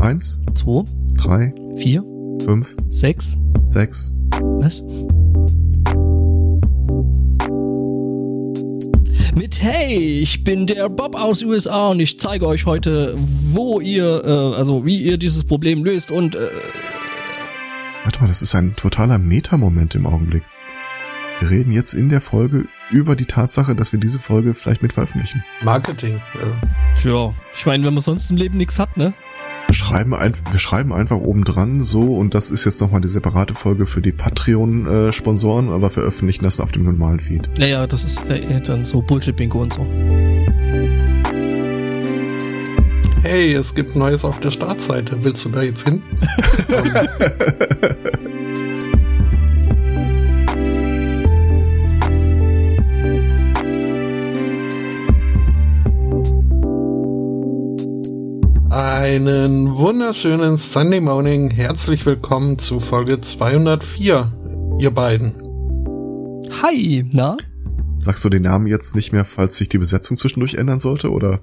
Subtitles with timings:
[0.00, 0.84] Eins, Zwei,
[1.16, 2.04] drei, vier,
[2.44, 3.36] fünf, sechs.
[3.64, 4.12] sechs.
[4.58, 4.82] Was?
[9.34, 14.22] Mit Hey, ich bin der Bob aus USA und ich zeige euch heute, wo ihr,
[14.24, 16.40] äh, also wie ihr dieses Problem löst und äh,
[18.04, 20.42] Warte mal, das ist ein totaler Meta-Moment im Augenblick.
[21.40, 24.92] Wir reden jetzt in der Folge über die Tatsache, dass wir diese Folge vielleicht mit
[24.92, 25.42] veröffentlichen.
[25.62, 26.16] Marketing.
[26.34, 26.66] Äh,
[27.00, 29.14] tja, ich meine, wenn man sonst im Leben nichts hat, ne?
[29.68, 33.08] Wir schreiben, ein, wir schreiben einfach oben dran so und das ist jetzt nochmal die
[33.08, 37.48] separate Folge für die Patreon-Sponsoren, aber veröffentlichen das auf dem normalen Feed.
[37.58, 39.86] Ja, ja, das ist äh, dann so Bullshit-Bingo und so.
[43.24, 45.24] hey, es gibt Neues auf der Startseite.
[45.24, 46.02] Willst du da jetzt hin?
[58.98, 61.50] Einen wunderschönen Sunday Morning.
[61.50, 65.32] Herzlich willkommen zu Folge 204, ihr beiden.
[66.62, 67.36] Hi, na?
[67.98, 71.40] Sagst du den Namen jetzt nicht mehr, falls sich die Besetzung zwischendurch ändern sollte, oder?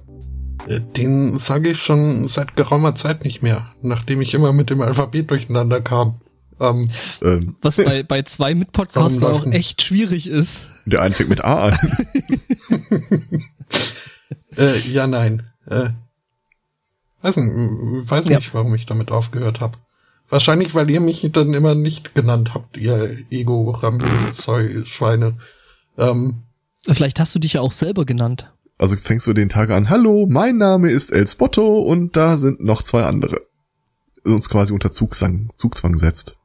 [0.66, 4.80] Äh, Den sage ich schon seit geraumer Zeit nicht mehr, nachdem ich immer mit dem
[4.80, 6.14] Alphabet durcheinander kam.
[6.58, 6.88] Ähm,
[7.20, 10.68] Ähm, Was bei, bei zwei Mitpodcastern auch echt schwierig ist.
[10.86, 11.78] der eine fängt mit A an.
[14.56, 15.42] äh, ja, nein.
[15.66, 15.90] Äh,
[17.22, 18.38] weiß nicht, weiß Ja.
[18.38, 19.78] nicht, warum ich damit aufgehört habe.
[20.28, 25.36] Wahrscheinlich, weil ihr mich dann immer nicht genannt habt, ihr Ego-Rambi-Schweine.
[25.98, 26.42] Ähm,
[26.88, 28.52] Vielleicht hast du dich ja auch selber genannt.
[28.78, 32.60] Also fängst du den Tag an, hallo, mein Name ist El Spotto und da sind
[32.64, 33.36] noch zwei andere.
[34.24, 36.36] Uns quasi unter Zugzwang, Zugzwang setzt.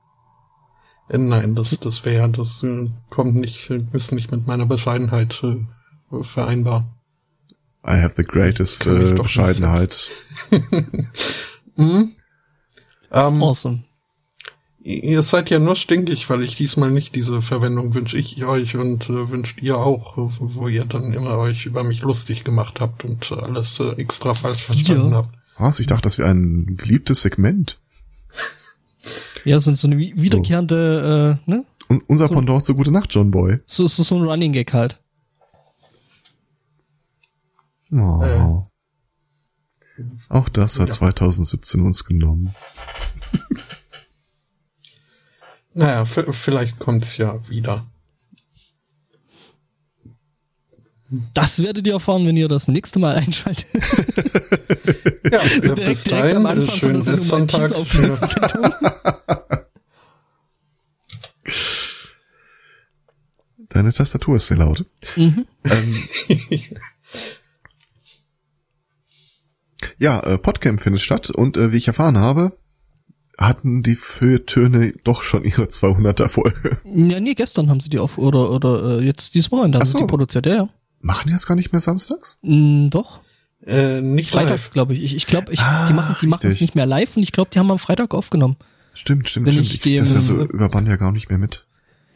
[1.10, 6.24] äh, nein, das, das wäre, das äh, kommt nicht, ist nicht mit meiner Bescheidenheit äh,
[6.24, 6.86] vereinbar.
[7.90, 10.12] I have the greatest äh, doch nicht Bescheidenheit.
[11.76, 12.14] Mhm.
[13.12, 13.84] Ähm, Awesome.
[14.84, 19.10] Ihr seid ja nur stinkig, weil ich diesmal nicht diese Verwendung wünsche ich euch und
[19.10, 23.30] äh, wünscht ihr auch, wo ihr dann immer euch über mich lustig gemacht habt und
[23.32, 25.18] äh, alles äh, extra falsch verstanden Ja.
[25.18, 25.36] habt.
[25.58, 25.80] Was?
[25.80, 27.80] Ich dachte, das wäre ein geliebtes Segment.
[29.44, 31.66] Ja, so, so eine wi- wiederkehrende, äh, ne?
[31.90, 33.60] Und unser So- Pendant zu Gute Nacht, John Boy.
[33.66, 35.00] So, so, so ein Running Gag halt.
[37.92, 38.68] Oh.
[39.98, 40.04] Äh.
[40.30, 40.94] Auch das hat Ja.
[40.94, 42.54] 2017 uns genommen.
[45.74, 47.86] Naja, vielleicht kommt's ja wieder.
[51.34, 53.68] Das werdet ihr erfahren, wenn ihr das nächste Mal einschaltet.
[55.30, 57.48] Ja, bis direkt, direkt dahin, am Anfang von schönen der Sendung.
[57.48, 58.72] Cheese auf die Sendung.
[63.70, 64.86] Deine Tastatur ist sehr laut.
[65.18, 65.46] Mhm.
[65.66, 66.04] Ähm,
[70.00, 72.52] ja, äh, Podcamp findet statt und äh, wie ich erfahren habe,
[73.38, 76.78] hatten die Feuilletöne doch schon ihre 200er Folge.
[76.86, 79.88] Ja, nee, gestern haben sie die auf, oder, oder äh, jetzt dieses Wochenende haben Ach
[79.88, 80.00] sie so.
[80.00, 80.70] die produziert, ja, ja.
[81.02, 82.40] Machen die das gar nicht mehr samstags?
[82.42, 83.22] Mm, doch.
[83.66, 85.04] Äh, nicht Freitags, glaube ich.
[85.04, 87.32] Ich, ich glaube, ich, Ah, die machen die machen es nicht mehr live und ich
[87.32, 88.56] glaube, die haben am Freitag aufgenommen.
[88.94, 89.68] Stimmt, stimmt, Wenn stimmt.
[89.68, 91.66] ich Ich krieg das dem- ja so über Band ja gar nicht mehr mit.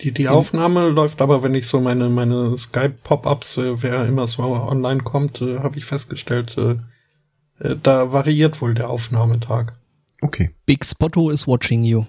[0.02, 4.42] Die, die Aufnahme läuft aber, wenn ich so meine, meine Skype-Pop-Ups, äh, wer immer so
[4.44, 6.78] online kommt, äh, habe ich festgestellt, äh,
[7.62, 9.74] äh, da variiert wohl der Aufnahmetag.
[10.22, 10.52] Okay.
[10.66, 12.06] Big Spotto is watching you.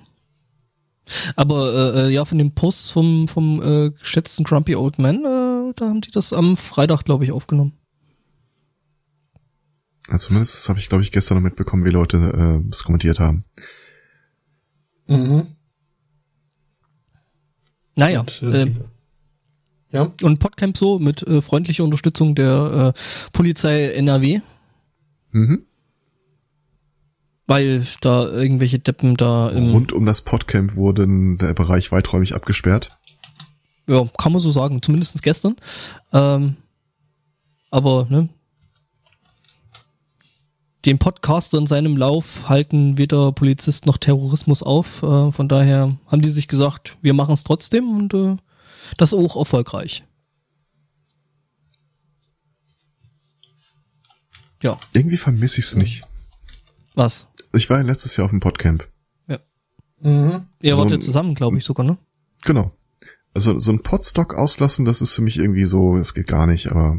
[1.36, 5.72] Aber äh, äh, ja, von den Posts vom, vom äh, geschätzten Grumpy Old Man, äh,
[5.74, 7.72] da haben die das am Freitag, glaube ich, aufgenommen.
[10.08, 13.44] Also zumindest habe ich, glaube ich, gestern noch mitbekommen, wie Leute äh, es kommentiert haben.
[15.08, 15.46] Mhm.
[17.96, 18.84] Naja, Und, äh, ähm,
[19.90, 23.00] ja, und Podcamp so mit äh, freundlicher Unterstützung der äh,
[23.32, 24.40] Polizei NRW,
[25.32, 25.66] Mhm.
[27.46, 31.06] weil da irgendwelche Deppen da im, Rund um das Podcamp wurde
[31.38, 32.98] der Bereich weiträumig abgesperrt.
[33.86, 35.56] ja, kann man so sagen, zumindest gestern.
[36.12, 36.56] Ähm,
[37.70, 38.28] aber, ne,
[40.84, 45.02] den Podcaster in seinem Lauf halten weder Polizist noch Terrorismus auf.
[45.02, 48.36] Äh, von daher haben die sich gesagt, wir machen es trotzdem und äh,
[48.98, 50.04] das auch erfolgreich.
[54.62, 56.04] Ja, Irgendwie vermisse ich es nicht.
[56.94, 57.26] was?
[57.52, 58.88] Ich war ja letztes Jahr auf dem Podcamp.
[60.00, 60.46] mhm.
[60.62, 61.98] Ihr So wart ja zusammen, glaube ich, sogar, ne?
[62.42, 62.72] Genau.
[63.34, 66.68] Also so ein Podstock auslassen, das ist für mich irgendwie so, es geht gar nicht,
[66.70, 66.98] aber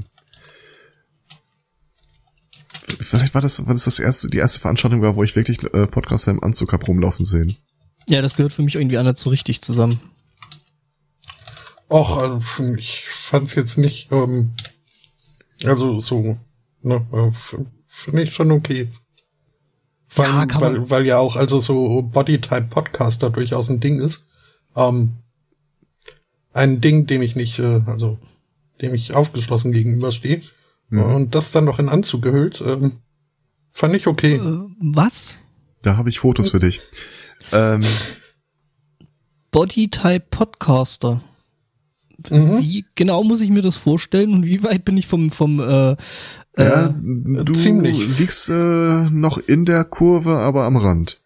[2.99, 5.87] vielleicht war das, war das das erste, die erste Veranstaltung war, wo ich wirklich äh,
[5.87, 7.55] Podcaster im Anzug hab rumlaufen sehen.
[8.09, 9.99] Ja, das gehört für mich irgendwie anders so richtig zusammen.
[11.89, 12.41] Och, also,
[12.77, 14.53] ich fand's jetzt nicht, ähm,
[15.63, 16.37] also so,
[17.87, 18.89] finde ich schon okay.
[20.15, 23.99] Weil, Ja, kann man- weil, weil ja auch also so Bodytype Podcaster durchaus ein Ding
[23.99, 24.25] ist.
[24.75, 25.13] Ähm,
[26.53, 28.19] ein Ding, dem ich nicht, äh, also
[28.81, 30.41] dem ich aufgeschlossen gegenüberstehe.
[30.91, 32.97] Und das dann noch in Anzug gehüllt, ähm,
[33.71, 34.35] fand ich okay.
[34.35, 35.39] Äh, was?
[35.81, 36.81] Da habe ich Fotos für dich.
[37.51, 37.81] Ähm,
[39.49, 41.21] Bodytype Podcaster.
[42.29, 42.59] Mhm.
[42.61, 45.95] Wie genau muss ich mir das vorstellen und wie weit bin ich vom vom äh,
[46.57, 46.93] ja, äh,
[47.43, 48.19] du ziemlich.
[48.19, 48.53] liegst äh,
[49.09, 51.19] noch in der Kurve, aber am Rand.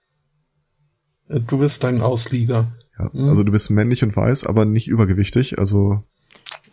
[1.29, 2.71] Äh, Du bist ein Auslieger.
[2.97, 3.29] Ja, Mhm.
[3.29, 6.03] Also du bist männlich und weiß, aber nicht übergewichtig, also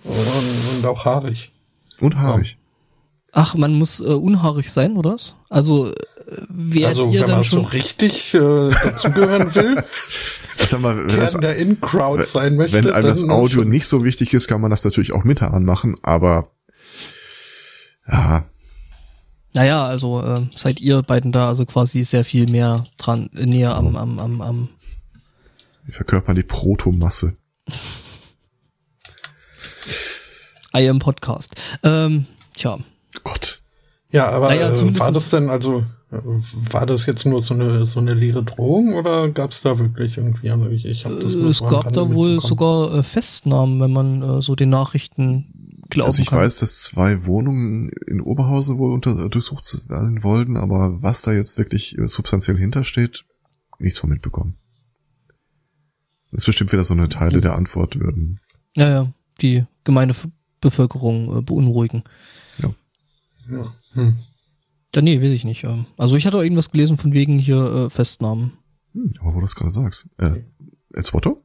[0.04, 1.52] Und, und auch haarig.
[2.00, 2.56] und haarig.
[3.32, 5.16] ach, man muss äh, unhaarig sein, oder?
[5.50, 5.94] Also äh,
[6.48, 9.84] werdet Also ihr wenn dann man so schon richtig äh, dazugehören will,
[10.58, 13.68] Ich sag mal, wenn das, Kern der In-Crowd sein möchte, wenn einem das Audio schon.
[13.68, 16.50] nicht so wichtig ist, kann man das natürlich auch mit anmachen, aber
[18.08, 18.44] ja,
[19.54, 23.74] Naja, also äh, seid ihr beiden da also quasi sehr viel mehr dran, äh, näher
[23.74, 24.68] am, am, am, am
[25.84, 27.36] wir verkörpern die Protomasse.
[30.74, 31.54] I am Podcast.
[31.82, 32.78] Ähm, tja,
[33.22, 33.62] Gott.
[34.14, 36.18] Ja, aber Naja, äh, zumindest war ist- das denn also äh,
[36.70, 40.16] war das jetzt nur so eine so eine leere Drohung oder gab es da wirklich
[40.16, 40.50] irgendwie?
[40.50, 44.40] Also ich, ich hab das äh, es gab da wohl sogar äh, Festnahmen, wenn man
[44.40, 46.38] so den Nachrichten glauben Also ich kann.
[46.38, 51.58] weiß, dass zwei Wohnungen in Oberhausen wohl unter, durchsucht werden wollten, aber was da jetzt
[51.58, 53.24] wirklich substanziell hintersteht,
[53.80, 54.56] nichts von mitbekommen.
[56.30, 58.40] Das ist bestimmt wieder so eine Teile der Antwort würden.
[58.76, 60.14] Ja, ja, die gemeine
[60.60, 62.02] Bevölkerung beunruhigen.
[62.58, 62.70] Ja.
[63.94, 64.16] Hm.
[64.94, 65.66] Ja, nee, weiß ich nicht.
[65.96, 67.56] Also ich hatte auch irgendwas gelesen von wegen hier
[67.86, 68.52] äh, Festnahmen.
[68.92, 70.08] Hm, aber wo du es gerade sagst.
[70.18, 70.42] Äh,
[70.94, 71.44] als Otto?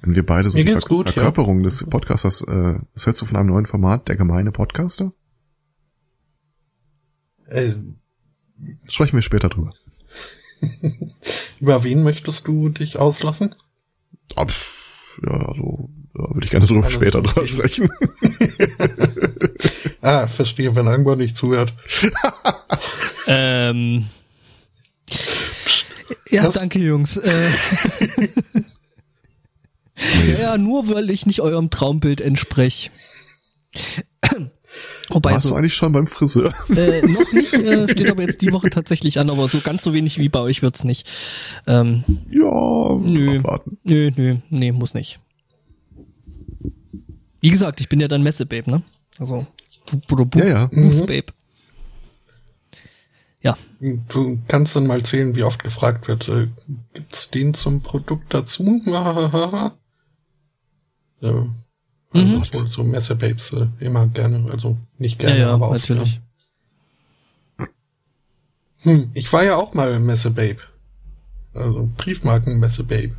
[0.00, 1.12] Wenn wir beide so Mir die geht's gut, ja.
[1.12, 5.12] Verkörperung des Podcasters, äh, was hältst du von einem neuen Format, der gemeine Podcaster?
[7.46, 7.74] Äh,
[8.88, 9.70] Sprechen wir später drüber.
[11.60, 13.54] über wen möchtest du dich auslassen?
[14.36, 14.46] Ah,
[15.24, 17.88] Ja, also, da würde ich gerne drüber Alles später drüber sprechen.
[20.02, 21.72] Ah, verstehe, wenn irgendwo nicht zuhört.
[23.30, 24.06] Ähm.
[26.30, 26.54] Ja, Was?
[26.54, 27.18] danke, Jungs.
[27.18, 27.50] Äh,
[30.30, 32.90] ja, ja, nur weil ich nicht eurem Traumbild entsprech.
[35.10, 36.54] Wobei Warst so du eigentlich schon beim Friseur?
[36.74, 39.92] äh, noch nicht, äh, steht aber jetzt die Woche tatsächlich an, aber so ganz so
[39.92, 41.06] wenig wie bei euch wird's nicht.
[41.66, 43.38] Ähm, Ja, Nö.
[43.38, 43.78] abwarten.
[43.84, 45.18] nö, nö, nee, muss nicht.
[47.40, 48.82] Wie gesagt, ich bin ja dann Messebabe, ne?
[49.18, 49.46] Also,
[50.08, 50.66] bu- bu- Ja, ja.
[50.66, 51.32] Booth Babe.
[53.40, 53.56] Ja,
[54.08, 56.48] Du kannst dann mal zählen, wie oft gefragt wird, äh,
[56.94, 58.82] gibt's den zum Produkt dazu?
[58.86, 59.72] ja,
[62.12, 62.40] Mhm.
[62.40, 65.88] das wohl so Messebabes äh, immer gerne, also nicht ja, gerne, ja, aber oft.
[65.88, 66.20] natürlich.
[67.58, 67.66] Ja.
[68.82, 70.58] Hm, ich war ja auch mal Messebabe.
[71.54, 73.14] Also Briefmarken-Messebabe.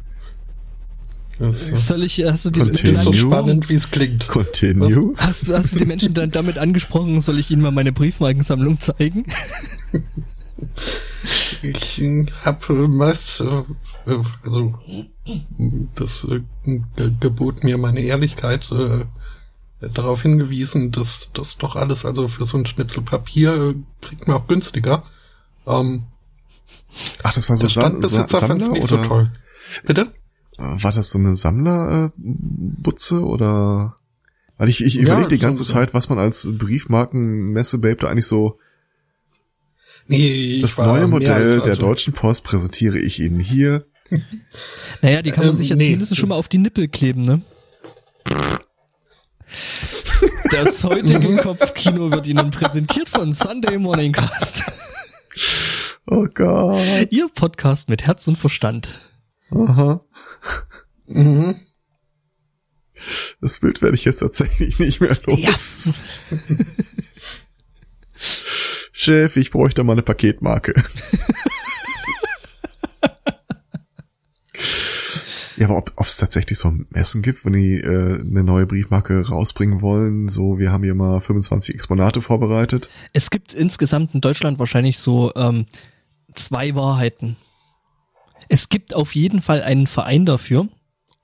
[1.39, 2.91] Das äh, Soll ich, hast du die, Continue.
[2.93, 4.27] ist so spannend, wie es klingt.
[4.27, 5.13] Continue.
[5.17, 8.79] Hast, du- hast du die Menschen dann damit angesprochen, soll ich ihnen mal meine Briefmarkensammlung
[8.79, 9.23] zeigen?
[11.61, 12.01] Ich
[12.43, 13.63] habe meist, äh,
[14.11, 14.73] äh, also
[15.95, 19.05] das äh, ge- gebot mir meine Ehrlichkeit äh,
[19.93, 23.75] darauf hingewiesen, dass das doch alles, also für so ein Schnitzel Papier äh,
[24.05, 25.03] kriegt man auch günstiger.
[25.67, 26.03] Ähm,
[27.23, 29.31] Ach, das war so Sa Sa Sammler es nicht oder so toll.
[29.85, 30.11] Bitte?
[30.59, 33.95] War das so eine Sammlerbutze oder?
[34.57, 38.27] Weil ich, ich Ja, überlege die so- ganze Zeit, was man als Briefmarken-Messebabe da eigentlich
[38.27, 38.59] so.
[40.07, 43.85] Nee, Das neue Modell als- der also- Deutschen Post präsentiere ich Ihnen hier.
[45.01, 45.83] Naja, die kann man Ähm, sich ja nee.
[45.85, 47.41] zumindest schon mal auf die Nippel kleben, ne?
[50.51, 54.63] Das heutige Kopfkino wird Ihnen präsentiert von Sunday Morning Cast.
[56.07, 57.11] Oh Gott.
[57.11, 58.89] Ihr Podcast mit Herz und Verstand.
[59.51, 60.01] Aha.
[61.07, 61.55] Mhm.
[63.41, 65.39] Das Bild werde ich jetzt tatsächlich nicht mehr los.
[65.39, 65.95] Yes.
[68.91, 70.73] Chef, ich bräuchte mal eine Paketmarke.
[75.55, 79.25] ja, aber ob es tatsächlich so ein Messen gibt, wenn die äh, eine neue Briefmarke
[79.25, 82.89] rausbringen wollen, so wir haben hier mal 25 Exponate vorbereitet.
[83.13, 85.65] Es gibt insgesamt in Deutschland wahrscheinlich so ähm,
[86.33, 87.37] zwei Wahrheiten.
[88.49, 90.67] Es gibt auf jeden Fall einen Verein dafür.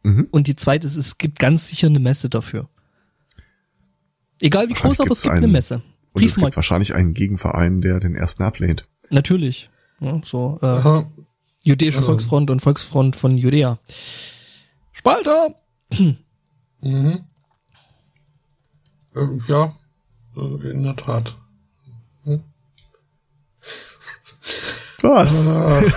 [0.03, 0.27] Mhm.
[0.31, 2.69] Und die zweite ist, es gibt ganz sicher eine Messe dafür.
[4.39, 5.81] Egal wie groß, aber es gibt einen- eine Messe.
[6.13, 8.87] Und es gibt wahrscheinlich einen Gegenverein, der den ersten ablehnt.
[9.09, 9.69] Natürlich.
[9.99, 11.11] Ja, so, äh, Aha.
[11.63, 12.01] Jüdische.
[12.01, 13.79] Volksfront und Volksfront von Judäa.
[14.93, 15.55] Spalter!
[16.81, 17.21] Mhm.
[19.15, 19.75] Äh, ja,
[20.37, 21.35] äh, in der Tat.
[22.25, 22.43] Hm.
[25.01, 25.59] Was?
[25.59, 25.91] Äh,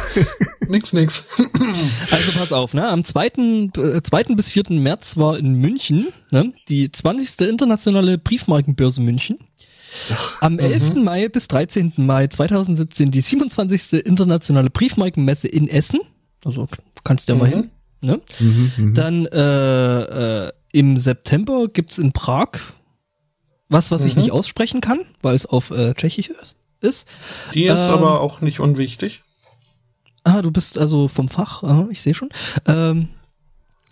[0.69, 1.25] nix, nix.
[2.11, 2.89] Also pass auf, ne?
[2.89, 3.27] Am 2.
[3.27, 4.25] Äh, 2.
[4.35, 4.65] bis 4.
[4.71, 6.53] März war in München ne?
[6.69, 7.49] die 20.
[7.49, 9.39] internationale Briefmarkenbörse München.
[10.41, 10.95] Am 11.
[10.97, 11.95] Mai bis 13.
[11.97, 14.05] Mai 2017 die 27.
[14.05, 16.01] internationale Briefmarkenmesse in Essen.
[16.45, 16.69] Also
[17.05, 17.71] kannst du ja mal hin.
[18.01, 18.21] Ne?
[18.95, 22.51] Dann äh, äh, im September gibt's in Prag
[23.69, 26.57] was, was ich nicht aussprechen kann, weil es auf äh, Tschechisch ist.
[26.81, 27.07] Ist.
[27.55, 29.23] Die ist Ähm, aber auch nicht unwichtig.
[30.25, 32.29] Ah, du bist also vom Fach, aha, ich sehe schon.
[32.67, 33.09] Ähm,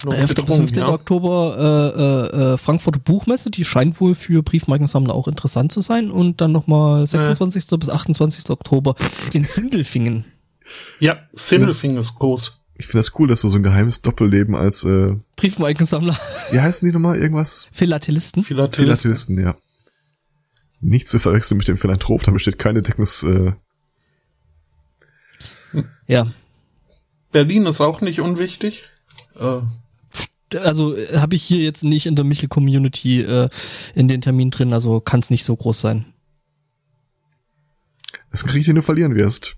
[0.04, 0.26] Nur 11.
[0.28, 0.82] bis gedrungen, 15.
[0.82, 0.88] ja.
[0.90, 6.10] Oktober äh, äh, äh, Frankfurter Buchmesse, die scheint wohl für Briefmarkensammler auch interessant zu sein.
[6.10, 7.66] Und dann nochmal 26.
[7.78, 8.50] bis 28.
[8.50, 8.94] Oktober
[9.32, 10.24] in Sindelfingen.
[10.98, 12.58] Ja, Sindelfing ist groß.
[12.78, 16.14] Ich finde das cool, dass du so ein geheimes Doppelleben als, äh, Briefmarkensammler,
[16.50, 17.16] wie heißen die nochmal?
[17.16, 17.68] Irgendwas?
[17.72, 18.44] Philatelisten.
[18.44, 18.84] Philatelisten.
[18.84, 19.56] Philatelisten, ja.
[20.80, 23.52] Nicht zu verwechseln mit dem Philanthrop, da besteht keine Deckens, äh,
[26.06, 26.26] Ja.
[27.32, 28.84] Berlin ist auch nicht unwichtig.
[29.38, 29.60] Äh,
[30.58, 33.48] Also äh, habe ich hier jetzt nicht in der Michel-Community äh,
[33.94, 36.06] in den Termin drin, also kann es nicht so groß sein.
[38.30, 39.56] das Krieg, den du verlieren wirst.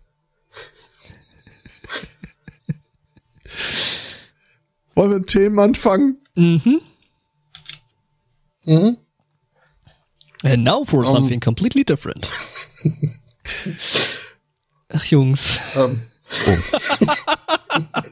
[4.94, 6.16] Wollen wir mit Themen anfangen?
[6.34, 6.80] Mhm.
[8.64, 8.96] mhm.
[10.44, 11.12] And now for Um.
[11.14, 12.30] something completely different.
[14.90, 15.58] Ach Jungs.
[15.76, 16.00] ähm,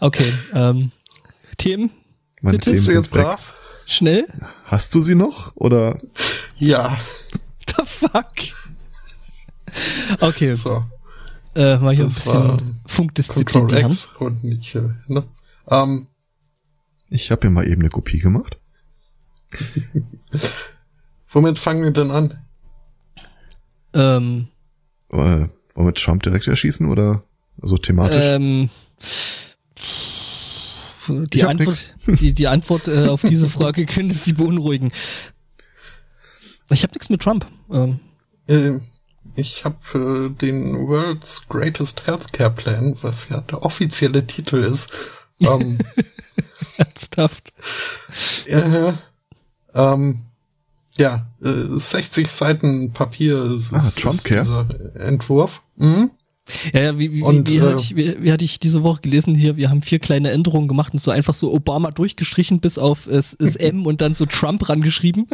[0.00, 0.90] Okay, ähm,
[1.58, 1.90] Themen,
[2.42, 2.70] Meine Bitte?
[2.70, 3.22] Themen bist du sind jetzt weg.
[3.24, 3.54] brav?
[3.86, 4.26] schnell.
[4.64, 5.54] Hast du sie noch?
[5.56, 6.00] Oder?
[6.56, 6.98] Ja,
[7.66, 8.32] The fuck?
[10.20, 10.84] Okay, so.
[11.54, 13.90] äh, hier ein Das bisschen war Funkdisziplin Control.
[13.90, 15.24] X und nicht, äh, ne?
[15.68, 16.06] Ähm,
[17.08, 18.56] Ich habe mir mal eben eine Kopie gemacht.
[21.30, 22.38] Womit fangen wir denn an?
[23.94, 24.48] Ähm,
[25.10, 25.48] Äh, wollen
[25.88, 27.22] wir Trump direkt erschießen oder
[27.62, 28.22] so thematisch?
[28.22, 28.70] ähm,
[31.08, 34.90] die Antwort, die, die Antwort äh, auf diese Frage könnte Sie beunruhigen.
[36.70, 37.46] Ich habe nichts mit Trump.
[37.72, 38.00] Ähm,
[38.48, 38.78] Äh,
[39.36, 44.90] ich habe äh, den World's Greatest Healthcare Plan, was ja der offizielle Titel ist.
[45.42, 45.76] Ähm,
[46.78, 47.52] ernsthaft.
[48.46, 48.94] äh,
[49.74, 50.22] ähm,
[50.98, 54.40] ja, äh, 60 Seiten Papier ist, Ah, ist, Trump ist Care.
[54.40, 55.62] dieser Entwurf.
[55.76, 56.10] Mhm.
[56.72, 58.82] Ja, ja, wie, wie, Und, wie, wie, äh, hatte ich, wie, wie hatte ich diese
[58.84, 59.56] Woche gelesen hier?
[59.56, 63.36] Wir haben vier kleine Änderungen gemacht und so einfach so Obama durchgestrichen bis auf es,
[63.38, 65.26] es M und dann so Trump rangeschrieben.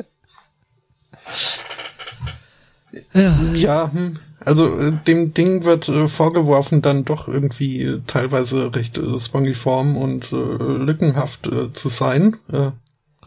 [3.14, 4.18] Ja, Ja, hm.
[4.44, 9.96] also äh, dem Ding wird äh, vorgeworfen, dann doch irgendwie äh, teilweise recht äh, spongiform
[9.96, 12.36] und äh, lückenhaft äh, zu sein.
[12.52, 12.70] Äh,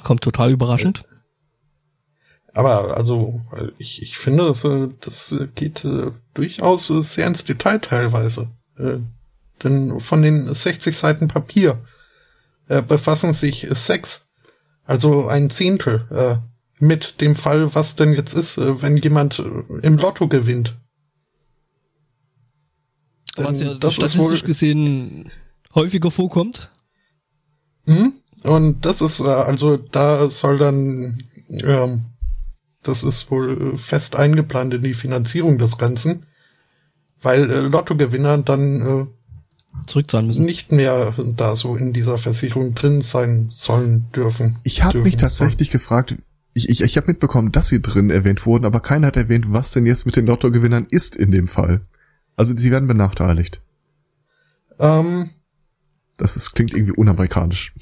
[0.03, 1.03] kommt total überraschend.
[2.55, 3.41] Aber also
[3.77, 8.49] ich, ich finde, das, äh, das geht äh, durchaus äh, sehr ins Detail teilweise.
[8.77, 8.99] Äh,
[9.61, 11.83] denn von den 60 Seiten Papier
[12.69, 14.25] äh, befassen sich sechs,
[14.85, 20.27] also ein Zehntel, äh, mit dem Fall, was denn jetzt ist, wenn jemand im Lotto
[20.27, 20.75] gewinnt.
[23.35, 25.31] Was ja das ist statistisch wohl, gesehen
[25.73, 26.69] häufiger vorkommt.
[27.85, 28.13] Mhm.
[28.43, 32.05] Und das ist, also da soll dann, ähm,
[32.87, 36.25] das ist wohl äh, fest eingeplant in die Finanzierung des Ganzen,
[37.21, 39.09] weil äh, Lottogewinner dann
[39.87, 40.45] Zurückzahlen äh, müssen.
[40.45, 44.57] nicht mehr da so in dieser Versicherung drin sein sollen dürfen.
[44.63, 46.15] Ich habe mich tatsächlich gefragt,
[46.53, 49.71] ich, ich, ich habe mitbekommen, dass sie drin erwähnt wurden, aber keiner hat erwähnt, was
[49.71, 51.81] denn jetzt mit den Lottogewinnern ist in dem Fall.
[52.37, 53.61] Also sie werden benachteiligt.
[54.79, 55.29] Ähm,
[56.17, 57.73] Das ist, klingt irgendwie unamerikanisch.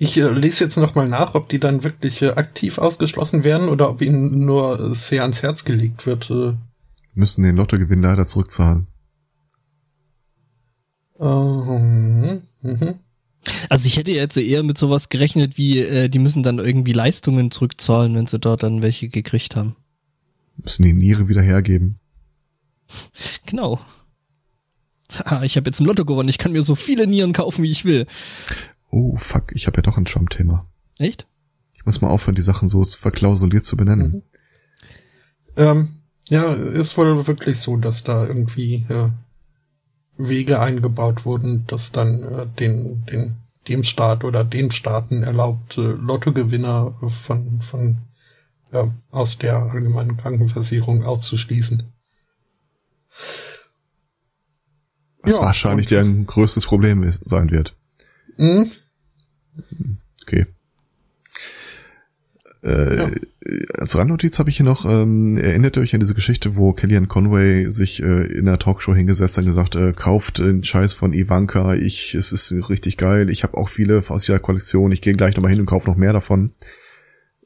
[0.00, 3.90] Ich äh, lese jetzt nochmal nach, ob die dann wirklich äh, aktiv ausgeschlossen werden oder
[3.90, 6.30] ob ihnen nur äh, sehr ans Herz gelegt wird.
[6.30, 6.54] Äh,
[7.12, 8.86] Müssen den Lottogewinn leider zurückzahlen.
[11.20, 12.94] ähm, mhm.
[13.68, 17.50] Also ich hätte jetzt eher mit sowas gerechnet, wie äh, die müssen dann irgendwie Leistungen
[17.50, 19.76] zurückzahlen, wenn sie dort dann welche gekriegt haben.
[20.56, 21.98] Müssen die Niere wieder hergeben.
[23.46, 23.80] Genau.
[25.12, 27.70] Haha, ich habe jetzt im Lotto gewonnen, ich kann mir so viele Nieren kaufen, wie
[27.70, 28.06] ich will.
[28.90, 30.66] Oh, fuck, ich habe ja doch ein Trump-Thema.
[30.98, 31.26] Echt?
[31.74, 34.22] Ich muss mal aufhören, die Sachen so verklausuliert zu benennen.
[35.56, 39.08] Ähm, ja, ist wohl wirklich so, dass da irgendwie äh,
[40.16, 43.36] Wege eingebaut wurden, dass dann äh, den, den,
[43.68, 46.94] dem Staat oder den Staaten erlaubt, äh, Lottogewinner
[47.24, 47.98] von, von
[48.72, 51.82] äh, aus der allgemeinen Krankenversicherung auszuschließen.
[55.22, 57.76] Was Ja, wahrscheinlich deren größtes Problem ist, sein wird.
[58.38, 58.70] Mhm.
[60.22, 60.46] Okay.
[62.62, 63.10] Äh, ja.
[63.78, 67.06] Als Randnotiz habe ich hier noch, ähm, erinnert ihr euch an diese Geschichte, wo Kellyanne
[67.06, 71.14] Conway sich äh, in einer Talkshow hingesetzt hat und gesagt, äh, kauft den Scheiß von
[71.14, 75.14] Ivanka, ich, es ist richtig geil, ich habe auch viele aus ihrer Kollektion, ich gehe
[75.14, 76.52] gleich nochmal hin und kaufe noch mehr davon.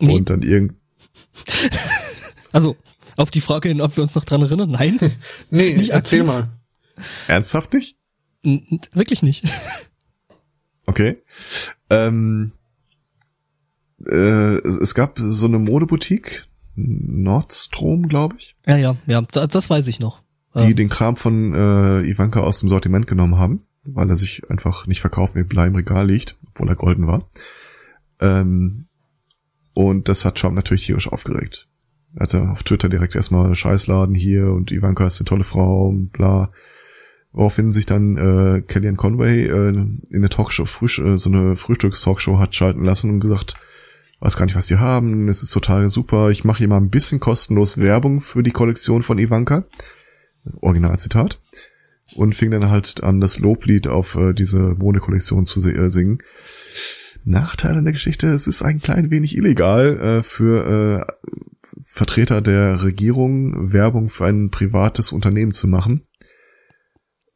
[0.01, 0.17] Nee.
[0.17, 0.75] Und dann irgend...
[2.53, 2.77] also,
[3.17, 4.99] auf die Frage hin, ob wir uns noch dran erinnern, nein.
[5.51, 6.27] nee, nicht erzähl aktiv.
[6.27, 6.49] mal.
[7.29, 7.97] Ernsthaft nicht?
[8.43, 9.45] N wirklich nicht.
[10.87, 11.19] okay.
[11.91, 12.53] Ähm,
[14.07, 16.45] äh, es gab so eine Modeboutique,
[16.77, 18.57] Nordstrom, glaube ich.
[18.67, 20.23] Ja, ja, ja, das weiß ich noch.
[20.55, 20.77] Die ähm.
[20.77, 25.01] den Kram von äh, Ivanka aus dem Sortiment genommen haben, weil er sich einfach nicht
[25.01, 27.29] verkaufen wie Blei im Regal liegt, obwohl er golden war.
[28.21, 28.87] Ähm,
[29.73, 31.69] und das hat Trump natürlich tierisch aufgeregt.
[32.17, 36.53] Also auf Twitter direkt erstmal Scheißladen hier und Ivanka ist eine tolle Frau und bla.
[37.35, 42.39] Woraufhin sich dann äh, Kellyanne Conway äh, in eine Talkshow, Frühst äh, so eine Frühstücks-Talkshow
[42.39, 43.55] hat schalten lassen und gesagt,
[44.21, 46.91] weiß gar nicht, was die haben, es ist total super, ich mache hier mal ein
[46.91, 49.65] bisschen kostenlos Werbung für die Kollektion von Ivanka.
[50.61, 51.41] Originalzitat.
[52.15, 56.19] Und fing dann halt an, das Loblied auf äh, diese Modekollektion zu äh, singen.
[57.25, 61.13] Nachteil an der Geschichte, es ist ein klein wenig illegal äh, für äh,
[61.83, 66.03] Vertreter der Regierung Werbung für ein privates Unternehmen zu machen.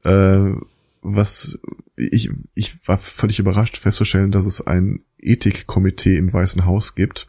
[0.09, 0.55] Äh,
[1.03, 1.59] was
[1.97, 7.29] ich, ich war völlig überrascht festzustellen, dass es ein Ethikkomitee im Weißen Haus gibt.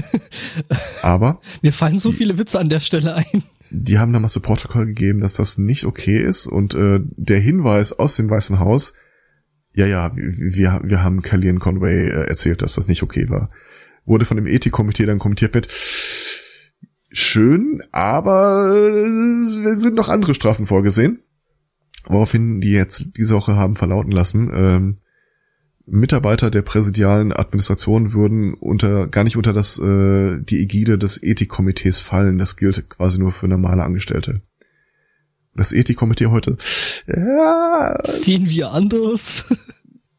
[1.02, 1.40] Aber.
[1.62, 3.42] Mir fallen so viele Witze an der Stelle ein.
[3.70, 7.92] Die haben damals so Protokoll gegeben, dass das nicht okay ist und äh, der Hinweis
[7.92, 8.94] aus dem Weißen Haus,
[9.74, 13.50] ja, ja, wir, wir haben Kellyanne Conway äh, erzählt, dass das nicht okay war,
[14.04, 15.68] wurde von dem Ethikkomitee dann kommentiert mit,
[17.10, 21.25] schön, aber äh, sind noch andere Strafen vorgesehen.
[22.08, 24.98] Woraufhin die jetzt diese Woche haben verlauten lassen, ähm,
[25.86, 32.00] Mitarbeiter der präsidialen Administration würden unter gar nicht unter das äh, die Ägide des Ethikkomitees
[32.00, 32.38] fallen.
[32.38, 34.42] Das gilt quasi nur für normale Angestellte.
[35.54, 36.56] Das Ethikkomitee heute
[37.06, 39.48] ja, sehen wir anders.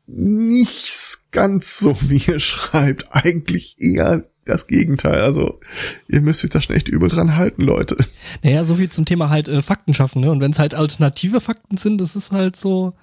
[0.08, 3.13] Nicht ganz so, wie ihr schreibt.
[3.13, 5.21] Eigentlich eher das Gegenteil.
[5.21, 5.60] Also
[6.07, 7.97] ihr müsst euch da schon echt übel dran halten, Leute.
[8.43, 10.21] Naja, so viel zum Thema halt äh, Fakten schaffen.
[10.21, 10.31] Ne?
[10.31, 12.93] Und wenn es halt alternative Fakten sind, das ist halt so.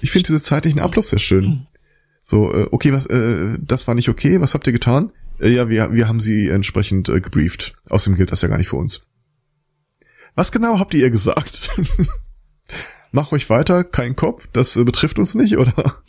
[0.00, 1.66] Ich finde diese zeitlichen Ablauf sehr schön.
[2.22, 5.12] So, äh, okay, was, äh, das war nicht okay, was habt ihr getan?
[5.40, 7.74] Äh, ja, wir, wir haben sie entsprechend äh, gebrieft.
[7.88, 9.06] Außerdem gilt das ja gar nicht für uns.
[10.34, 11.70] Was genau habt ihr gesagt?
[13.12, 16.02] Mach euch weiter, kein Kopf, das äh, betrifft uns nicht, oder?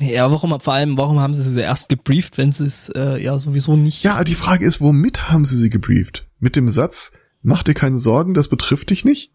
[0.00, 3.38] Ja, warum, vor allem, warum haben sie sie erst gebrieft, wenn sie es äh, ja
[3.38, 4.04] sowieso nicht.
[4.04, 6.26] Ja, die Frage ist, womit haben sie sie gebrieft?
[6.38, 9.32] Mit dem Satz, mach dir keine Sorgen, das betrifft dich nicht?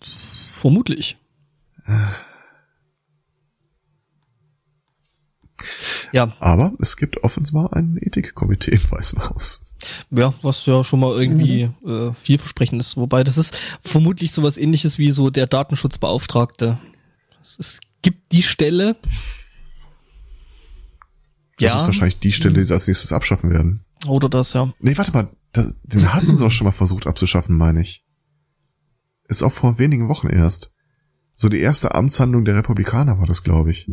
[0.00, 1.18] Vermutlich.
[6.12, 6.34] Ja.
[6.40, 9.62] Aber es gibt offenbar ein Ethikkomitee im Weißen Haus.
[10.10, 12.08] Ja, was ja schon mal irgendwie mhm.
[12.08, 12.96] äh, vielversprechend ist.
[12.96, 16.78] Wobei das ist vermutlich sowas ähnliches wie so der Datenschutzbeauftragte.
[17.58, 18.96] Es gibt die Stelle,
[21.58, 21.76] das ja.
[21.76, 23.84] ist wahrscheinlich die Stelle, die sie als nächstes abschaffen werden.
[24.06, 24.72] Oder das, ja.
[24.80, 25.28] Nee, warte mal.
[25.52, 28.04] Das, den hatten sie doch schon mal versucht abzuschaffen, meine ich.
[29.28, 30.70] Ist auch vor wenigen Wochen erst.
[31.34, 33.90] So die erste Amtshandlung der Republikaner war das, glaube ich.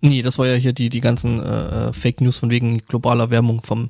[0.00, 3.62] Nee, das war ja hier die, die ganzen äh, Fake News von wegen globaler Wärmung
[3.62, 3.88] vom,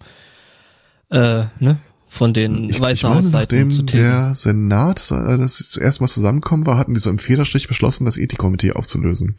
[1.11, 4.07] äh, ne, von den ich, Weißen Hausseiten zu tilgen.
[4.07, 8.17] der Senat äh, das zuerst mal zusammenkommen war, hatten die so im Federstrich beschlossen, das
[8.17, 9.37] Ethikkomitee aufzulösen.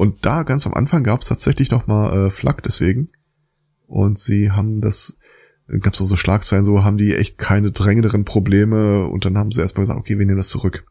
[0.00, 3.10] Und da ganz am Anfang gab es tatsächlich noch mal äh, Flak deswegen.
[3.86, 5.18] Und sie haben das,
[5.80, 9.06] gab es so Schlagzeilen, so haben die echt keine drängenderen Probleme.
[9.08, 10.86] Und dann haben sie erstmal gesagt, okay, wir nehmen das zurück.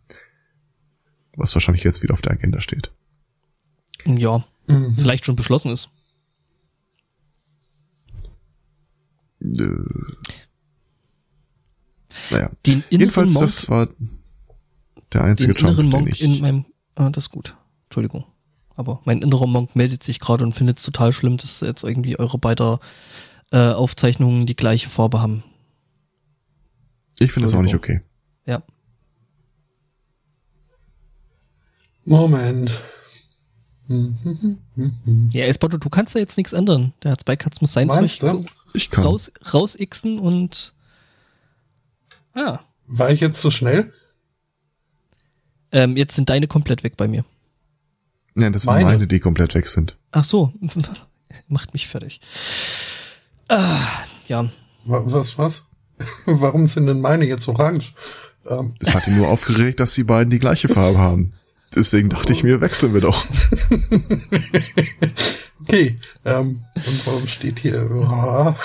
[1.36, 2.92] Was wahrscheinlich jetzt wieder auf der Agenda steht.
[4.06, 4.94] Ja, mhm.
[4.96, 5.90] vielleicht schon beschlossen ist.
[9.42, 9.74] Äh,
[12.30, 12.52] naja,
[12.92, 13.90] jedenfalls, Monk, das war
[15.14, 16.22] der einzige den Trump, Monk den ich...
[16.22, 17.58] In meinem, ah, das ist gut.
[17.86, 18.26] Entschuldigung.
[18.80, 22.18] Aber mein innerer Monk meldet sich gerade und findet es total schlimm, dass jetzt irgendwie
[22.18, 22.78] eure beiden
[23.52, 25.44] äh, Aufzeichnungen die gleiche Farbe haben.
[27.18, 28.00] Ich finde das auch nicht okay.
[28.46, 28.64] Ja.
[32.06, 32.82] Moment.
[33.90, 36.94] ja, Espoto, du kannst da jetzt nichts ändern.
[37.04, 38.46] Der hat Spike muss sein Zeug du?
[38.74, 39.04] ich kann.
[39.04, 40.74] raus, rausixen und
[42.34, 42.60] ah.
[42.88, 43.92] War ich jetzt so schnell?
[45.74, 47.26] Ähm, jetzt sind deine komplett weg bei mir.
[48.38, 48.86] Ja, das sind meine.
[48.86, 49.98] meine, die komplett weg sind.
[50.12, 50.54] Ach so,
[51.48, 52.22] macht mich fertig.
[53.50, 53.80] Ah,
[54.28, 54.50] ja.
[54.86, 55.64] Was, was?
[56.26, 57.94] Warum sind denn meine jetzt orange?
[58.48, 58.76] Ähm.
[58.80, 61.34] Es hat ihn nur aufgeregt, dass die beiden die gleiche Farbe haben.
[61.76, 63.26] Deswegen dachte ich mir, wechseln wir doch.
[65.62, 67.88] Okay, ähm, und warum steht hier?
[67.92, 68.56] Oh,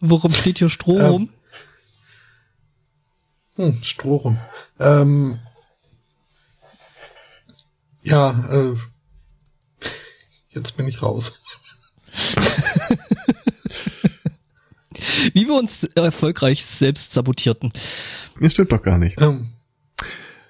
[0.00, 1.28] Worum steht hier Stroh Ähm, rum?
[3.56, 4.38] hm, Stroh rum.
[4.78, 5.38] Ähm,
[8.02, 8.74] ja, äh,
[10.54, 11.32] jetzt bin ich raus.
[15.32, 17.72] Wie wir uns erfolgreich selbst sabotierten.
[18.40, 19.20] Ja, stimmt doch gar nicht.
[19.20, 19.48] Ähm,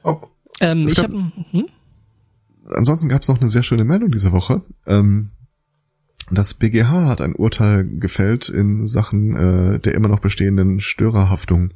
[0.03, 0.21] oh,
[0.61, 1.69] Ähm, ich gab- habe hm?
[2.71, 4.63] Ansonsten gab es noch eine sehr schöne Meldung diese Woche.
[4.87, 5.31] Ähm,
[6.31, 9.37] das BGH hat ein Urteil gefällt in Sachen
[9.75, 11.75] äh, der immer noch bestehenden Störerhaftung.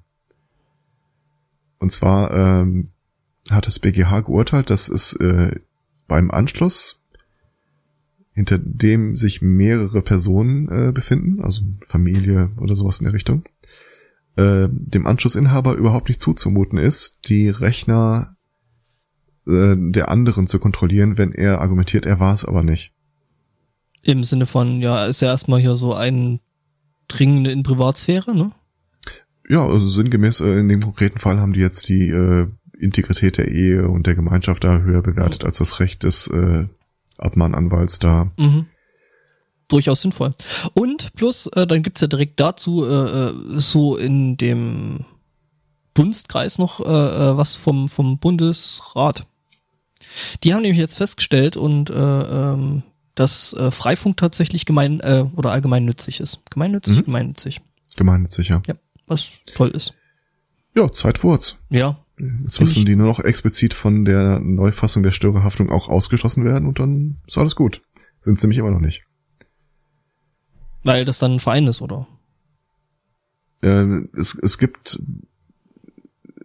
[1.79, 2.91] Und zwar ähm,
[3.51, 5.61] hat das BGH geurteilt, dass es äh,
[6.07, 6.98] beim Anschluss,
[8.39, 13.43] hinter dem sich mehrere Personen äh, befinden, also Familie oder sowas in der Richtung,
[14.37, 18.37] äh, dem Anschlussinhaber überhaupt nicht zuzumuten ist, die Rechner
[19.49, 22.95] äh, der anderen zu kontrollieren, wenn er argumentiert, er war es aber nicht.
[24.03, 26.39] im Sinne von, ja, ist ja erstmal hier so ein
[27.09, 28.53] Dringen in Privatsphäre, ne?
[29.49, 32.47] Ja, also sinngemäß äh, in dem konkreten Fall haben die jetzt die äh,
[32.79, 36.69] Integrität der Ehe und der Gemeinschaft da höher bewertet als das Recht des äh,
[37.19, 38.31] Abmahnanwalts da.
[38.39, 38.67] Mhm.
[39.69, 40.35] Durchaus sinnvoll.
[40.75, 45.05] Und plus, äh, dann gibt's ja direkt dazu äh, äh, so in dem
[45.95, 49.27] Dunstkreis noch äh, äh, was vom, vom Bundesrat.
[50.43, 52.83] Die haben nämlich jetzt festgestellt und äh, ähm,
[53.15, 56.43] dass äh, Freifunk tatsächlich gemein äh, oder allgemeinnützig ist.
[56.51, 57.05] Gemeinnützig, Mhm.
[57.05, 57.61] gemeinnützig.
[57.97, 58.63] Gemeinnützig, ja.
[58.67, 58.75] Ja,
[59.07, 59.93] was toll ist.
[60.77, 61.57] Ja, Zeit vorwärts.
[61.69, 61.99] Ja,
[62.43, 66.79] Jetzt müssen die nur noch explizit von der Neufassung der Störerhaftung auch ausgeschlossen werden und
[66.79, 67.83] dann ist alles gut.
[68.21, 69.05] Sind sie nämlich immer noch nicht.
[70.83, 72.07] weil das dann ein Verein ist, oder?
[73.63, 75.01] Äh, es, es gibt,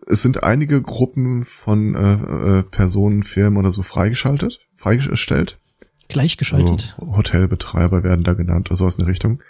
[0.07, 5.59] es sind einige Gruppen von äh, äh, Personen, Firmen oder so freigeschaltet, freigestellt.
[6.09, 6.95] Gleichgeschaltet.
[6.99, 9.41] Also Hotelbetreiber werden da genannt sowas in der Richtung.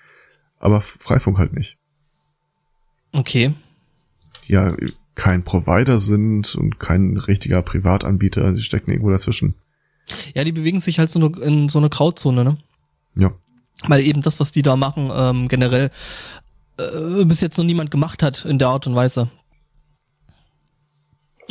[0.60, 1.78] Aber Freifunk halt nicht.
[3.12, 3.54] Okay.
[4.46, 4.76] Ja
[5.16, 9.56] kein Provider sind und kein richtiger Privatanbieter, die stecken irgendwo dazwischen.
[10.34, 12.58] Ja, die bewegen sich halt so eine, in so eine Grauzone, ne?
[13.18, 13.32] Ja.
[13.88, 15.90] Weil eben das, was die da machen, ähm, generell
[16.78, 19.30] äh, bis jetzt noch niemand gemacht hat in der Art und Weise.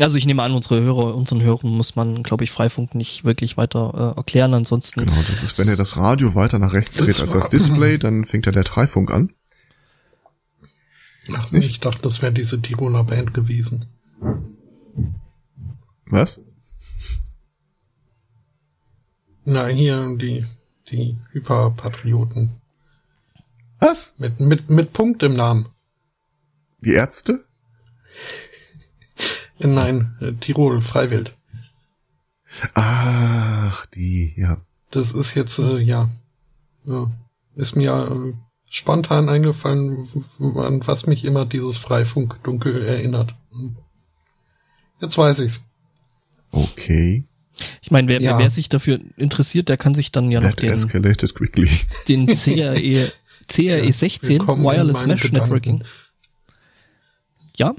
[0.01, 3.57] Also ich nehme an, unsere Hörer, unseren Hörern muss man, glaube ich, Freifunk nicht wirklich
[3.57, 4.55] weiter äh, erklären.
[4.55, 7.99] Ansonsten Genau, das ist, wenn ihr das Radio weiter nach rechts dreht als das Display,
[7.99, 9.33] dann fängt ja der Freifunk an.
[11.35, 13.87] Ach, ich dachte, das wäre diese Tiroler Band gewesen.
[16.07, 16.41] Was?
[19.45, 20.45] Na, hier die,
[20.91, 22.51] die Hyperpatrioten.
[23.81, 24.15] Was?
[24.19, 25.67] Mit, mit, mit Punkt im Namen.
[26.81, 27.45] Die Ärzte?
[29.59, 31.37] Nein, äh, Tirol, Freiwild.
[32.75, 34.61] Ach, die, ja.
[34.91, 36.11] Das ist jetzt, äh, ja,
[36.85, 37.11] ja,
[37.55, 38.35] ist mir äh,
[38.73, 40.09] spontan eingefallen,
[40.57, 43.35] an was mich immer dieses Freifunk-Dunkel erinnert.
[45.01, 45.61] Jetzt weiß ich's.
[46.51, 47.25] Okay.
[47.83, 48.33] Ich meine, wer, Ja.
[48.33, 51.69] wer, wer sich dafür interessiert, der kann sich dann ja noch That den, escalated quickly.
[52.09, 53.13] den CRE,
[53.47, 55.45] CRE 16 Willkommen in Wireless Mesh Gedanken.
[55.45, 55.85] Networking.
[57.57, 57.75] Ja,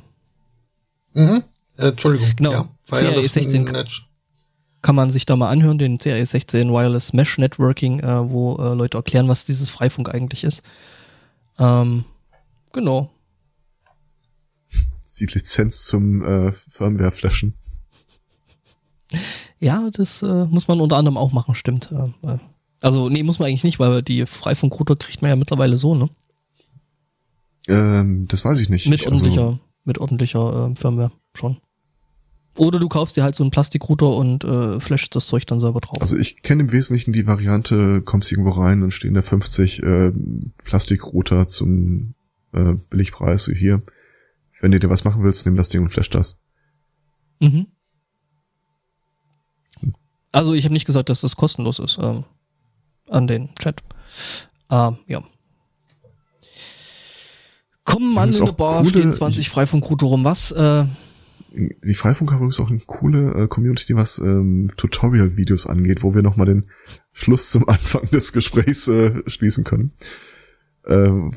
[1.15, 1.43] Mhm.
[1.77, 2.31] Äh, Entschuldigung.
[2.35, 3.63] Genau, Ja, CRE Wireless 16.
[3.63, 3.87] Net-
[4.83, 8.75] kann man sich da mal anhören, den CRE 16 Wireless Mesh Networking, äh, wo äh,
[8.75, 10.61] Leute erklären, was dieses Freifunk eigentlich ist.
[11.57, 12.05] Ähm,
[12.71, 13.09] genau.
[15.19, 17.55] Die Lizenz zum äh, Firmware-Flashen.
[19.59, 21.91] Ja, das äh, muss man unter anderem auch machen, stimmt.
[22.23, 22.37] Äh,
[22.81, 26.09] also, nee, muss man eigentlich nicht, weil die Freifunk-Router kriegt man ja mittlerweile so, ne?
[27.67, 28.87] Ähm, das weiß ich nicht.
[28.87, 31.57] Mit Ich- also, ordentlicher, mit ordentlicher äh, Firmware schon.
[32.55, 35.81] Oder du kaufst dir halt so einen Plastikrouter und äh, flashst das Zeug dann selber
[35.81, 35.99] drauf.
[36.01, 40.11] Also ich kenne im Wesentlichen die Variante, kommst irgendwo rein und stehen da 50 äh,
[40.63, 42.13] Plastikrouter zum
[42.53, 43.81] äh, Billigpreis, hier.
[44.61, 46.39] Wenn du dir was machen willst, nimm das Ding und flash das.
[47.39, 47.65] Mhm.
[50.31, 52.23] Also ich habe nicht gesagt, dass das kostenlos ist ähm,
[53.09, 53.81] an den Chat.
[54.71, 55.23] Ähm, ja.
[57.83, 60.23] Kommen an in auch Bar, coole- stehen 20 Freifunkrouter rum.
[60.23, 60.51] Was?
[60.51, 60.85] Äh,
[61.53, 66.23] Die Freifunk haben übrigens auch eine coole äh, Community, was ähm, Tutorial-Videos angeht, wo wir
[66.23, 66.65] nochmal den
[67.11, 69.91] Schluss zum Anfang des Gesprächs äh, schließen können.
[70.87, 71.31] Ähm,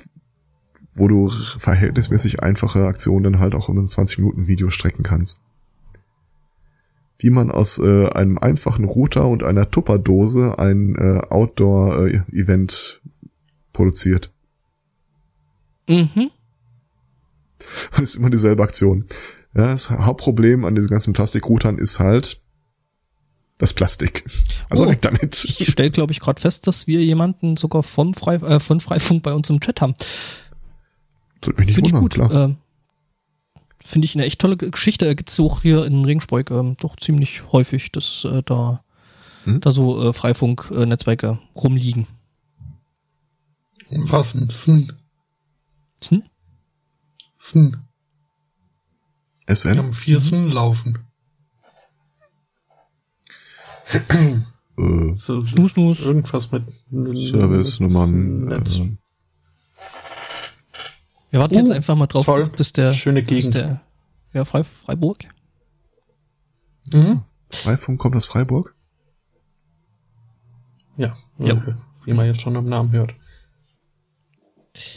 [0.94, 5.40] wo du verhältnismäßig einfache Aktionen dann halt auch in ein 20 Minuten Video strecken kannst.
[7.18, 13.02] Wie man aus äh, einem einfachen Router und einer Tupperdose ein äh, Outdoor-Event
[13.72, 14.32] produziert.
[15.88, 16.30] mhm.
[17.90, 19.06] Das ist immer dieselbe Aktion.
[19.56, 22.40] Ja, das Hauptproblem an diesen ganzen Plastikroutern ist halt,
[23.58, 24.24] das Plastik.
[24.68, 24.88] Also Oh.
[24.90, 25.44] weg damit.
[25.58, 29.22] Ich stelle, glaube ich, gerade fest, dass wir jemanden sogar vom Frei, äh, von Freifunk
[29.22, 29.94] bei uns im Chat haben.
[31.42, 32.12] Würde mich nicht Finde ich wundern, gut.
[32.14, 32.44] klar.
[32.50, 32.56] Ähm,
[33.82, 35.14] Finde ich eine echt tolle Geschichte.
[35.16, 38.82] Gibt es auch hier in Regensburg ähm, doch ziemlich häufig, dass äh, da,
[39.44, 39.60] Hm?
[39.60, 42.06] da so äh, Freifunk-Netzwerke rumliegen.
[43.90, 44.92] Was ein Sn.
[46.08, 46.22] Hm?
[49.48, 49.54] Sn.
[49.70, 49.78] SN?
[49.78, 50.98] haben vier Sn laufen.
[53.88, 56.00] Äh, So, Snus, Snus.
[56.00, 58.44] Irgendwas mit Service-Nummern.
[58.46, 58.76] Netz.
[58.76, 58.96] Äh,
[61.30, 62.48] Wir warten Uh, jetzt einfach mal drauf, toll.
[62.56, 63.54] bis der, Schöne Gegend.
[63.54, 63.80] der,
[64.32, 65.24] ja, Frei, Freiburg.
[66.92, 67.22] Mhm.
[67.50, 68.74] Freifunk kommt aus Freiburg?
[70.96, 71.62] Ja, Ja.
[72.04, 73.14] wie man jetzt schon am Namen hört.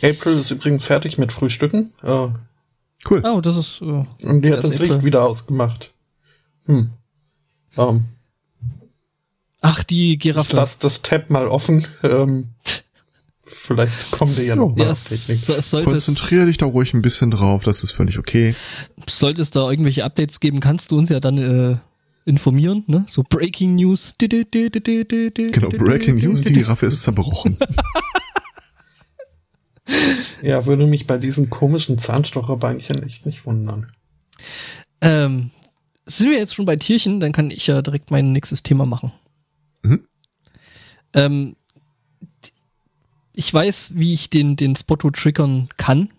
[0.04, 2.28] April ist übrigens fertig mit Frühstücken äh,
[3.08, 3.22] Cool.
[3.26, 5.94] Oh, das ist, äh, und die hat Das das, Licht wieder ausgemacht.
[6.66, 6.90] Hm.
[7.78, 8.06] Ähm,
[9.62, 10.56] ach, die ich Giraffe.
[10.56, 11.88] lasse das Tab mal offen.
[12.04, 12.50] Ähm,
[13.44, 14.94] vielleicht kommt der ja noch mal Ja,
[15.84, 18.54] Konzentriere dich da ruhig ein bisschen drauf, das ist völlig okay.
[19.08, 21.78] sollte es da irgendwelche Updates geben, kannst du uns ja dann äh,
[22.26, 23.06] informieren, ne?
[23.08, 24.16] So Breaking News.
[24.20, 27.58] Genau, Breaking News, die Giraffe ist zerbrochen.
[30.42, 33.92] Ja, würde mich bei diesen komischen Zahnstocherbeinchen echt nicht wundern.
[35.02, 35.52] Ähm,
[36.06, 39.12] sind wir jetzt schon bei Tierchen, dann kann ich ja direkt mein nächstes Thema machen.
[39.84, 40.06] Mhm.
[41.14, 41.56] Ähm,
[43.34, 46.10] ich weiß, wie ich den, den Spotto triggern kann.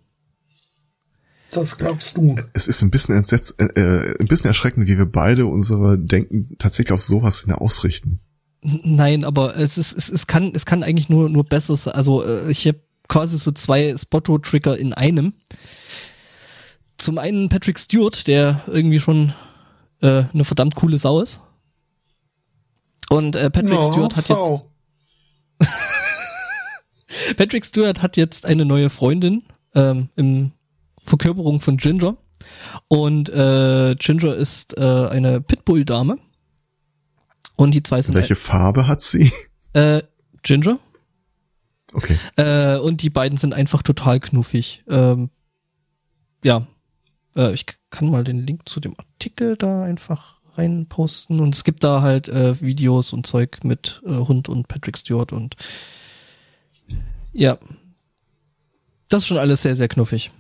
[1.51, 2.37] Das glaubst du.
[2.53, 6.57] Es ist ein bisschen entsetzt, äh, äh, ein bisschen erschreckend, wie wir beide unsere Denken
[6.59, 8.21] tatsächlich auf sowas hin ausrichten.
[8.63, 12.51] Nein, aber es ist, es, es kann, es kann eigentlich nur, nur besseres, also äh,
[12.51, 15.35] ich habe quasi so zwei Spotto-Trigger in einem.
[16.97, 19.35] Zum einen Patrick Stewart, der irgendwie schon
[20.01, 21.43] äh, eine verdammt coole Sau ist.
[23.11, 24.71] Und äh, Patrick Ja, Stewart hat jetzt Sau.
[27.37, 29.43] Patrick Stewart hat jetzt eine neue Freundin
[29.75, 30.53] ähm, im
[31.03, 32.17] Verkörperung von Ginger.
[32.87, 36.19] Und äh, Ginger ist äh, eine Pitbull-Dame.
[37.57, 39.33] Und die zwei sind Welche Farbe hat sie?
[39.73, 40.03] äh,
[40.43, 40.79] Ginger.
[41.93, 42.17] Okay.
[42.37, 44.85] Äh, und die beiden sind einfach total knuffig.
[44.89, 45.31] Ähm,
[46.45, 46.67] ja,
[47.37, 51.41] äh, ich kann mal den Link zu dem Artikel da einfach reinposten.
[51.41, 55.33] Und es gibt da halt äh, Videos und Zeug mit äh, Hund und Patrick Stewart
[55.33, 55.57] und
[57.33, 57.59] ja.
[59.09, 60.31] Das ist schon alles sehr, sehr knuffig.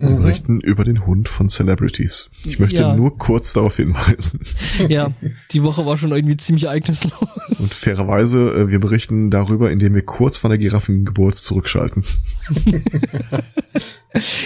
[0.00, 0.22] Mhm.
[0.22, 2.30] berichten über den Hund von Celebrities.
[2.44, 2.94] Ich möchte Ja.
[2.94, 4.40] nur kurz darauf hinweisen.
[4.88, 5.08] Ja,
[5.52, 7.12] die Woche war schon irgendwie ziemlich ereignislos.
[7.58, 12.04] Und fairerweise, äh, wir berichten darüber, indem wir kurz von der Giraffengeburt zurückschalten.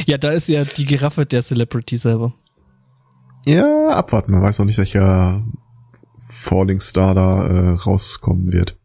[0.07, 2.35] Ja, da ist ja die Giraffe der Celebrity selber.
[3.47, 4.33] Ja, abwarten.
[4.33, 5.43] Man weiß noch nicht, welcher
[6.29, 8.77] Falling Star da äh, rauskommen wird.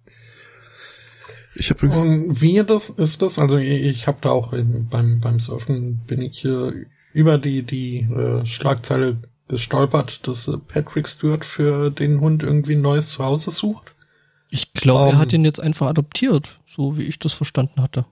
[1.60, 2.04] Ich habe übrigens...
[2.04, 3.38] Und wie das ist das?
[3.38, 8.00] Also ich, habe da auch im, beim beim Surfen bin ich äh, über die die
[8.00, 9.17] äh, Schlagzeile
[9.50, 13.93] gestolpert, dass äh, Patrick Stewart für den Hund irgendwie ein neues Zuhause sucht.
[14.50, 15.19] Ich glaube, er Ähm.
[15.19, 18.06] hat ihn jetzt einfach adoptiert, so wie ich das verstanden hatte.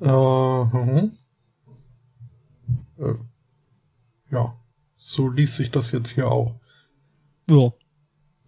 [0.00, 1.12] Äh, mhm.
[2.98, 3.14] äh,
[4.30, 4.54] ja,
[4.96, 6.54] so liest sich das jetzt hier auch.
[7.50, 7.72] Ja.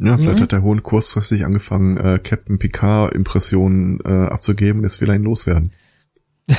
[0.02, 0.42] Ja, vielleicht Mhm.
[0.42, 4.82] hat der Hund kurzfristig angefangen, äh, Captain Picard Impressionen äh, abzugeben.
[4.82, 5.72] Jetzt will er ihn loswerden.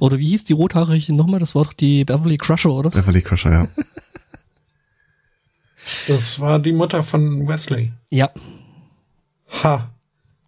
[0.00, 1.40] Oder wie hieß die rothaarige nochmal?
[1.40, 2.90] Das war doch die Beverly Crusher, oder?
[2.90, 3.68] Beverly Crusher, ja.
[6.06, 7.92] Das war die Mutter von Wesley.
[8.10, 8.30] Ja.
[9.64, 9.90] Ha.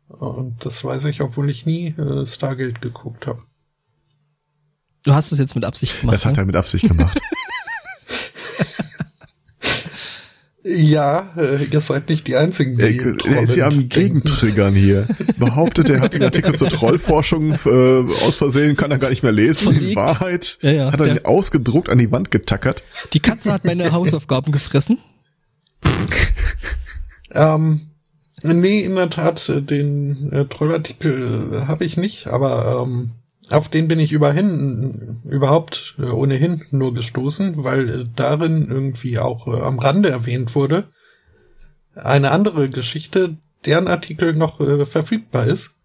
[0.08, 3.42] Und das weiß ich, obwohl ich nie äh, Stargate geguckt habe.
[5.02, 6.14] Du hast es jetzt mit Absicht gemacht.
[6.14, 6.42] Das hat ne?
[6.42, 7.20] er mit Absicht gemacht.
[10.66, 12.98] Ja, äh, ihr seid nicht die einzigen, er, die
[13.28, 13.86] er ist ja am.
[13.86, 15.06] Gegentriggern hier.
[15.38, 19.32] Behauptet, er hat den Artikel zur Trollforschung äh, aus Versehen, kann er gar nicht mehr
[19.32, 19.68] lesen.
[19.68, 19.96] In Verlegt.
[19.96, 22.82] Wahrheit Ja, ja, hat er der- ihn ausgedruckt an die Wand getackert.
[23.12, 24.98] Die Katze hat meine Hausaufgaben gefressen.
[27.36, 27.80] Ähm,
[28.44, 33.10] nee, in der Tat, äh, den äh, Trollartikel äh, habe ich nicht, aber ähm,
[33.50, 39.46] auf den bin ich überhin, überhaupt äh, ohnehin nur gestoßen, weil äh, darin irgendwie auch
[39.46, 40.84] äh, am Rande erwähnt wurde.
[41.94, 45.76] Eine andere Geschichte, deren Artikel noch verfügbar ist,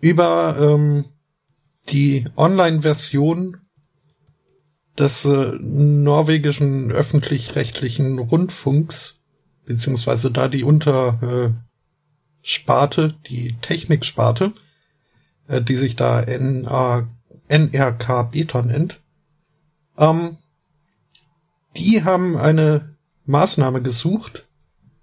[0.00, 1.06] über ähm,
[1.88, 3.56] die Online-Version
[4.98, 9.20] des äh, norwegischen öffentlich-rechtlichen Rundfunks,
[9.64, 11.54] beziehungsweise da die Untersparte,
[12.44, 14.52] Sparte, die Techniksparte,
[15.52, 16.24] äh, die sich da
[17.48, 19.00] NRK Beta nennt,
[19.98, 20.36] Ähm,
[21.76, 22.90] die haben eine
[23.26, 24.46] Maßnahme gesucht,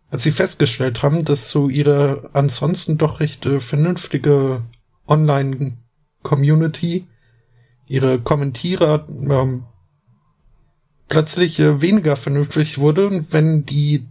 [0.10, 4.64] als sie festgestellt haben, dass so ihre ansonsten doch recht äh, vernünftige
[5.08, 7.08] Online-Community,
[7.88, 9.66] ihre Kommentierer ähm,
[11.08, 14.08] plötzlich äh, weniger vernünftig wurde, wenn die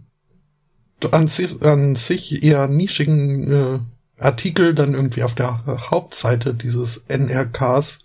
[1.11, 3.79] an sich, an sich eher nischigen äh,
[4.19, 7.99] Artikel dann irgendwie auf der Hauptseite dieses NRKs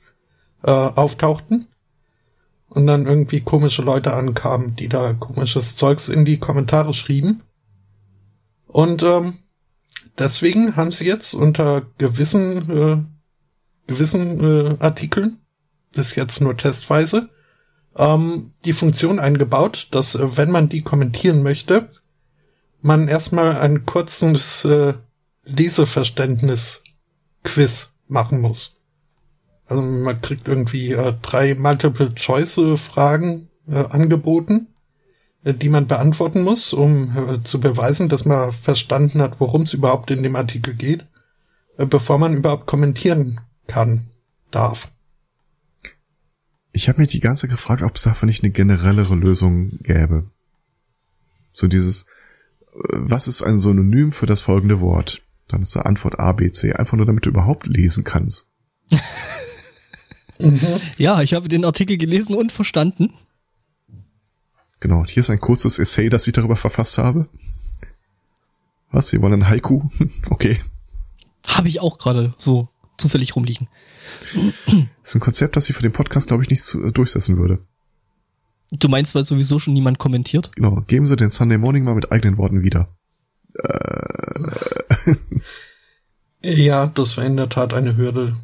[0.62, 1.66] äh, auftauchten
[2.68, 7.42] und dann irgendwie komische Leute ankamen, die da komisches Zeugs in die Kommentare schrieben.
[8.66, 9.38] Und ähm,
[10.18, 13.14] deswegen haben sie jetzt unter gewissen äh,
[13.86, 15.38] gewissen äh, Artikeln,
[15.92, 17.28] das jetzt nur testweise,
[17.96, 21.88] ähm, die Funktion eingebaut, dass äh, wenn man die kommentieren möchte,
[22.80, 24.94] man erstmal ein kurzes äh,
[25.44, 28.74] Leseverständnis-Quiz machen muss.
[29.66, 34.68] Also man kriegt irgendwie äh, drei Multiple-Choice-Fragen äh, angeboten,
[35.42, 39.72] äh, die man beantworten muss, um äh, zu beweisen, dass man verstanden hat, worum es
[39.72, 41.06] überhaupt in dem Artikel geht,
[41.78, 44.10] äh, bevor man überhaupt kommentieren kann,
[44.50, 44.90] darf.
[46.72, 50.30] Ich habe mich die ganze Zeit gefragt, ob es dafür nicht eine generellere Lösung gäbe.
[51.52, 52.06] So dieses, äh,
[52.90, 55.22] was ist ein Synonym für das folgende Wort?
[55.54, 56.72] Dann ist der Antwort A, B, C.
[56.72, 58.50] Einfach nur, damit du überhaupt lesen kannst.
[60.98, 63.14] Ja, ich habe den Artikel gelesen und verstanden.
[64.80, 67.28] Genau, und hier ist ein kurzes Essay, das ich darüber verfasst habe.
[68.90, 69.88] Was, Sie wollen ein Haiku?
[70.30, 70.60] Okay.
[71.46, 73.68] Habe ich auch gerade so zufällig rumliegen.
[74.34, 77.38] Das ist ein Konzept, das ich für den Podcast, glaube ich, nicht zu, äh, durchsetzen
[77.38, 77.64] würde.
[78.72, 80.50] Du meinst, weil sowieso schon niemand kommentiert?
[80.56, 82.88] Genau, geben Sie den Sunday Morning mal mit eigenen Worten wieder.
[86.42, 88.36] Ja, das war in der Tat eine Hürde,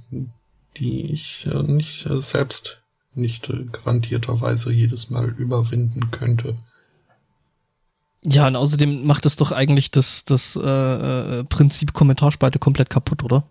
[0.78, 2.78] die ich äh, nicht äh, selbst
[3.14, 6.56] nicht äh, garantierterweise jedes Mal überwinden könnte.
[8.22, 13.22] Ja, und außerdem macht das doch eigentlich das, das äh, äh, Prinzip Kommentarspalte komplett kaputt,
[13.22, 13.44] oder?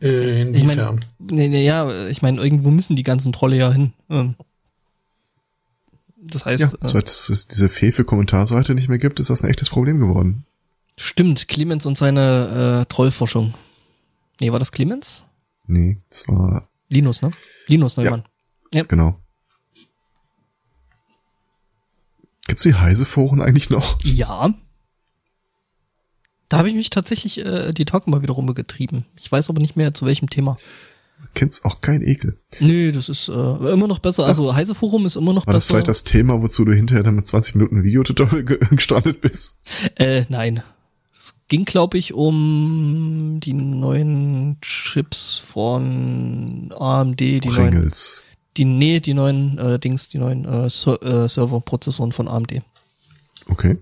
[0.00, 1.04] Äh, Ich inwiefern?
[1.18, 3.92] nee, nee, ja, ich meine, irgendwo müssen die ganzen Trolle ja hin.
[4.10, 4.36] Ähm,
[6.30, 9.70] das heißt, Ja, äh, seit es diese Fefe-Kommentarseite nicht mehr gibt, ist das ein echtes
[9.70, 10.44] Problem geworden.
[10.96, 13.54] stimmt, Clemens und seine äh, Trollforschung.
[14.40, 15.24] Nee, war das Clemens?
[15.66, 17.32] Nee, das war, Linus, ne?
[17.66, 18.24] Linus Neumann.
[18.70, 19.18] genau.
[22.46, 23.98] Gibt's die Heise-Foren eigentlich noch?
[24.04, 24.54] Ja.
[26.48, 29.04] Da habe ich mich tatsächlich äh, die Tage mal wieder rumgetrieben.
[29.16, 30.56] Ich weiß aber nicht mehr zu welchem Thema.
[31.34, 32.38] Kennt's auch kein Ekel.
[32.60, 34.24] Nö, das ist äh, immer noch besser.
[34.26, 35.74] Also Heise Forum ist immer noch War das besser.
[35.74, 39.58] vielleicht das Thema, wozu du hinterher dann mit 20 Minuten Videotutorial ge- gestrandet bist?
[39.96, 40.62] Äh, nein.
[41.18, 48.22] Es ging, glaube ich, um die neuen Chips von AMD, die neuen, Pringles.
[48.56, 52.62] die, nee, die neuen äh, Dings, die neuen äh, Ser äh, Serverprozessoren von AMD.
[53.48, 53.78] Okay.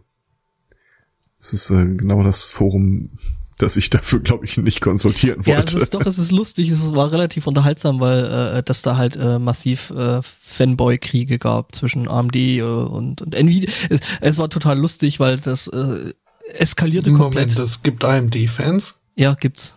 [1.39, 3.11] Das ist äh, genau das Forum,
[3.59, 5.77] das ich dafür, glaube ich, nicht konsultieren Ja, wollte.
[5.77, 8.25] es ist doch, es ist lustig, es war relativ unterhaltsam, weil
[8.59, 13.71] äh, dass da halt äh, massiv äh, Fanboy-Kriege gab zwischen AMD äh, und, und Nvidia.
[13.91, 16.13] Es, es war total lustig, weil das äh,
[16.55, 17.49] eskalierte komplett.
[17.55, 18.95] Moment, es gibt AMD-Fans.
[19.17, 19.77] Ja, gibt's.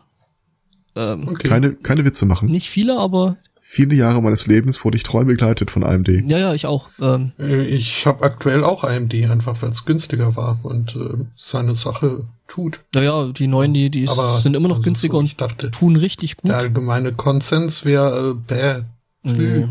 [0.96, 1.48] Ähm, Okay.
[1.48, 2.50] keine, keine Witze machen.
[2.50, 3.38] Nicht viele, aber
[3.70, 6.08] Viele Jahre meines Lebens wurde ich treu begleitet von AMD.
[6.08, 6.88] ja, ja, ich auch.
[7.02, 11.76] Ähm, Äh, Ich habe aktuell auch AMD, einfach weil es günstiger war und äh, seine
[11.76, 12.80] Sache tut.
[12.96, 16.38] naja, die neuen, die, die Aber sind immer noch also, günstiger und dachte, tun richtig
[16.38, 16.52] gut.
[16.52, 18.84] der allgemeine Konsens wäre äh, bäh.
[19.24, 19.68] Nö.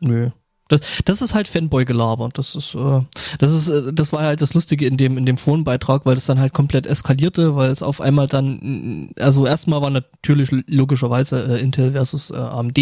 [0.00, 0.30] Nö.
[0.68, 2.28] Das, das ist halt Fanboy-Gelaber.
[2.34, 3.00] Das ist, äh,
[3.38, 6.26] das ist, äh, das war halt das Lustige in dem, in dem Forenbeitrag, weil es
[6.26, 11.56] dann halt komplett eskalierte, weil es auf einmal dann, mm, also erstmal war natürlich logischerweise
[11.58, 12.76] äh, Intel versus äh, AMD.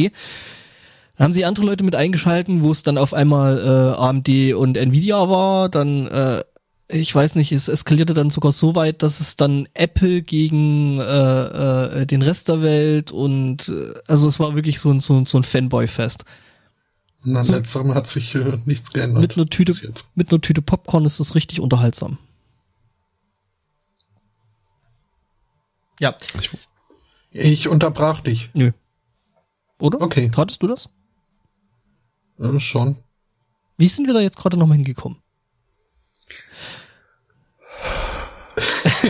[1.16, 4.77] Dann haben sie andere Leute mit eingeschalten, wo es dann auf einmal äh, AMD und
[4.77, 6.42] Nvidia war, dann äh,
[6.88, 11.03] ich weiß nicht, es eskalierte dann sogar so weit, dass es dann Apple gegen äh,
[12.03, 15.27] äh, den Rest der Welt und äh, also es war wirklich so ein, so, ein-
[15.27, 16.25] so ein Fanboy-Fest.
[17.25, 19.20] Und an So- letzterem hat sich äh, nichts geändert.
[19.20, 19.75] Mit einer Tüte,
[20.14, 22.19] mit einer Tüte Popcorn ist das richtig unterhaltsam.
[25.98, 26.15] Ja.
[26.40, 26.50] Ich,
[27.33, 28.50] Ich unterbrach dich.
[28.54, 28.73] Nö.
[29.81, 30.00] Oder?
[30.00, 30.31] Okay.
[30.31, 30.88] Tatest du das?
[32.38, 32.96] Äh, schon.
[33.79, 35.19] Wie sind wir da jetzt gerade nochmal hingekommen?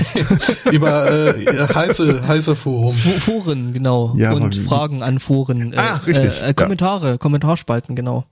[0.73, 2.95] Über äh, heiße, heiße Forum.
[2.95, 4.15] Fo- Foren, genau.
[4.17, 5.73] Ja, Und Fragen an Foren.
[5.73, 6.53] Äh, Ah, richtig, Äh, äh, ja.
[6.53, 8.25] Kommentare, Kommentarspalten, genau.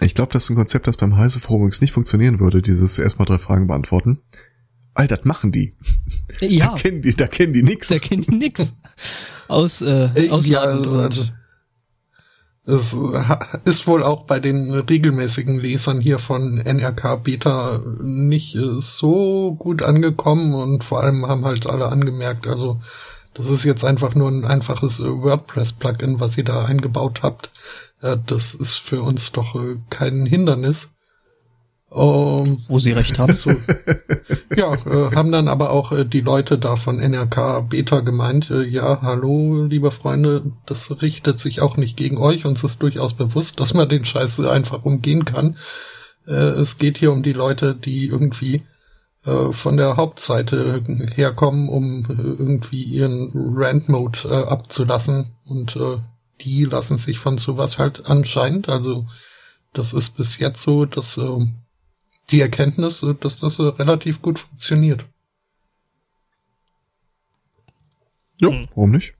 [0.00, 3.26] ich glaube, das ist ein Konzept, das beim Heise-Forum übrigens nicht funktionieren würde, dieses erstmal
[3.26, 4.18] drei Fragen beantworten.
[4.94, 5.74] All das machen die.
[6.40, 7.88] Ja, Da kennen die, da kennen die nix.
[7.88, 8.74] da kennen die nix.
[9.48, 11.22] Aus, äh, Äh, aus ja, Laden also, und- also,
[12.66, 12.96] Es
[13.64, 20.54] ist wohl auch bei den regelmäßigen Lesern hier von NRK Beta nicht so gut angekommen
[20.54, 22.80] und vor allem haben halt alle angemerkt, also
[23.34, 27.50] das ist jetzt einfach nur ein einfaches WordPress-Plugin, was ihr da eingebaut habt.
[28.00, 29.56] Das ist für uns doch
[29.90, 30.90] kein Hindernis.
[31.94, 33.34] Ähm, Wo sie recht haben.
[33.34, 33.50] So.
[34.56, 38.64] ja, äh, haben dann aber auch äh, die Leute da von NRK Beta gemeint, äh,
[38.64, 42.46] ja, hallo, liebe Freunde, das richtet sich auch nicht gegen euch.
[42.46, 45.56] Uns ist durchaus bewusst, dass man den Scheiß einfach umgehen kann.
[46.26, 48.62] Äh, es geht hier um die Leute, die irgendwie
[49.24, 50.82] äh, von der Hauptseite
[51.14, 55.26] herkommen, um äh, irgendwie ihren Rant-Mode abzulassen.
[55.44, 55.78] Und
[56.40, 59.06] die lassen sich von sowas halt anscheinend, also
[59.72, 61.18] das ist bis jetzt so, dass
[62.30, 65.04] die Erkenntnis, dass das relativ gut funktioniert.
[68.40, 68.68] Ja, hm.
[68.74, 69.14] warum nicht?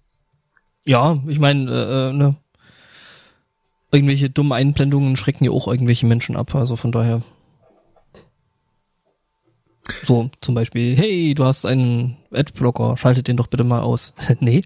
[0.86, 2.36] Ja, ich meine, äh, äh, ne,
[3.90, 7.22] irgendwelche dummen Einblendungen schrecken ja auch irgendwelche Menschen ab, also von daher.
[10.02, 14.14] So, zum Beispiel, hey, du hast einen Adblocker, schaltet den doch bitte mal aus.
[14.40, 14.62] nee.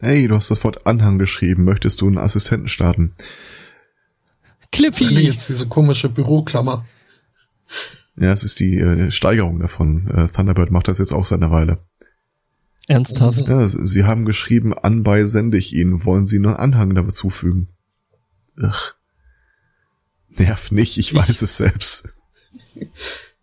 [0.00, 3.14] Hey, du hast das Wort Anhang geschrieben, möchtest du einen Assistenten starten?
[4.70, 5.04] Clippy!
[5.04, 6.84] Das ist jetzt diese komische Büroklammer.
[8.16, 10.08] Ja, es ist die äh, Steigerung davon.
[10.08, 11.78] Äh, Thunderbird macht das jetzt auch seit einer Weile.
[12.88, 13.48] Ernsthaft?
[13.48, 16.04] Ja, sie haben geschrieben, anbei sende ich Ihnen.
[16.04, 17.68] Wollen Sie einen Anhang dazufügen?
[18.58, 18.94] Ugh.
[20.28, 22.12] Nerv nicht, ich weiß ich, es selbst.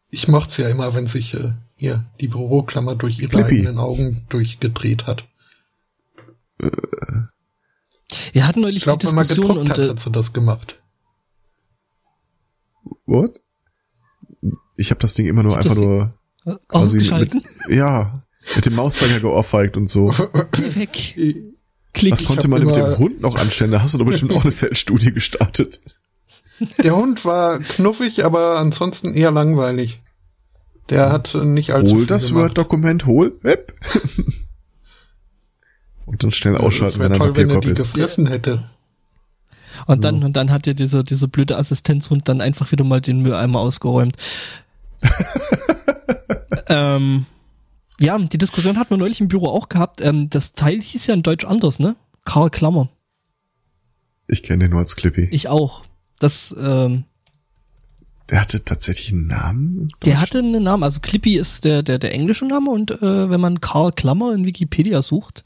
[0.10, 3.60] Ich mochte es ja immer, wenn sich äh, hier die Büroklammer durch ihre Clippy.
[3.60, 5.28] eigenen Augen durchgedreht hat.
[6.60, 6.70] Äh.
[8.34, 10.80] Wir hatten neulich ich glaub, die Diskussion und hat, äh, hat sie das gemacht.
[13.06, 13.40] What?
[14.80, 16.14] Ich habe das Ding immer nur einfach nur
[16.70, 17.34] quasi mit,
[17.70, 18.24] ja,
[18.56, 20.14] mit dem Mauszeiger geohrfeigt und so.
[20.54, 21.18] Geh weg.
[21.94, 22.14] Klick.
[22.14, 23.72] Was konnte man mit dem Hund noch anstellen?
[23.72, 25.82] Da hast du doch bestimmt auch eine Feldstudie gestartet.
[26.82, 30.02] Der Hund war knuffig, aber ansonsten eher langweilig.
[30.90, 33.74] Der hat nicht allzu Hol das Word-Dokument, hol, Web.
[36.06, 37.82] und dann schnell ausschalten, wenn er toll, wenn er die ist.
[37.82, 38.64] gefressen hätte.
[39.88, 43.22] Und dann, und dann hat dir dieser, dieser blöde Assistenzhund dann einfach wieder mal den
[43.22, 44.16] Mülleimer ausgeräumt.
[46.68, 47.26] ähm,
[48.00, 50.04] ja, die Diskussion hatten wir neulich im Büro auch gehabt.
[50.04, 51.95] Ähm, das Teil hieß ja in Deutsch anders, ne?
[52.26, 52.89] Karl Klammer.
[54.28, 55.28] Ich kenne den nur als Clippy.
[55.32, 55.84] Ich auch.
[56.20, 57.06] Das, ähm,
[58.30, 59.89] der hatte tatsächlich einen Namen?
[60.06, 60.84] Der hatte einen Namen.
[60.84, 64.45] Also Clippy ist der, der, der englische Name und äh, wenn man Karl Klammer in
[64.45, 65.43] Wikipedia sucht,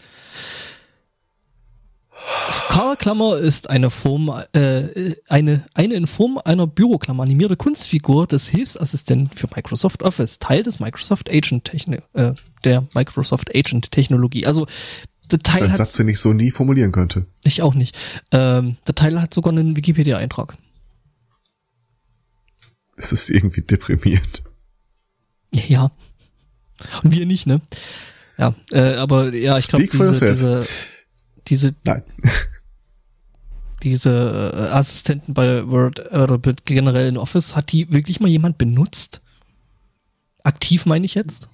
[2.69, 9.35] Karl-Klammer ist eine Form, äh, eine, eine in Form einer Büroklammer animierte Kunstfigur des Hilfsassistenten
[9.35, 14.45] für Microsoft Office, Teil des Microsoft Agent Techno, äh, der Microsoft Agent Technologie.
[14.45, 14.65] Also
[15.31, 17.25] der Teil das ist ein Satz, den ich so nie formulieren könnte.
[17.43, 17.97] Ich auch nicht.
[18.31, 20.57] Ähm, der Teil hat sogar einen Wikipedia-Eintrag.
[22.95, 24.43] Es ist irgendwie deprimierend.
[25.51, 25.91] Ja.
[27.03, 27.61] Und wir nicht, ne?
[28.37, 30.65] Ja, äh, aber ja, ich glaube, diese, diese
[31.47, 32.03] diese, Nein.
[33.83, 39.21] diese äh, Assistenten bei Word oder generell in Office, hat die wirklich mal jemand benutzt?
[40.43, 41.49] Aktiv meine ich jetzt?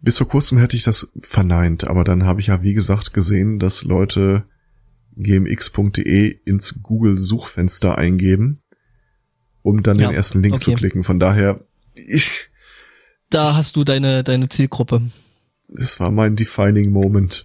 [0.00, 3.58] Bis vor kurzem hätte ich das verneint, aber dann habe ich ja, wie gesagt, gesehen,
[3.58, 4.44] dass Leute
[5.16, 8.62] gmx.de ins Google-Suchfenster eingeben,
[9.62, 10.64] um dann ja, den ersten Link okay.
[10.64, 11.04] zu klicken.
[11.04, 11.64] Von daher,
[11.94, 12.50] ich.
[13.30, 15.02] Da hast du deine, deine Zielgruppe.
[15.68, 17.44] Das war mein defining moment.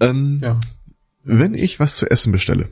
[0.00, 0.60] Ähm, ja.
[1.24, 2.68] Wenn ich was zu essen bestelle,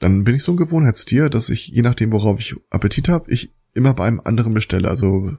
[0.00, 3.50] dann bin ich so ein Gewohnheitstier, dass ich, je nachdem, worauf ich Appetit habe, ich
[3.74, 4.88] immer bei einem anderen bestelle.
[4.88, 5.36] Also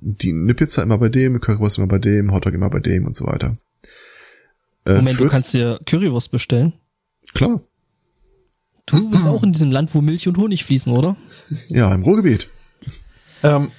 [0.00, 3.16] die, eine Pizza immer bei dem, Currywurst immer bei dem, Hotdog immer bei dem und
[3.16, 3.56] so weiter.
[4.86, 6.72] Äh, Moment, Fürst, du kannst dir Currywurst bestellen?
[7.34, 7.62] Klar.
[8.86, 11.16] Du bist auch in diesem Land, wo Milch und Honig fließen, oder?
[11.68, 12.48] Ja, im Ruhrgebiet.
[13.42, 13.70] Ähm,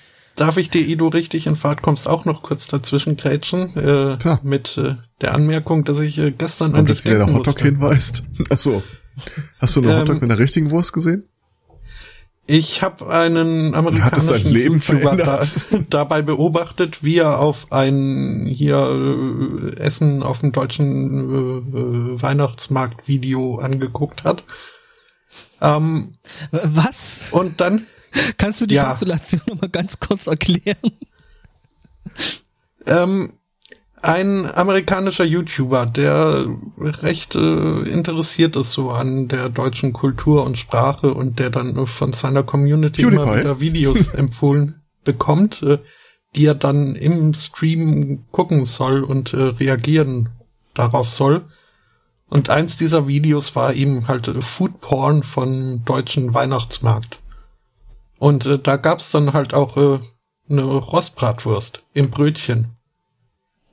[0.42, 3.78] Darf ich dir, Edu, richtig in Fahrt kommst, auch noch kurz dazwischen grätschen?
[3.78, 4.40] Äh, Klar.
[4.42, 7.64] Mit äh, der Anmerkung, dass ich äh, gestern an dich denken der Hotdog musste.
[7.64, 8.24] hinweist.
[8.50, 8.82] Achso.
[9.60, 11.26] Hast du einen ähm, Hotdog mit einer richtigen Wurst gesehen?
[12.48, 15.44] Ich habe einen amerikanischen Leben YouTuber da,
[15.92, 20.90] dabei beobachtet, wie er auf ein hier äh, Essen auf dem deutschen
[21.30, 24.44] äh, äh Weihnachtsmarkt Video angeguckt hat.
[25.62, 26.14] Ähm,
[26.50, 27.28] Was?
[27.30, 27.86] Und dann
[28.38, 28.86] Kannst du die ja.
[28.86, 30.78] Konstellation nochmal ganz kurz erklären?
[32.86, 33.34] Ähm,
[34.02, 36.48] ein amerikanischer YouTuber, der
[36.78, 42.12] recht äh, interessiert ist so an der deutschen Kultur und Sprache und der dann von
[42.12, 43.22] seiner Community PewDiePie.
[43.22, 45.78] immer wieder Videos empfohlen bekommt, äh,
[46.36, 50.30] die er dann im Stream gucken soll und äh, reagieren
[50.74, 51.46] darauf soll.
[52.28, 57.21] Und eins dieser Videos war ihm halt äh, Food Porn von deutschen Weihnachtsmarkt.
[58.22, 60.00] Und äh, da gab's dann halt auch äh,
[60.48, 62.68] eine Rostbratwurst im Brötchen.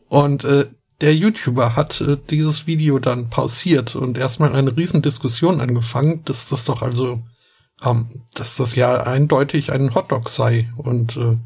[0.09, 0.71] Und äh,
[1.03, 6.65] der YouTuber hat äh, dieses Video dann pausiert und erstmal eine Riesendiskussion angefangen, dass das
[6.65, 7.21] doch also,
[7.85, 10.71] ähm, dass das ja eindeutig ein Hotdog sei.
[10.79, 11.37] Und äh,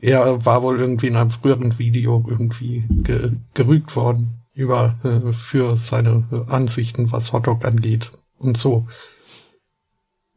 [0.00, 5.76] er war wohl irgendwie in einem früheren Video irgendwie ge gerügt worden über äh, für
[5.76, 8.86] seine äh, Ansichten, was Hotdog angeht und so.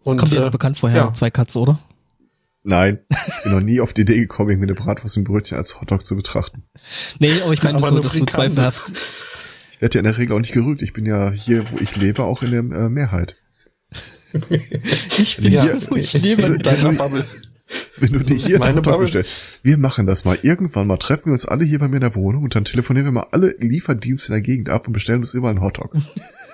[0.08, 1.14] Und, Kommt jetzt äh, bekannt vorher, ja.
[1.14, 1.80] zwei Katze, oder?
[2.64, 5.82] Nein, ich bin noch nie auf die Idee gekommen, irgendwie eine Bratwurst im Brötchen als
[5.82, 6.64] Hotdog zu betrachten.
[7.20, 8.89] Nee, aber ich meine so, dass du zweifelhaft.
[9.70, 10.82] Ich werde ja in der Regel auch nicht gerügt.
[10.82, 13.36] Ich bin ja hier, wo ich lebe, auch in der äh, Mehrheit.
[15.18, 17.26] ich bin ja, hier, wo ich lebe in deiner Bubble.
[17.97, 20.39] Wenn du dir hier meine Hotdog bestellst, wir machen das mal.
[20.41, 23.08] Irgendwann mal treffen wir uns alle hier bei mir in der Wohnung und dann telefonieren
[23.08, 25.93] wir mal alle Lieferdienste in der Gegend ab und bestellen uns überall einen Hotdog.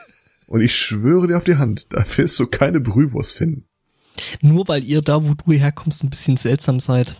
[0.47, 3.65] und ich schwöre dir auf die Hand, da wirst du keine Brühwurst finden.
[4.41, 7.19] Nur weil ihr da, wo du herkommst, ein bisschen seltsam seid.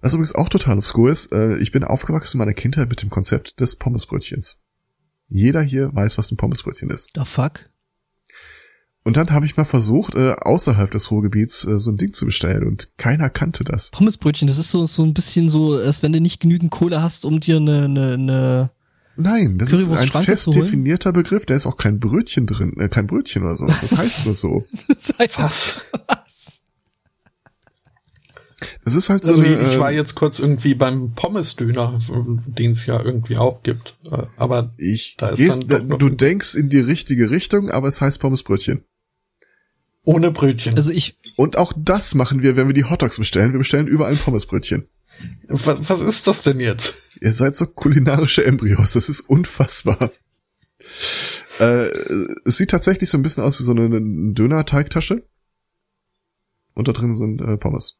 [0.00, 3.10] Was übrigens auch total obskur ist, äh, ich bin aufgewachsen in meiner Kindheit mit dem
[3.10, 4.62] Konzept des Pommesbrötchens.
[5.28, 7.10] Jeder hier weiß, was ein Pommesbrötchen ist.
[7.14, 7.68] The fuck?
[9.02, 12.26] Und dann habe ich mal versucht, äh, außerhalb des Ruhrgebiets äh, so ein Ding zu
[12.26, 13.90] bestellen und keiner kannte das.
[13.92, 17.24] Pommesbrötchen, das ist so, so ein bisschen so, als wenn du nicht genügend Kohle hast,
[17.24, 18.70] um dir eine, eine, eine
[19.16, 21.46] Nein, das ist ein fest definierter Begriff.
[21.46, 23.80] Da ist auch kein Brötchen drin, äh, kein Brötchen oder sowas.
[23.80, 24.66] Das heißt nur so.
[25.36, 25.80] Was?
[28.84, 29.32] Das ist halt so.
[29.32, 32.00] Also eine, ich war jetzt kurz irgendwie beim Pommesdöner,
[32.46, 33.96] den es ja irgendwie auch gibt.
[34.10, 37.88] Äh, aber ich da ist gehst, dann da, du denkst in die richtige Richtung, aber
[37.88, 38.84] es heißt Pommesbrötchen.
[40.04, 40.76] Ohne Brötchen.
[40.76, 41.18] Also ich.
[41.36, 43.52] Und auch das machen wir, wenn wir die Hotdogs bestellen.
[43.52, 44.86] Wir bestellen überall ein Pommesbrötchen.
[45.48, 46.94] Was, was ist das denn jetzt?
[47.20, 50.10] Ihr seid so kulinarische Embryos, das ist unfassbar.
[51.58, 51.88] Äh,
[52.44, 55.26] es sieht tatsächlich so ein bisschen aus wie so eine, eine Döner-Teigtasche.
[56.74, 57.98] Und da drin sind äh, Pommes.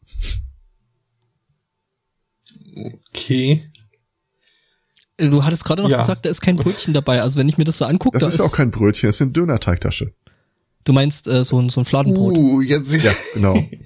[3.10, 3.70] Okay.
[5.16, 5.96] Du hattest gerade noch ja.
[5.96, 7.22] gesagt, da ist kein Brötchen dabei.
[7.22, 9.16] Also wenn ich mir das so angucke, das da ist, ist auch kein Brötchen, das
[9.16, 10.12] ist eine Döner-Teigtasche.
[10.84, 12.36] Du meinst äh, so, ein so ein Fladenbrot?
[12.36, 13.66] Uh, jetzt, ja, genau.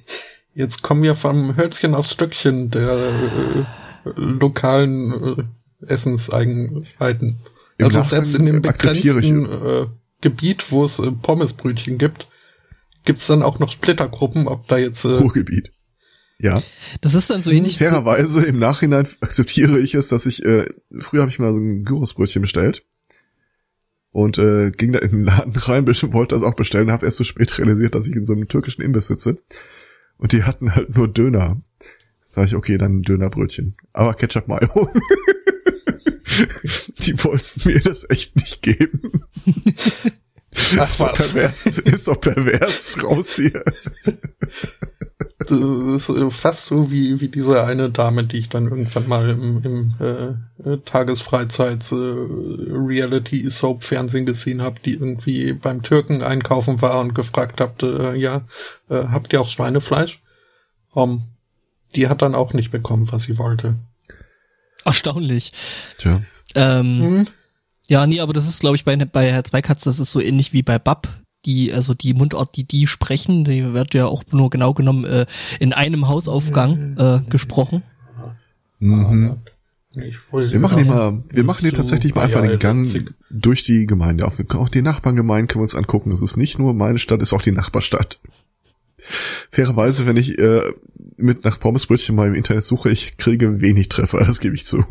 [0.52, 3.64] Jetzt kommen wir vom Hölzchen aufs Stöckchen der äh,
[4.04, 5.48] lokalen
[5.82, 7.40] äh, Essenseigenheiten.
[7.78, 9.86] Im also Nachhinein selbst in dem begrenzten äh,
[10.20, 12.28] Gebiet, wo es äh, Pommesbrötchen gibt,
[13.04, 15.04] gibt's dann auch noch Splittergruppen, ob da jetzt...
[15.04, 15.72] Äh, Ruhrgebiet.
[16.38, 16.62] Ja.
[17.00, 17.78] Das ist dann so ähnlich.
[17.78, 20.66] Fairerweise im Nachhinein akzeptiere ich es, dass ich, äh,
[20.98, 22.84] früher habe ich mal so ein Gyrosbrötchen bestellt
[24.10, 27.24] und äh, ging da in den Laden rein, wollte das auch bestellen, habe erst so
[27.24, 29.38] spät realisiert, dass ich in so einem türkischen Imbiss sitze
[30.16, 31.62] und die hatten halt nur Döner.
[32.32, 33.74] Sag ich, okay, dann Dönerbrötchen.
[33.92, 34.68] Aber Ketchup Mayo.
[37.00, 39.24] die wollten mir das echt nicht geben.
[40.78, 43.64] Ach, ist, doch pervers, ist doch pervers raus hier.
[45.40, 49.30] Das ist äh, fast so wie, wie diese eine Dame, die ich dann irgendwann mal
[49.30, 51.96] im, im äh, Tagesfreizeits äh,
[53.82, 58.42] Fernsehen gesehen habe, die irgendwie beim Türken einkaufen war und gefragt hat, äh, ja,
[58.88, 60.22] äh, habt ihr auch Schweinefleisch?
[60.92, 61.29] Um,
[61.94, 63.76] die hat dann auch nicht bekommen, was sie wollte.
[64.84, 65.52] Erstaunlich.
[65.98, 66.22] Tja.
[66.54, 67.26] Ähm, mhm.
[67.86, 70.52] Ja, nee, aber das ist, glaube ich, bei, bei Herr Zweikatz, das ist so ähnlich
[70.52, 71.08] wie bei Bab.
[71.46, 75.24] Die, also die Mundart, die die sprechen, die wird ja auch nur genau genommen äh,
[75.58, 77.82] in einem Hausaufgang äh, gesprochen.
[78.78, 79.38] Mhm.
[79.94, 84.26] Wir machen hier mal, wir machen hier tatsächlich mal einfach den Gang durch die Gemeinde
[84.26, 84.38] auf.
[84.54, 86.10] Auch die Nachbargemeinden können wir uns angucken.
[86.10, 88.20] Das ist nicht nur meine Stadt, ist auch die Nachbarstadt.
[89.50, 90.62] Fairerweise, wenn ich äh,
[91.16, 94.84] mit nach Pommesbrötchen mal im Internet suche, ich kriege wenig Treffer, das gebe ich zu.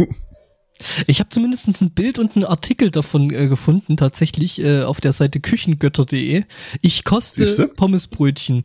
[1.07, 5.11] Ich habe zumindest ein Bild und einen Artikel davon äh, gefunden, tatsächlich äh, auf der
[5.11, 6.43] Seite küchengötter.de.
[6.81, 7.67] Ich koste Siehste?
[7.67, 8.63] Pommesbrötchen.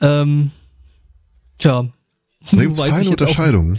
[0.00, 0.52] Ähm,
[1.58, 1.90] tja.
[2.50, 3.78] Da gibt's weiß feine Unterscheidungen.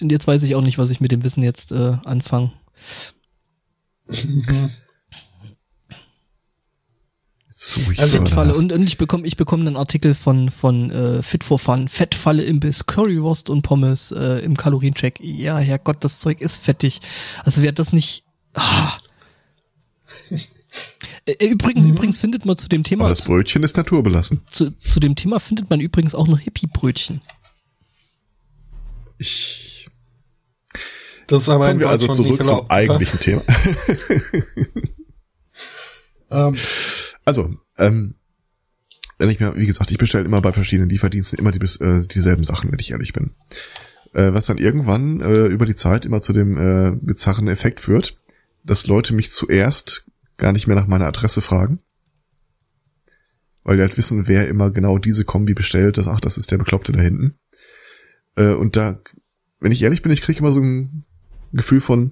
[0.00, 2.52] Und jetzt weiß ich auch nicht, was ich mit dem Wissen jetzt äh, anfange.
[7.62, 8.54] So, ich also, Fettfalle.
[8.54, 11.88] Und, und ich bekomme ich bekomme einen Artikel von von äh, Fit for Fun.
[11.88, 15.20] Fettfalle Imbiss, Currywurst und Pommes äh, im Kaloriencheck.
[15.20, 17.02] Ja, Herrgott, das Zeug ist fettig.
[17.44, 18.24] Also wer das nicht.
[18.54, 18.96] Ah.
[21.38, 21.90] Übrigens, mhm.
[21.90, 23.04] übrigens findet man zu dem Thema.
[23.04, 24.40] Aber das Brötchen ist naturbelassen.
[24.50, 27.20] Zu, zu dem Thema findet man übrigens auch noch Hippie-Brötchen.
[29.18, 29.90] Ich.
[31.26, 33.42] Das ist aber Kommen wir also zurück zum eigentlichen Thema.
[36.30, 36.56] ähm.
[37.30, 38.16] Also, ähm,
[39.18, 42.42] wenn ich mir, wie gesagt, ich bestelle immer bei verschiedenen Lieferdiensten immer die, äh, dieselben
[42.42, 43.36] Sachen, wenn ich ehrlich bin.
[44.14, 48.20] Äh, was dann irgendwann äh, über die Zeit immer zu dem äh, bizarren Effekt führt,
[48.64, 51.78] dass Leute mich zuerst gar nicht mehr nach meiner Adresse fragen.
[53.62, 56.58] Weil die halt wissen, wer immer genau diese Kombi bestellt, dass, ach, das ist der
[56.58, 57.38] Bekloppte da hinten.
[58.34, 59.00] Äh, und da,
[59.60, 61.04] wenn ich ehrlich bin, ich kriege immer so ein
[61.52, 62.10] Gefühl von,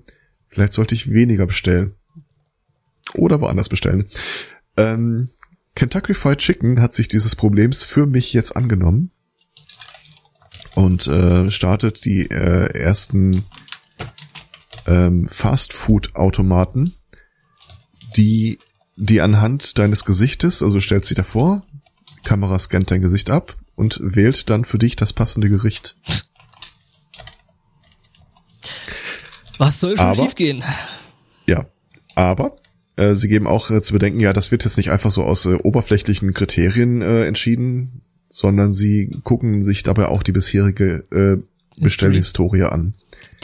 [0.48, 1.96] vielleicht sollte ich weniger bestellen.
[3.14, 4.06] Oder woanders bestellen.
[4.79, 5.29] Ähm,
[5.74, 9.11] Kentucky Fried Chicken hat sich dieses Problems für mich jetzt angenommen
[10.74, 13.45] und äh, startet die äh, ersten
[14.87, 16.95] ähm, Fast-Food-Automaten,
[18.16, 18.59] die,
[18.97, 21.66] die anhand deines Gesichtes, also stellt sich davor,
[22.24, 25.97] Kamera scannt dein Gesicht ab und wählt dann für dich das passende Gericht.
[29.59, 30.62] Was soll schon Aber- schiefgehen?
[31.47, 31.66] Ja,
[32.14, 32.57] aber
[32.99, 35.46] äh, sie geben auch äh, zu bedenken, ja, das wird jetzt nicht einfach so aus
[35.46, 42.64] äh, oberflächlichen Kriterien äh, entschieden, sondern sie gucken sich dabei auch die bisherige äh, Bestellhistorie
[42.64, 42.94] an.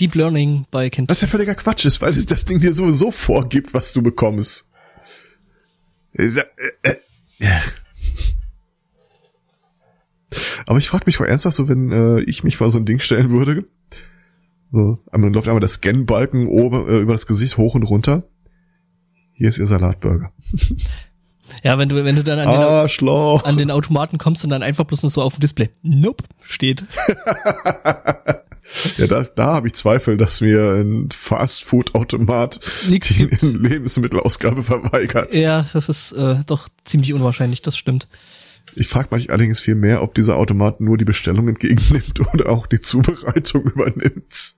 [0.01, 1.11] Deep Learning bei Kentucky.
[1.11, 4.69] Was ja völliger Quatsch ist, weil es das Ding dir sowieso vorgibt, was du bekommst.
[6.13, 6.31] Äh,
[6.83, 6.95] äh.
[10.67, 12.99] Aber ich frage mich vor ernsthaft so, wenn äh, ich mich vor so ein Ding
[12.99, 13.67] stellen würde.
[14.73, 18.25] So, einmal läuft einmal der Scan-Balken oben äh, über das Gesicht hoch und runter.
[19.35, 20.33] Hier ist ihr Salatburger.
[21.63, 23.45] Ja, wenn du, wenn du dann an den, Arschloch.
[23.45, 25.69] an den Automaten kommst und dann einfach bloß nur so auf dem Display.
[25.83, 26.85] Nope, steht.
[28.97, 33.25] Ja, da, da habe ich Zweifel, dass mir ein Fast-Food-Automat die.
[33.47, 35.35] Lebensmittelausgabe verweigert.
[35.35, 38.09] Ja, das ist äh, doch ziemlich unwahrscheinlich, das stimmt.
[38.75, 42.67] Ich frage mich allerdings viel mehr, ob dieser Automat nur die Bestellung entgegennimmt oder auch
[42.67, 44.57] die Zubereitung übernimmt.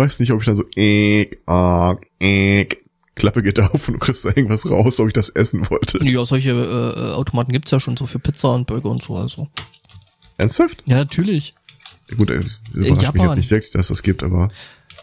[0.00, 2.84] Weiß nicht, ob ich dann so eek, arg, eek,
[3.16, 5.98] Klappe geht auf und du kriegst da irgendwas raus, ob ich das essen wollte.
[6.06, 9.48] Ja, solche äh, Automaten gibt's ja schon so für Pizza und Burger und so, also.
[10.38, 10.82] Ernsthaft?
[10.86, 11.54] Ja, natürlich.
[12.16, 12.40] Gut, äh,
[12.72, 14.48] überrascht mich jetzt nicht wirklich, dass das gibt, aber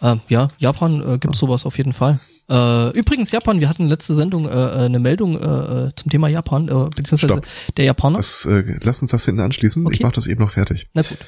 [0.00, 2.18] Äh, ja, Japan äh, gibt's sowas auf jeden Fall.
[2.50, 6.26] Äh, übrigens, Japan, wir hatten letzte Sendung äh, äh, eine Meldung äh, äh, zum Thema
[6.28, 7.46] Japan, äh, beziehungsweise Stopp.
[7.76, 8.16] der Japaner.
[8.16, 9.82] das, äh, lass uns das hinten anschließen.
[9.82, 10.02] Ich Okay.
[10.02, 10.88] mache das eben noch fertig.
[10.94, 11.18] Na gut.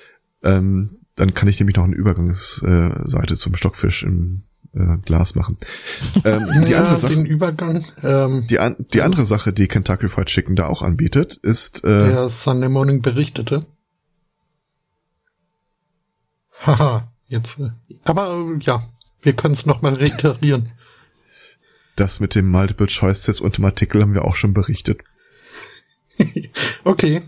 [0.43, 4.43] Ähm, dann kann ich nämlich noch eine Übergangsseite Seite zum Stockfisch im
[4.75, 5.57] äh, Glas machen.
[6.25, 7.85] Ähm, die, ja, andere Sache, Übergang.
[8.03, 12.11] Ähm, die, an, die andere Sache, die Kentucky Fried Chicken da auch anbietet, ist äh,
[12.11, 13.65] der Sunday Morning berichtete.
[16.61, 17.59] Haha, jetzt.
[17.59, 17.71] äh,
[18.05, 18.87] Aber äh, ja,
[19.23, 20.73] wir können es nochmal reiterieren.
[21.97, 25.01] das mit dem Multiple Choice Test und dem Artikel haben wir auch schon berichtet.
[26.85, 27.23] okay.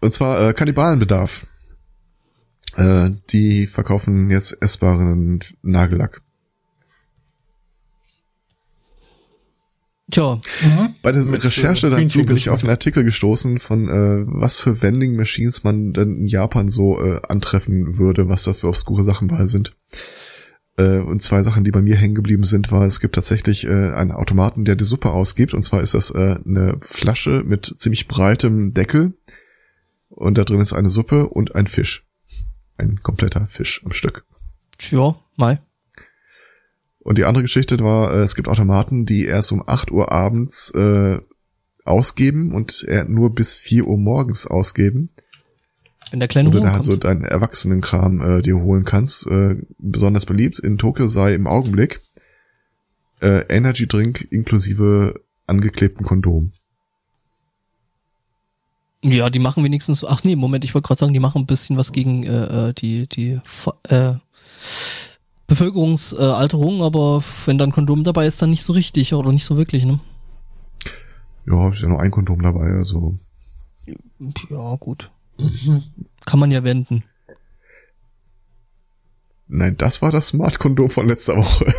[0.00, 1.46] Und zwar äh, Kannibalenbedarf.
[2.80, 6.22] Äh, die verkaufen jetzt essbaren Nagellack.
[10.10, 10.40] Tja,
[11.02, 14.58] Bei der Mit, Recherche äh, dazu bin ich auf einen Artikel gestoßen von äh, was
[14.58, 19.04] für Vending Machines man denn in Japan so äh, antreffen würde, was da für obskure
[19.04, 19.76] Sachen bei sind.
[20.78, 23.92] Äh, und zwei Sachen, die bei mir hängen geblieben sind, war, es gibt tatsächlich äh,
[23.92, 25.52] einen Automaten, der die Suppe ausgibt.
[25.52, 29.12] Und zwar ist das äh, eine Flasche mit ziemlich breitem Deckel.
[30.08, 32.09] Und da drin ist eine Suppe und ein Fisch.
[32.80, 34.24] Ein kompletter Fisch am Stück.
[34.78, 35.60] tja, mal.
[37.00, 40.70] Und die andere Geschichte war, äh, es gibt Automaten, die erst um 8 Uhr abends
[40.74, 41.18] äh,
[41.84, 45.10] ausgeben und nur bis 4 Uhr morgens ausgeben.
[46.10, 46.84] Wenn der kleine Huhn da kommt.
[46.84, 49.26] so deinen Erwachsenenkram äh, dir holen kannst.
[49.26, 52.00] Äh, besonders beliebt in Tokio sei im Augenblick
[53.20, 56.52] äh, Energy Drink inklusive angeklebten Kondom.
[59.02, 61.76] Ja, die machen wenigstens, ach nee, Moment, ich wollte gerade sagen, die machen ein bisschen
[61.76, 63.40] was gegen äh, äh, die, die
[63.88, 64.14] äh,
[65.46, 69.84] Bevölkerungsalterung, aber wenn dann Kondom dabei ist, dann nicht so richtig oder nicht so wirklich,
[69.84, 70.00] ne?
[71.46, 73.18] Ja, ist ja nur ein Kondom dabei, also.
[74.50, 75.10] Ja, gut.
[76.26, 77.02] Kann man ja wenden.
[79.48, 81.74] Nein, das war das Smart-Kondom von letzter Woche.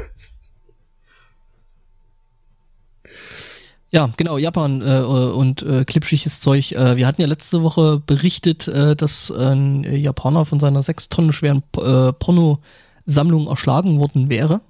[3.93, 6.71] Ja, genau, Japan äh, und äh, klipschiges Zeug.
[6.71, 11.33] Äh, wir hatten ja letzte Woche berichtet, äh, dass ein Japaner von seiner sechs Tonnen
[11.33, 14.61] schweren äh, Pornosammlung erschlagen worden wäre.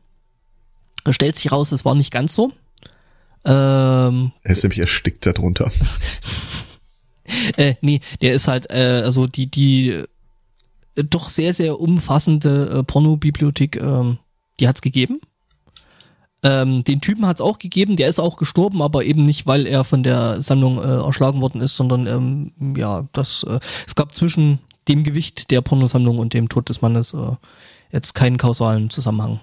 [1.03, 2.51] Es stellt sich raus, es war nicht ganz so.
[3.45, 5.71] Ähm, Er ist nämlich erstickt darunter.
[7.57, 12.83] äh, nee, der ist halt, äh, also die, die äh, doch sehr, sehr umfassende äh,
[12.83, 14.17] Pornobibliothek, ähm,
[14.59, 15.21] die hat's gegeben.
[16.43, 19.83] Ähm, den Typen hat's auch gegeben, der ist auch gestorben, aber eben nicht, weil er
[19.83, 24.59] von der Sammlung äh, erschlagen worden ist, sondern ähm, ja, das, äh, es gab zwischen
[24.87, 27.35] dem Gewicht der Pornosammlung und dem Tod des Mannes äh,
[27.91, 29.39] jetzt keinen kausalen Zusammenhang.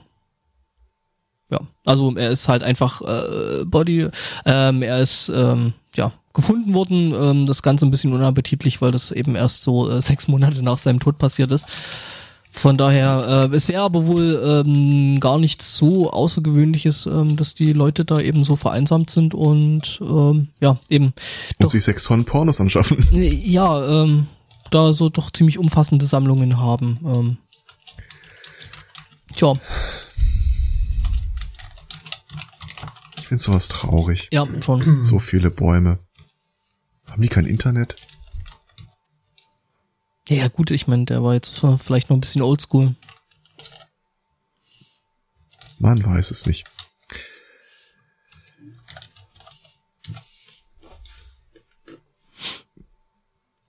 [1.51, 4.09] Ja, also er ist halt einfach äh, Body,
[4.45, 7.15] ähm, er ist ähm, ja gefunden worden.
[7.15, 10.79] Ähm, das Ganze ein bisschen unappetitlich, weil das eben erst so äh, sechs Monate nach
[10.79, 11.67] seinem Tod passiert ist.
[12.59, 17.73] Von daher, äh, es wäre aber wohl ähm, gar nichts so Außergewöhnliches, ähm, dass die
[17.73, 21.13] Leute da eben so vereinsamt sind und ähm, ja, eben.
[21.59, 23.07] Und sich sechs Tonnen Pornos anschaffen.
[23.13, 24.27] Ja, ähm,
[24.71, 26.99] da so doch ziemlich umfassende Sammlungen haben.
[27.05, 27.37] Ähm,
[29.35, 29.55] tja.
[33.19, 34.29] Ich finde sowas traurig.
[34.33, 35.05] Ja, schon.
[35.05, 36.01] So viele Bäume.
[37.09, 37.97] Haben die kein Internet?
[40.29, 42.95] Ja, ja gut, ich meine, der war jetzt vielleicht noch ein bisschen oldschool.
[45.79, 46.67] Man weiß es nicht.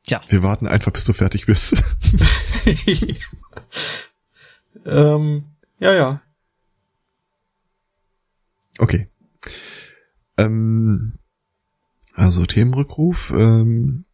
[0.08, 0.22] Ja.
[0.28, 1.82] Wir warten einfach, bis du fertig bist.
[4.86, 5.46] ähm,
[5.80, 6.22] ja, ja.
[8.80, 9.08] Okay.
[10.38, 11.14] Ähm,
[12.16, 13.32] also Themenrückruf.
[13.32, 14.06] Ähm,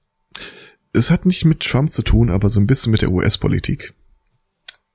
[0.95, 3.93] es hat nicht mit Trump zu tun, aber so ein bisschen mit der US-Politik.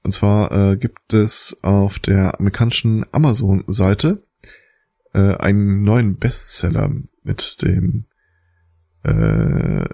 [0.03, 4.26] Und zwar äh, gibt es auf der amerikanischen Amazon-Seite
[5.12, 6.90] äh, einen neuen Bestseller
[7.22, 8.07] mit dem
[9.03, 9.84] äh,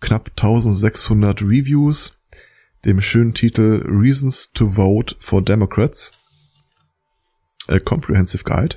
[0.00, 2.18] knapp 1600 Reviews,
[2.84, 6.22] dem schönen Titel Reasons to Vote for Democrats,
[7.68, 8.76] A Comprehensive Guide.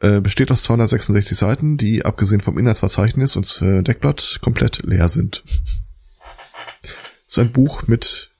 [0.00, 5.42] Äh, besteht aus 266 Seiten, die abgesehen vom Inhaltsverzeichnis und äh, Deckblatt komplett leer sind.
[7.26, 8.30] ist ein Buch mit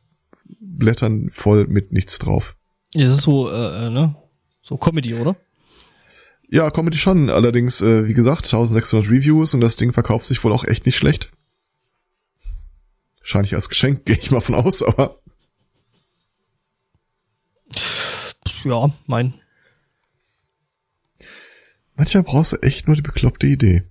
[0.61, 2.57] Blättern voll mit nichts drauf.
[2.95, 4.17] Ja, das ist so, äh, ne?
[4.63, 5.37] So Comedy, oder?
[6.49, 7.31] Ja, Comedy schon.
[7.31, 10.97] Allerdings, äh, wie gesagt, 1600 Reviews und das Ding verkauft sich wohl auch echt nicht
[10.97, 11.31] schlecht.
[13.21, 15.21] Wahrscheinlich als Geschenk, gehe ich mal von aus, aber.
[18.65, 19.35] Ja, mein.
[21.97, 23.83] Manchmal brauchst du echt nur die bekloppte Idee.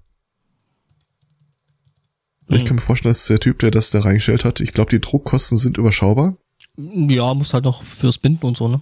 [2.48, 2.66] Ich Mhm.
[2.68, 5.58] kann mir vorstellen, dass der Typ, der das da reingestellt hat, ich glaube, die Druckkosten
[5.58, 6.38] sind überschaubar.
[6.78, 8.82] Ja, muss halt noch fürs Binden und so, ne?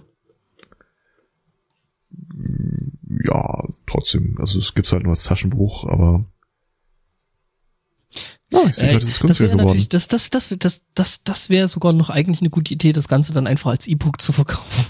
[3.24, 4.36] Ja, trotzdem.
[4.38, 6.26] Also es gibt's halt nur als Taschenbuch, aber.
[8.52, 9.66] Ja, ich sehe Äh, gerade, es ist das günstiger wäre geworden.
[9.68, 13.08] natürlich, das, das, das, das, das, das wäre sogar noch eigentlich eine gute Idee, das
[13.08, 14.84] Ganze dann einfach als E-Book zu verkaufen.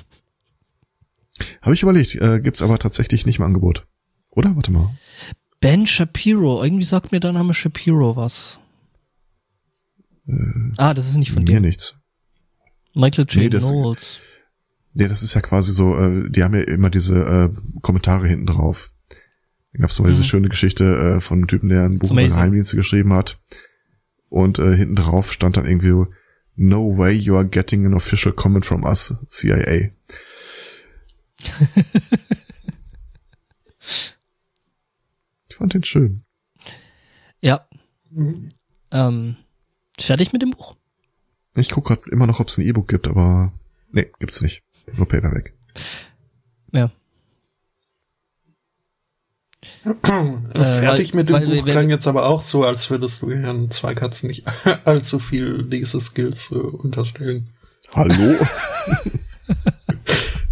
[1.62, 3.87] Habe ich überlegt, äh, gibt's aber tatsächlich nicht im Angebot.
[4.35, 4.55] Oder?
[4.57, 4.91] Warte mal.
[5.61, 8.59] Ben Shapiro, irgendwie sagt mir der Name Shapiro was.
[10.76, 11.62] ah, das ist nicht von Mir dem.
[11.62, 11.95] nichts.
[12.95, 13.37] Michael J.
[13.45, 14.18] Nee, das- Knowles.
[14.97, 17.51] Ja, das ist ja quasi so, äh, die haben ja immer diese äh,
[17.82, 18.93] Kommentare hinten drauf.
[19.72, 20.24] Da gab's mal diese Mhm.
[20.24, 22.22] schöne Geschichte äh, von einem Typen, der ein Buch über.
[22.22, 23.41] Geheimdienste geschrieben hat.
[24.28, 26.05] Und äh, hinten drauf stand dann irgendwie,
[26.57, 29.91] No way you are getting an official comment from us, CIA.
[35.49, 36.25] ich fand den schön.
[37.41, 37.67] Ja.
[38.91, 39.37] Ähm,
[39.99, 40.77] fertig mit dem Buch?
[41.57, 43.53] Ich gucke gerade immer noch, ob es ein E-Book gibt, aber
[43.91, 44.62] nee, gibt's nicht.
[44.95, 45.55] Nur Paperback.
[46.73, 46.91] Ja.
[49.83, 53.31] Fertig weil- mit dem weil- Buch weil- klang jetzt aber auch so, als würdest du
[53.31, 54.45] Herrn Zweikatz nicht
[54.85, 57.49] allzu viel diese Skills äh, unterstellen.
[57.95, 58.35] Hallo?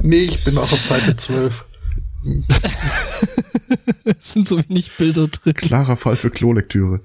[0.05, 1.65] Nee, ich bin auch auf Seite 12.
[4.19, 5.55] Es sind so wenig Bilder drin.
[5.55, 7.01] Klarer Fall für Klolektüre.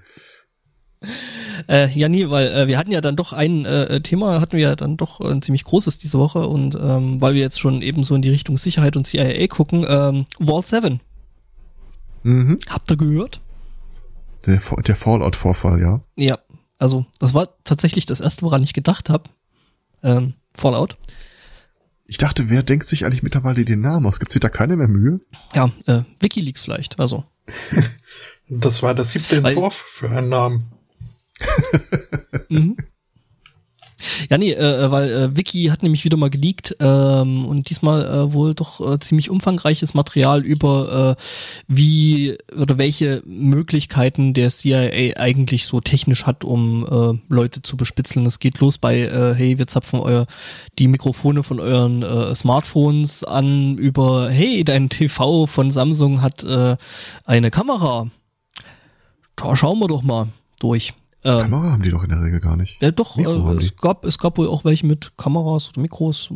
[1.68, 4.70] Äh, ja, nie, weil äh, wir hatten ja dann doch ein äh, Thema, hatten wir
[4.70, 7.82] ja dann doch äh, ein ziemlich großes diese Woche und ähm, weil wir jetzt schon
[7.82, 11.00] eben so in die Richtung Sicherheit und CIA gucken, ähm, Wall 7.
[12.24, 12.60] Mhm.
[12.68, 13.42] Habt ihr gehört?
[14.46, 16.02] Der, der Fallout-Vorfall, ja.
[16.18, 16.40] Ja,
[16.80, 19.30] also das war tatsächlich das erste, woran ich gedacht habe.
[20.04, 20.98] Ähm, Fallout.
[22.08, 24.20] Ich dachte, wer denkt sich eigentlich mittlerweile den Namen aus?
[24.20, 25.20] Gibt sich da keine mehr Mühe?
[25.54, 27.00] Ja, äh, WikiLeaks vielleicht.
[27.00, 27.26] Also
[28.50, 30.72] Das war der siebte Weil- Entwurf für einen Namen.
[32.50, 32.78] Mhm.
[34.30, 38.34] Ja, nee, äh, weil äh, Wiki hat nämlich wieder mal geleakt ähm, und diesmal äh,
[38.34, 41.24] wohl doch äh, ziemlich umfangreiches Material über äh,
[41.68, 48.26] wie oder welche Möglichkeiten der CIA eigentlich so technisch hat, um äh, Leute zu bespitzeln.
[48.28, 50.28] Es geht los bei, äh, hey, wir zapfen euer
[50.78, 56.78] die Mikrofone von euren äh, Smartphones an über, hey, dein TV von Samsung hat äh,
[57.26, 58.08] eine Kamera.
[59.36, 60.28] Da schauen wir doch mal
[60.60, 60.94] durch.
[61.28, 62.82] Ähm, Kamera haben die doch in der Regel gar nicht.
[62.82, 66.30] ja, doch, Mikro äh, es gab, es gab wohl auch welche mit Kameras oder Mikros.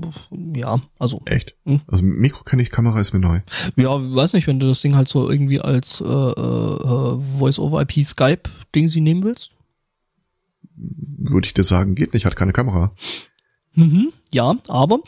[0.54, 1.56] Ja, also, Echt?
[1.66, 1.80] Hm.
[1.88, 3.40] Also Mikro kenne ich, Kamera ist mir neu.
[3.78, 8.90] ja, weiß nicht, wenn du das Ding halt so irgendwie als äh, äh, Voice-over-IP Skype-Ding
[8.90, 9.52] sie nehmen willst.
[10.76, 12.94] Würde ich dir sagen, geht nicht, hat keine Kamera.
[13.74, 15.00] Mhm, ja, aber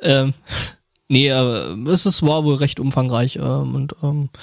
[0.00, 0.32] ähm,
[1.08, 4.38] nee, äh, es ist, war wohl recht umfangreich ähm, und ähm, Äh,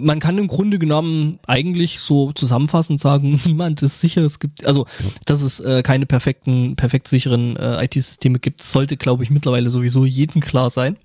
[0.00, 4.22] Man kann im Grunde genommen eigentlich so zusammenfassend sagen, niemand ist sicher.
[4.22, 4.86] Es gibt, also,
[5.26, 10.04] dass es äh, keine perfekten, perfekt sicheren äh, IT-Systeme gibt, sollte, glaube ich, mittlerweile sowieso
[10.04, 10.96] jedem klar sein.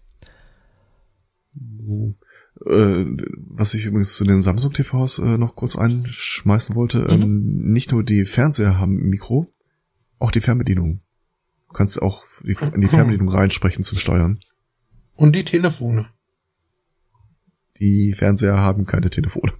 [2.65, 3.05] Äh,
[3.49, 8.03] was ich übrigens zu den Samsung TVs äh, noch kurz einschmeißen wollte, ähm, nicht nur
[8.03, 9.53] die Fernseher haben ein Mikro,
[10.19, 11.01] auch die Fernbedienung.
[11.67, 14.39] Du kannst auch die, in die Fernbedienung reinsprechen zum Steuern.
[15.15, 16.07] Und die Telefone.
[17.79, 19.53] Die Fernseher haben keine Telefone.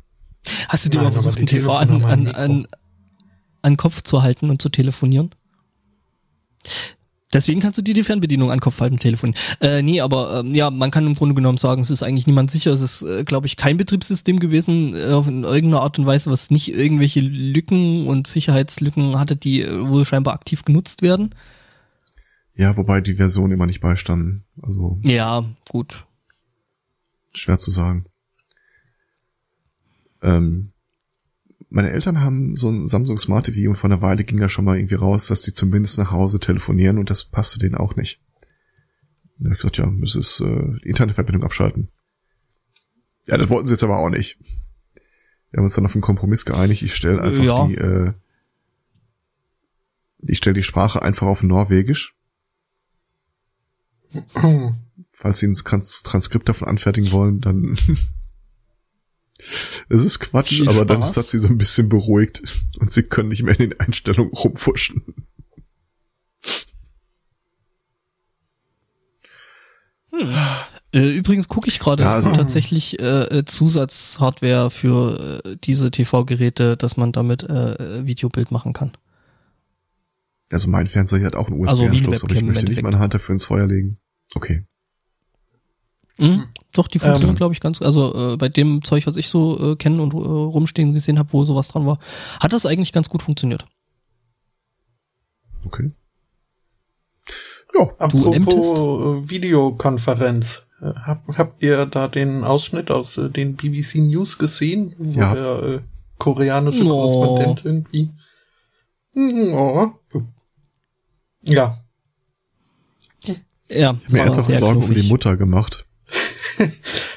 [0.70, 2.68] Hast du dir Nein, mal versucht, einen TV an, an, ein an,
[3.62, 5.32] an Kopf zu halten und zu telefonieren?
[7.34, 9.40] Deswegen kannst du dir die Fernbedienung an Kopf halten, telefonieren.
[9.60, 12.50] Äh, nee, aber ähm, ja, man kann im Grunde genommen sagen, es ist eigentlich niemand
[12.50, 12.72] sicher.
[12.72, 16.52] Es ist, äh, glaube ich, kein Betriebssystem gewesen, äh, in irgendeiner Art und Weise, was
[16.52, 21.36] nicht irgendwelche Lücken und Sicherheitslücken hatte, die äh, wohl scheinbar aktiv genutzt werden.
[22.56, 24.46] Ja, wobei die Version immer nicht beistanden.
[24.62, 26.07] Also Ja, gut.
[27.38, 28.06] Schwer zu sagen.
[30.22, 30.72] Ähm,
[31.70, 34.66] meine Eltern haben so ein Samsung Smart TV und vor einer Weile ging da schon
[34.66, 38.22] mal irgendwie raus, dass die zumindest nach Hause telefonieren und das passte denen auch nicht.
[39.38, 41.90] Da hab ich gesagt, ja, müssen es äh, die Internetverbindung abschalten.
[43.26, 44.40] Ja, das wollten sie jetzt aber auch nicht.
[45.52, 46.82] Wir haben uns dann auf einen Kompromiss geeinigt.
[46.82, 47.68] Ich stelle einfach Ja.
[47.68, 48.14] die, äh,
[50.20, 52.16] ich stelle die Sprache einfach auf Norwegisch,
[55.20, 57.76] falls sie ein Trans Transkript davon anfertigen wollen, dann
[59.90, 61.18] es ist Quatsch, Viel aber dann Spaß.
[61.18, 62.44] hat sie so ein bisschen beruhigt
[62.80, 65.16] und sie können nicht mehr in den Einstellungen rumfuschen.
[70.94, 75.58] Äh, übrigens gucke ich gerade, Ja, es also- gibt tatsächlich äh, äh, Zusatzhardware für äh,
[75.64, 78.92] diese TV-Geräte, dass man damit äh, Videobild machen kann.
[80.50, 83.34] Also mein Fernseher hat auch einen Also USB-Anschluss, aber ich möchte nicht meine Hand dafür
[83.34, 83.98] ins Feuer legen.
[84.34, 84.66] Okay.
[86.18, 86.48] Mhm.
[86.74, 87.38] Doch, die funktionieren, Ähm.
[87.38, 90.18] glaube ich, ganz, also äh, bei dem Zeug, was ich so äh, kennen und äh,
[90.18, 92.00] rumstehen gesehen habe, wo sowas dran war,
[92.40, 93.66] hat das eigentlich ganz gut funktioniert.
[95.66, 95.92] Okay.
[97.76, 100.64] Ja, Apropos äh, Videokonferenz.
[100.82, 105.34] Äh, Hab, habt ihr da den Ausschnitt aus äh, den BBC News gesehen, wo Ja.
[105.34, 105.80] der äh,
[106.18, 106.90] koreanische Oh.
[106.90, 108.12] Korrespondent irgendwie.
[109.16, 109.90] Oh.
[111.42, 111.80] Ja,
[113.24, 113.36] Ja,
[113.70, 115.10] ich habe mir ernsthaft sehr Sorgen um die knuffig.
[115.10, 115.87] Mutter gemacht.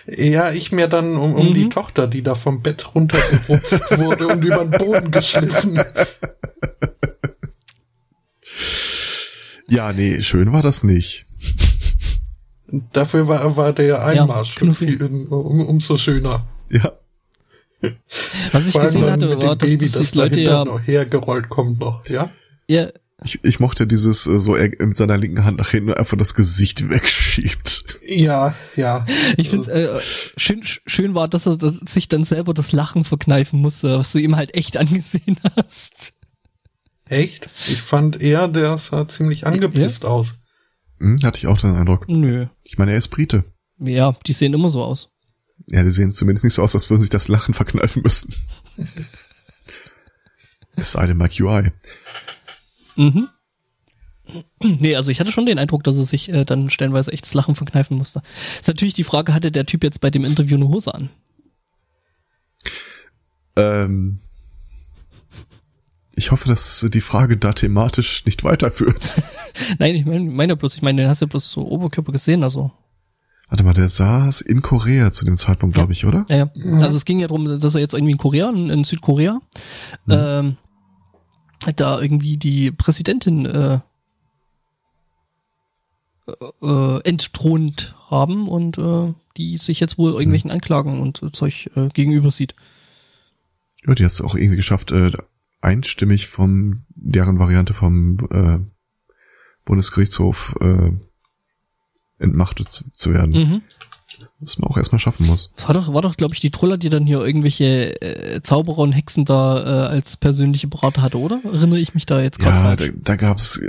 [0.07, 1.55] Ja, ich mir dann um, um Mhm.
[1.55, 5.81] die Tochter, die da vom Bett runtergerupft wurde und über den Boden geschliffen.
[9.69, 11.27] Ja, nee, schön war das nicht.
[12.93, 14.87] Dafür war, war der Einmarsch Knuffi.
[14.87, 16.47] viel, um, umso schöner.
[16.71, 16.93] Ja.
[18.53, 21.81] Was ich gesehen hatte, war, dass, Baby, dass das sich Leute ja, noch hergerollt kommt
[21.81, 22.29] noch, ja?
[22.69, 22.89] ja,
[23.23, 26.35] Ich, ich mochte dieses, äh, so er mit seiner linken Hand nach hinten einfach das
[26.35, 28.01] Gesicht wegschiebt.
[28.07, 29.05] Ja, ja.
[29.37, 30.01] ich finde äh,
[30.37, 34.19] schön, schön war, dass er dass sich dann selber das Lachen verkneifen musste, was du
[34.19, 36.15] ihm halt echt angesehen hast.
[37.05, 37.51] Echt?
[37.69, 40.35] Ich fand eher, der sah ziemlich angepisst aus.
[41.01, 42.09] Hm, hatte ich auch den Eindruck.
[42.09, 42.47] Nö.
[42.63, 43.45] Ich meine, er ist Brite.
[43.79, 45.11] Ja, die sehen immer so aus.
[45.67, 48.35] Ja, die sehen zumindest nicht so aus, als würden sich das Lachen verkneifen müssen.
[50.77, 51.71] es sei denn bei QI.
[53.01, 53.29] Mhm.
[54.63, 57.35] Nee, also ich hatte schon den Eindruck, dass er sich äh, dann stellenweise echt das
[57.35, 58.23] Lachen verkneifen musste.
[58.61, 61.11] Ist natürlich die Frage, hatte der Typ jetzt bei dem Interview eine Hose an?
[63.57, 64.21] Ähm,
[66.15, 69.17] ich hoffe, dass die Frage da thematisch nicht weiterführt.
[69.79, 72.13] Nein, ich meine mein ja bloß, ich meine, den hast du ja bloß so Oberkörper
[72.13, 72.71] gesehen, also.
[73.49, 76.25] Warte mal, der saß in Korea zu dem Zeitpunkt, glaube ich, oder?
[76.29, 76.77] Ja, ja.
[76.77, 79.41] Also es ging ja darum, dass er jetzt irgendwie in Korea, in, in Südkorea,
[80.09, 80.57] ähm,
[81.77, 83.81] da irgendwie die Präsidentin äh,
[86.63, 91.89] äh, entthront haben und äh, die sich jetzt wohl irgendwelchen Anklagen und äh, Zeug äh,
[91.89, 92.55] gegenüber sieht.
[93.87, 95.13] Ja, die hat es auch irgendwie geschafft, äh,
[95.61, 98.59] einstimmig vom deren Variante vom äh,
[99.65, 100.93] Bundesgerichtshof äh,
[102.19, 103.33] entmachtet zu, zu werden.
[103.33, 103.63] Mhm.
[104.43, 105.53] Was man auch erstmal schaffen muss.
[105.57, 108.79] Das war doch, war doch, glaube ich, die Troller, die dann hier irgendwelche äh, Zauberer
[108.79, 111.41] und Hexen da äh, als persönliche Berater hatte, oder?
[111.45, 112.93] Erinnere ich mich da jetzt gerade Ja, da, falsch?
[113.05, 113.69] da gab's äh,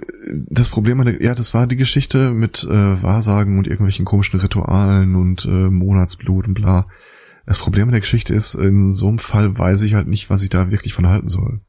[0.49, 4.39] das Problem, an der- ja, das war die Geschichte mit äh, Wahrsagen und irgendwelchen komischen
[4.39, 6.87] Ritualen und äh, Monatsblut und bla.
[7.45, 10.41] Das Problem an der Geschichte ist, in so einem Fall weiß ich halt nicht, was
[10.41, 11.59] ich da wirklich von halten soll.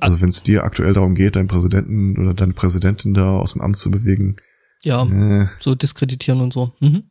[0.00, 3.62] Also wenn es dir aktuell darum geht, deinen Präsidenten oder deine Präsidentin da aus dem
[3.62, 4.36] Amt zu bewegen,
[4.82, 6.72] Ja, äh, so diskreditieren und so.
[6.80, 7.04] Mhm.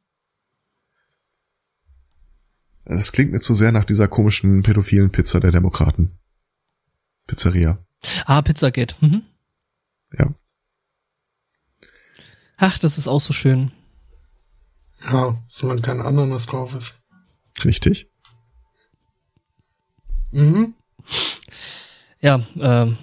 [2.95, 6.17] Das klingt mir zu sehr nach dieser komischen pädophilen Pizza der Demokraten.
[7.27, 7.77] Pizzeria.
[8.25, 8.95] Ah, Pizzagate.
[9.01, 9.23] Mhm.
[10.17, 10.33] Ja.
[12.57, 13.71] Ach, das ist auch so schön.
[15.11, 16.95] Ja, solange kein Ananas drauf ist.
[17.63, 18.09] Richtig.
[20.31, 20.73] Mhm.
[22.19, 22.97] Ja, ähm,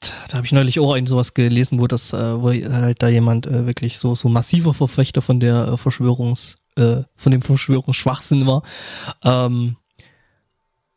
[0.00, 3.46] da habe ich neulich auch ein sowas gelesen, wo das, äh, wo halt da jemand
[3.46, 8.62] äh, wirklich so so massiver Verfechter von der äh, Verschwörungs, äh, von dem Verschwörungsschwachsinn war.
[9.22, 9.76] Ähm,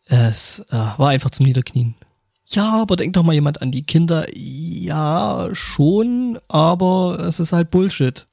[0.05, 1.95] es äh, war einfach zum Niederknien.
[2.47, 4.25] Ja, aber denk doch mal jemand an die Kinder.
[4.35, 8.27] Ja, schon, aber es ist halt Bullshit.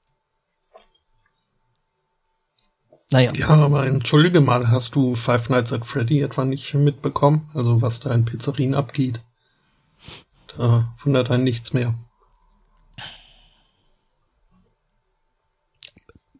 [3.11, 3.32] Naja.
[3.34, 7.49] Ja, aber entschuldige mal, hast du Five Nights at Freddy etwa nicht mitbekommen?
[7.55, 9.22] Also was da in Pizzerien abgeht?
[10.57, 11.94] Da wundert einen nichts mehr.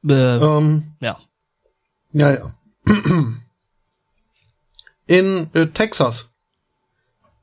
[0.07, 1.19] Äh, Ähm, ja.
[2.13, 2.55] ja, ja.
[5.07, 6.33] In äh, Texas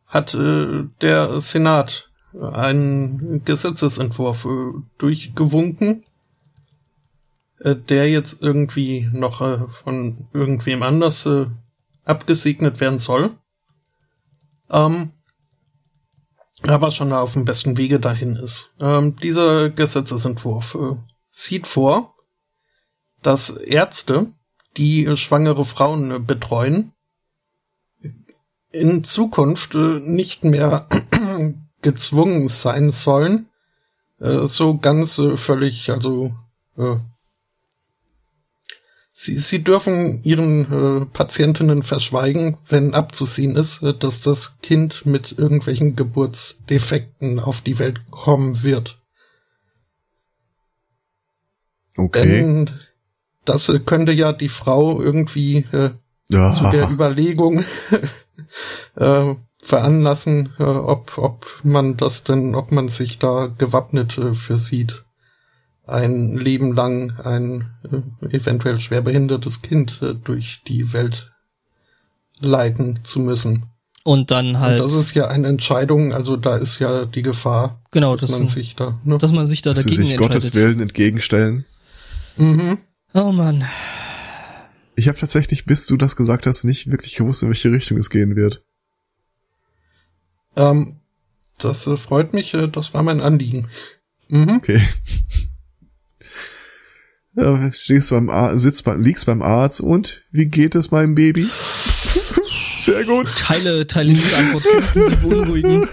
[0.06, 6.04] hat äh, der Senat einen Gesetzesentwurf äh, durchgewunken,
[7.60, 11.48] äh, der jetzt irgendwie noch äh, von irgendwem anders äh,
[12.04, 13.32] abgesegnet werden soll.
[14.70, 15.12] Ähm,
[16.68, 18.74] aber schon auf dem besten Wege dahin ist.
[18.80, 20.96] Ähm, dieser Gesetzesentwurf äh,
[21.30, 22.15] sieht vor,
[23.26, 24.32] dass Ärzte,
[24.78, 26.92] die äh, schwangere Frauen äh, betreuen,
[28.72, 30.88] in Zukunft äh, nicht mehr
[31.82, 33.50] gezwungen sein sollen,
[34.18, 36.32] so ganz völlig, also
[39.12, 45.98] sie, sie dürfen ihren äh, Patientinnen verschweigen, wenn abzusehen ist, dass das Kind mit irgendwelchen
[45.98, 48.98] Geburtsdefekten auf die Welt kommen wird.
[51.98, 52.26] Okay.
[52.26, 52.70] Denn
[53.46, 55.92] das äh, könnte ja die Frau irgendwie äh,
[56.30, 57.64] zu der Ja, Überlegung
[58.96, 64.58] äh, veranlassen, äh, ob, ob man das denn, ob man sich da gewappnet äh, für
[64.58, 65.04] sieht,
[65.88, 71.32] ein Leben lang ein äh, eventuell schwerbehindertes Kind äh, durch die Welt
[72.40, 73.66] leiten zu müssen.
[74.04, 77.82] Und dann halt, Und das ist ja eine Entscheidung, also da ist ja die Gefahr,
[77.90, 79.18] genau, dass das, man sich da, ne?
[79.18, 80.56] dass man sich da dass sie dagegen sich Gottes entscheidet.
[80.56, 81.66] Willen entgegenstellen.
[82.38, 82.78] mhm.
[83.16, 83.64] Oh Mann.
[84.98, 88.10] Ich habe tatsächlich, bis du das gesagt hast, nicht wirklich gewusst, in welche Richtung es
[88.10, 88.62] gehen wird.
[90.58, 91.00] ähm,
[91.58, 93.70] das äh, freut mich, äh, das war mein Anliegen.
[94.28, 94.58] Mhm.
[94.58, 94.82] Okay.
[97.38, 101.44] Ja, stehst beim Ar sitzt beim, liegst beim Arzt und wie geht es meinem Baby?
[102.80, 103.28] Sehr gut.
[103.38, 105.90] Teile, Teile die Antwort könnten Sie beunruhigen.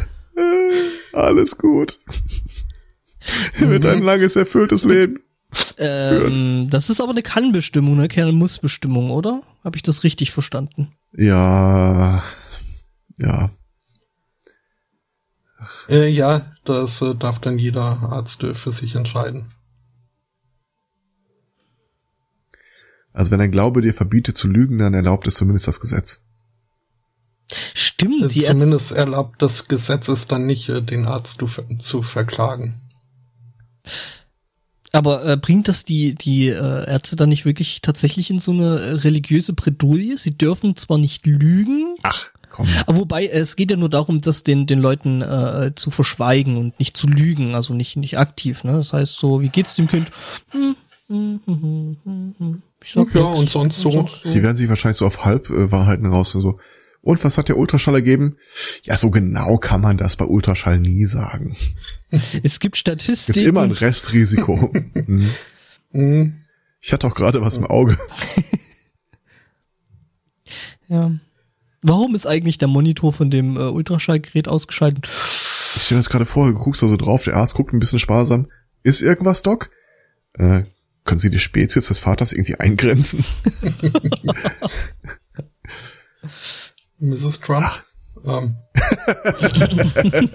[1.12, 1.98] Alles gut.
[3.58, 5.18] Er wird ein langes, erfülltes Leben.
[5.78, 8.08] Ähm, das ist aber eine Kann-Bestimmung, ne?
[8.08, 9.42] keine Muss-Bestimmung, oder?
[9.64, 10.92] Habe ich das richtig verstanden?
[11.12, 12.22] Ja.
[13.18, 13.50] Ja.
[15.88, 19.46] Äh, ja, das äh, darf dann jeder Arzt äh, für sich entscheiden.
[23.12, 26.24] Also wenn ein Glaube dir verbietet zu lügen, dann erlaubt es zumindest das Gesetz.
[27.74, 31.48] Stimmt, Also die Ärzte, zumindest erlaubt das Gesetz es dann nicht, äh, den Arzt zu,
[31.78, 32.80] zu verklagen.
[34.92, 38.78] Aber äh, bringt das die, die äh, Ärzte dann nicht wirklich tatsächlich in so eine
[38.78, 40.16] äh, religiöse Bredouille?
[40.18, 42.66] Sie dürfen zwar nicht lügen, Ach, komm.
[42.86, 46.56] aber wobei äh, es geht ja nur darum, das den, den Leuten äh, zu verschweigen
[46.56, 48.64] und nicht zu lügen, also nicht, nicht aktiv.
[48.64, 48.72] Ne?
[48.72, 50.10] Das heißt so, wie geht's dem Kind?
[50.50, 50.76] Hm,
[51.08, 52.62] hm, hm, hm, hm, hm.
[52.84, 53.38] Ich sag Ja, nix.
[53.38, 54.08] und sonst so.
[54.24, 56.58] Die werden sich wahrscheinlich so auf Halbwahrheiten raus so.
[57.02, 58.36] Und was hat der Ultraschall ergeben?
[58.84, 61.56] Ja, so genau kann man das bei Ultraschall nie sagen.
[62.44, 63.48] Es gibt Ist Statistiken.
[63.48, 64.72] immer ein Restrisiko.
[65.06, 65.30] Mhm.
[65.90, 66.34] Mhm.
[66.80, 67.98] Ich hatte auch gerade was im Auge.
[70.88, 71.12] Ja.
[71.82, 75.08] Warum ist eigentlich der Monitor von dem äh, Ultraschallgerät ausgeschaltet?
[75.08, 77.80] Ich stelle mir das gerade vor, du guckst da so drauf, der Arzt guckt ein
[77.80, 78.48] bisschen sparsam.
[78.84, 79.70] Ist irgendwas, Doc?
[80.34, 80.64] Äh,
[81.04, 83.24] können Sie die Spezies des Vaters irgendwie eingrenzen?
[87.02, 87.40] Mrs.
[87.40, 87.84] Trump.
[88.24, 88.56] Ähm,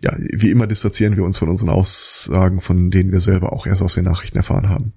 [0.00, 3.82] Ja, wie immer distanzieren wir uns von unseren Aussagen, von denen wir selber auch erst
[3.82, 4.92] aus den Nachrichten erfahren haben.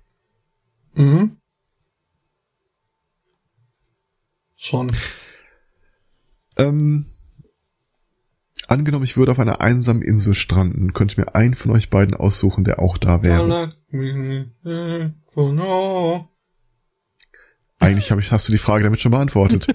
[0.94, 1.38] mhm.
[4.56, 4.92] Schon.
[6.56, 7.08] Ähm,
[8.68, 12.64] angenommen, ich würde auf einer einsamen Insel stranden, könnte mir einen von euch beiden aussuchen,
[12.64, 13.72] der auch da wäre.
[17.82, 19.66] Eigentlich hab ich, hast du die Frage damit schon beantwortet.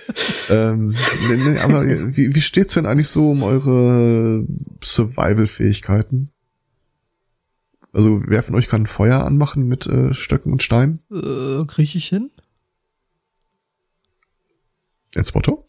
[0.50, 0.94] ähm,
[1.28, 4.46] nee, nee, aber wie, wie steht's denn eigentlich so um eure
[4.82, 6.30] Survival-Fähigkeiten?
[7.92, 11.00] Also wer von euch kann ein Feuer anmachen mit äh, Stöcken und Steinen?
[11.10, 12.30] Äh, krieg ich hin?
[15.16, 15.66] Jetzt Motto?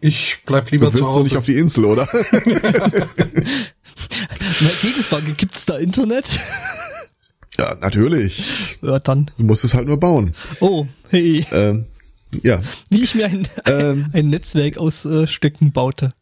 [0.00, 1.38] Ich bleib Du lieber willst zu doch nicht Hause.
[1.38, 2.06] auf die Insel, oder?
[2.12, 2.34] Meine
[4.82, 6.38] Gegenfrage, gibt's da Internet?
[7.58, 8.78] Ja, natürlich.
[8.82, 9.30] Ja, dann.
[9.36, 10.32] Du musst es halt nur bauen.
[10.60, 11.46] Oh, hey.
[11.52, 11.86] Ähm,
[12.42, 12.60] ja.
[12.90, 14.06] Wie ich mir ein, Ähm.
[14.12, 16.12] ein Netzwerk aus äh, Stücken baute.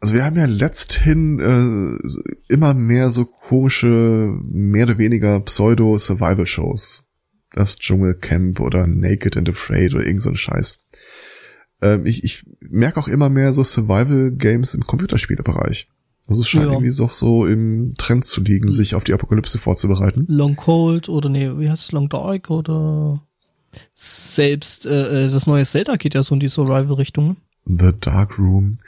[0.00, 7.06] Also wir haben ja letzthin äh, immer mehr so komische, mehr oder weniger Pseudo-Survival-Shows.
[7.52, 10.80] Das Dschungelcamp oder Naked and Afraid oder irgend so ein Scheiß.
[11.80, 15.88] Ähm, ich, ich merke auch immer mehr so Survival-Games im Computerspielebereich.
[16.26, 16.72] Also es scheint Ja.
[16.72, 20.24] irgendwie so, so im Trend zu liegen, sich auf die Apokalypse vorzubereiten.
[20.28, 21.92] Long Cold oder nee, wie heißt es?
[21.92, 23.20] Long Dark oder
[23.94, 27.36] selbst äh, äh, das neue Zelda geht ja so in die Survival-Richtung.
[27.66, 27.80] ne?
[27.80, 28.78] The Dark Room.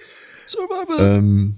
[0.47, 0.97] Survival.
[1.18, 1.57] Ähm,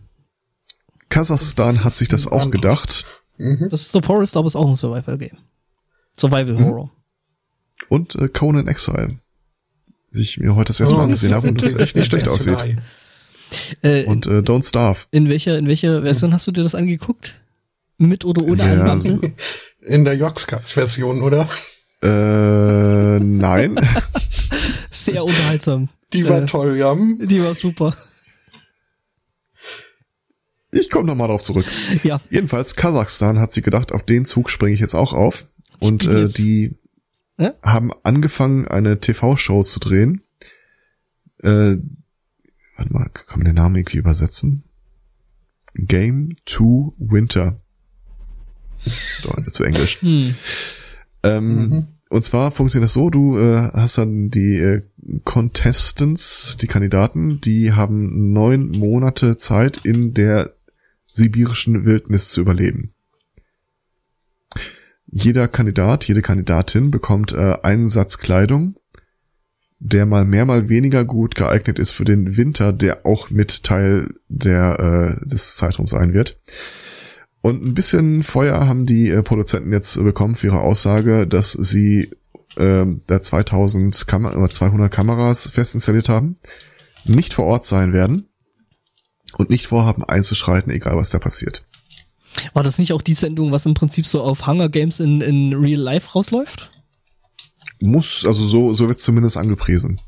[1.09, 3.05] Kasachstan hat sich das auch gedacht.
[3.39, 3.69] Mhm.
[3.71, 5.39] Das ist The Forest, aber ist auch ein Survival-Game.
[6.19, 6.91] Survival-Horror.
[7.89, 9.19] Und äh, Conan Exile.
[10.11, 12.59] Sich mir heute das erste Mal angesehen habe und das echt nicht schlecht aussieht.
[13.83, 15.01] Äh, Und äh, Don't Starve.
[15.11, 17.41] in welcher in welcher Version hast du dir das angeguckt?
[17.99, 19.35] Mit oder ohne Ja, Anpacken?
[19.81, 21.49] In der Joxcats-Version, oder?
[22.03, 23.79] Äh, nein.
[24.91, 25.89] Sehr unterhaltsam.
[26.13, 26.47] Die war Äh.
[26.47, 26.95] toll, ja.
[26.95, 27.95] Die war super.
[30.71, 31.67] Ich komme nochmal drauf zurück.
[32.05, 32.21] Ja.
[32.31, 35.47] Jedenfalls, Kasachstan hat sich gedacht, auf den Zug springe ich jetzt auch auf.
[35.81, 36.77] Und bin äh, die
[37.39, 37.55] Ja?
[37.63, 40.23] haben angefangen, eine TV-Show zu drehen.
[41.43, 41.77] Äh,
[42.79, 44.63] warte mal, kann man den Namen irgendwie übersetzen?
[45.75, 47.61] Game to Winter.
[48.79, 50.01] So, zu Englisch.
[50.01, 50.35] Hm.
[51.25, 54.83] Ähm, Und zwar funktioniert das so, du äh, hast dann die äh,
[55.25, 60.55] Contestants, die Kandidaten, die haben neun Monate Zeit in der
[61.13, 62.95] sibirischen Wildnis zu überleben.
[65.11, 68.77] Jeder Kandidat, jede Kandidatin bekommt äh, einen Satz Kleidung,
[69.81, 74.15] der mal mehr, mal weniger gut geeignet ist für den Winter, der auch mit Teil
[74.29, 76.41] der, äh, des Zeitraums sein wird.
[77.41, 81.53] Und ein bisschen Feuer haben die äh, Produzenten jetzt äh, bekommen für ihre Aussage, dass
[81.53, 82.11] sie
[82.57, 86.39] ähm, da 2000 Kam oder 200 Kameras fest installiert haben,
[87.05, 88.29] nicht vor Ort sein werden
[89.37, 91.65] und nicht vorhaben einzuschreiten, egal was da passiert.
[92.53, 95.55] War das nicht auch die Sendung, was im Prinzip so auf Hunger Games in, in
[95.55, 96.73] Real Life rausläuft?
[97.81, 100.01] Muss, also so, so wird zumindest angepriesen.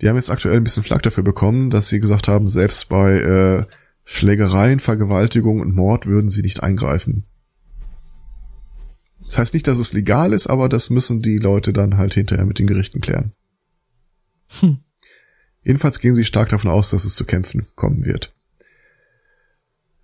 [0.00, 3.18] Die haben jetzt aktuell ein bisschen Flack dafür bekommen, dass sie gesagt haben, selbst bei
[3.18, 3.66] äh,
[4.04, 7.24] Schlägereien, Vergewaltigung und Mord würden sie nicht eingreifen.
[9.24, 12.46] Das heißt nicht, dass es legal ist, aber das müssen die Leute dann halt hinterher
[12.46, 13.32] mit den Gerichten klären.
[14.60, 14.78] Hm.
[15.66, 18.32] Jedenfalls gehen sie stark davon aus, dass es zu Kämpfen kommen wird.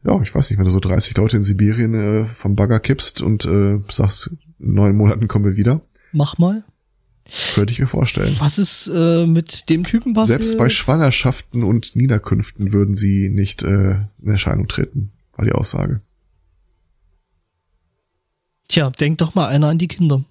[0.03, 3.23] Ja, ich weiß nicht, wenn du so 30 Leute in Sibirien äh, vom Bagger kippst
[3.23, 5.81] und äh, sagst, in neun Monaten kommen wir wieder,
[6.15, 6.65] Mach mal.
[7.55, 8.37] Könnte ich mir vorstellen.
[8.39, 10.43] Was ist äh, mit dem Typen passiert?
[10.43, 16.01] Selbst bei Schwangerschaften und Niederkünften würden sie nicht äh, in Erscheinung treten, war die Aussage.
[18.69, 20.25] Tja, denk doch mal einer an die Kinder.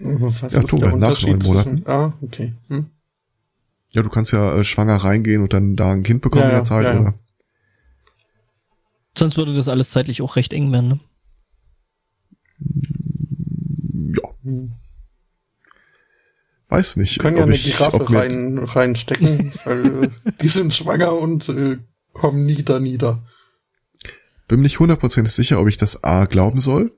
[0.00, 1.70] Was Ja, ist tun der nach neun Monaten.
[1.78, 2.52] zwischen- Ah, okay.
[2.68, 2.86] Hm.
[3.90, 6.54] Ja, du kannst ja äh, schwanger reingehen und dann da ein Kind bekommen Ja, in
[6.56, 7.00] der Zeit, ja, ja.
[7.00, 7.14] oder?
[9.16, 10.88] Sonst würde das alles zeitlich auch recht eng werden.
[10.88, 11.00] Ne?
[14.16, 14.72] Ja, Hm.
[16.72, 17.18] Weiß nicht.
[17.18, 20.10] Können ja eine ich, Giraffe rein, reinstecken, weil äh,
[20.40, 21.78] die sind schwanger und äh,
[22.12, 23.22] kommen nie da nieder.
[24.48, 26.92] bin mir nicht hundertprozentig sicher, ob ich das A glauben soll.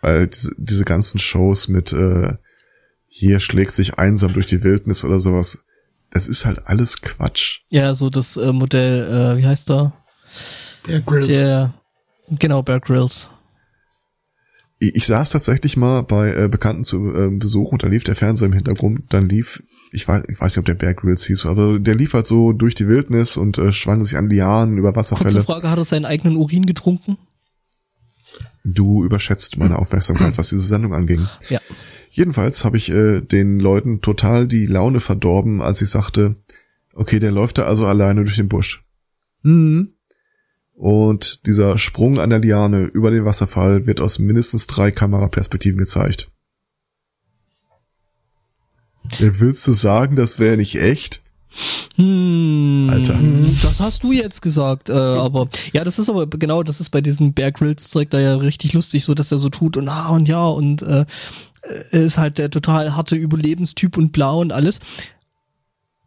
[0.00, 2.34] Weil diese, diese ganzen Shows mit äh,
[3.08, 5.64] hier schlägt sich einsam durch die Wildnis oder sowas,
[6.10, 7.60] das ist halt alles Quatsch.
[7.70, 9.92] Ja, so das äh, Modell, äh, wie heißt er?
[10.86, 11.28] Der Grills.
[11.28, 11.74] Der,
[12.28, 13.30] genau, Bear Grylls.
[14.78, 18.16] Ich, ich saß tatsächlich mal bei äh, Bekannten zu äh, Besuch und da lief der
[18.16, 19.62] Fernseher im Hintergrund, dann lief,
[19.92, 22.52] ich weiß, ich weiß nicht, ob der Bear Grylls hieß, aber der lief halt so
[22.52, 25.42] durch die Wildnis und äh, schwang sich an Lianen über Kurze Wasserfälle.
[25.42, 27.16] Frage, hat er seinen eigenen Urin getrunken?
[28.64, 31.26] Du überschätzt meine Aufmerksamkeit, was diese Sendung anging.
[31.48, 31.60] Ja.
[32.10, 36.36] Jedenfalls habe ich äh, den Leuten total die Laune verdorben, als ich sagte,
[36.94, 38.84] okay, der läuft da also alleine durch den Busch.
[39.42, 39.92] Mhm.
[40.76, 46.30] Und dieser Sprung an der Liane über den Wasserfall wird aus mindestens drei Kameraperspektiven gezeigt.
[49.18, 51.22] Willst du sagen, das wäre nicht echt?
[51.94, 53.18] Hm, Alter.
[53.62, 57.00] Das hast du jetzt gesagt, äh, aber ja, das ist aber genau, das ist bei
[57.00, 60.10] diesem Bear Grylls Zeug da ja richtig lustig, so dass er so tut und ah
[60.10, 61.06] und ja und äh,
[61.62, 64.80] er ist halt der total harte Überlebenstyp und blau und alles.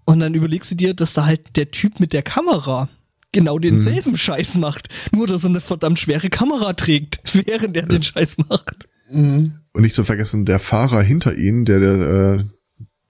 [0.06, 2.88] Und dann überlegst du dir, dass da halt der Typ mit der Kamera
[3.32, 8.04] genau denselben Scheiß macht, nur dass er eine verdammt schwere Kamera trägt, während er den
[8.04, 8.90] Scheiß macht.
[9.12, 9.54] Mhm.
[9.74, 12.44] Und nicht zu vergessen, der Fahrer hinter ihnen, der, der äh,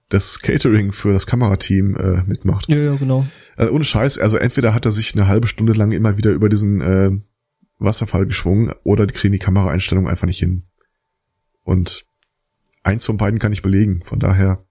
[0.08, 2.68] das Catering für das Kamerateam äh, mitmacht.
[2.68, 3.26] Ja, ja, genau.
[3.56, 6.48] Also ohne Scheiß, also entweder hat er sich eine halbe Stunde lang immer wieder über
[6.48, 7.10] diesen äh,
[7.78, 10.64] Wasserfall geschwungen oder die kriegen die Kameraeinstellung einfach nicht hin.
[11.62, 12.04] Und
[12.82, 14.02] eins von beiden kann ich belegen.
[14.04, 14.64] Von daher,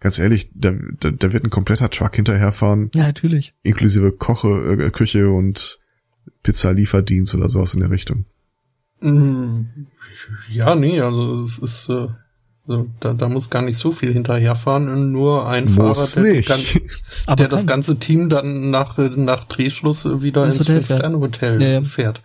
[0.00, 3.54] ganz ehrlich, da, da, da wird ein kompletter Truck hinterherfahren, Ja, natürlich.
[3.62, 5.78] inklusive Koche, äh, Küche und
[6.42, 8.24] Pizza-Lieferdienst oder sowas in der Richtung.
[9.00, 9.62] Mm,
[10.50, 12.08] Ja, nee, also es ist, äh,
[12.68, 16.48] also da, da muss gar nicht so viel hinterherfahren, nur ein Muss Fahrer, der, nicht.
[16.48, 16.78] Ganz,
[17.26, 20.86] Aber der das ganze Team dann nach, nach Drehschluss wieder Ins ins Hotel fährt.
[21.02, 21.82] Fünf-Sterne-Hotel Ja, ja.
[21.82, 22.22] fährt.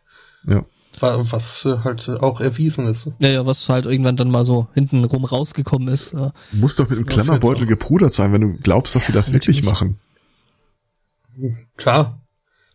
[0.48, 0.66] Ja.
[1.02, 3.12] Wa- Was äh, halt auch erwiesen ist.
[3.20, 6.14] Ja, ja, was halt irgendwann dann mal so hinten rum rausgekommen ist.
[6.14, 9.64] äh, Muss doch mit einem Klammerbeutel gepudert sein, wenn du glaubst, dass sie das wirklich
[9.64, 9.80] natürlich.
[9.82, 10.00] machen.
[11.78, 12.22] Klar.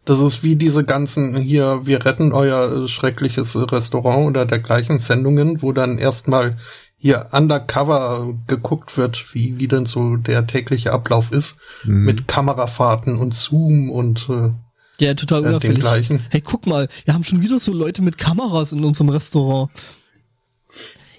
[0.07, 4.99] Das ist wie diese ganzen hier, wir retten euer äh, schreckliches äh, Restaurant oder dergleichen
[4.99, 6.57] Sendungen, wo dann erstmal
[6.97, 12.05] hier undercover geguckt wird, wie, wie denn so der tägliche Ablauf ist, Mhm.
[12.05, 14.51] mit Kamerafahrten und Zoom und äh,
[15.01, 15.81] Ja, total äh, unauffällig.
[15.81, 16.21] gleichen.
[16.31, 19.71] Hey, guck mal, wir haben schon wieder so Leute mit Kameras in unserem Restaurant.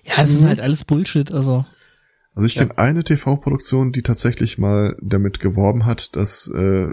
[0.04, 0.48] Ja, es ist Mhm.
[0.48, 1.66] halt alles Bullshit, also.
[2.34, 6.88] Also ich kenne eine TV-Produktion, die tatsächlich mal damit geworben hat, dass äh,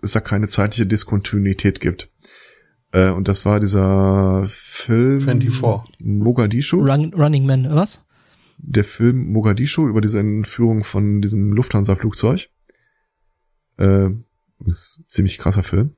[0.00, 2.10] es da keine zeitliche Diskontinuität gibt.
[2.92, 5.96] Äh, und das war dieser Film 24.
[5.98, 6.78] Mogadischu.
[6.80, 8.04] Run, Running Man, was?
[8.58, 12.48] Der Film Mogadischu über diese Entführung von diesem Lufthansa-Flugzeug.
[13.76, 14.10] Äh,
[14.66, 15.96] ist ziemlich krasser Film.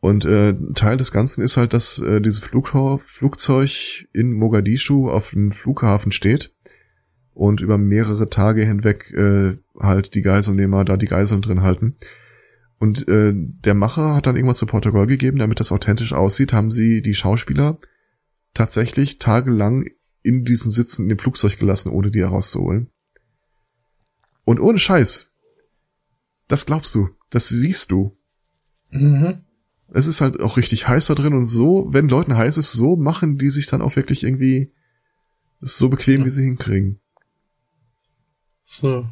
[0.00, 5.30] Und äh, Teil des Ganzen ist halt, dass äh, dieses Flugha Flugzeug in Mogadischu auf
[5.30, 6.54] dem Flughafen steht
[7.34, 11.96] und über mehrere Tage hinweg äh, halt die Geiselnehmer da die Geiseln drin halten.
[12.78, 16.70] Und äh, der Macher hat dann irgendwas zu Protokoll gegeben, damit das authentisch aussieht, haben
[16.70, 17.78] sie die Schauspieler
[18.54, 19.84] tatsächlich tagelang
[20.22, 22.88] in diesen Sitzen in dem Flugzeug gelassen, ohne die herauszuholen.
[24.44, 25.29] Und ohne Scheiß.
[26.50, 28.18] Das glaubst du, das siehst du.
[28.90, 29.44] Mhm.
[29.92, 32.96] Es ist halt auch richtig heiß da drin und so, wenn Leuten heiß ist, so
[32.96, 34.72] machen die sich dann auch wirklich irgendwie
[35.60, 36.98] so bequem, wie sie hinkriegen.
[38.64, 39.08] So,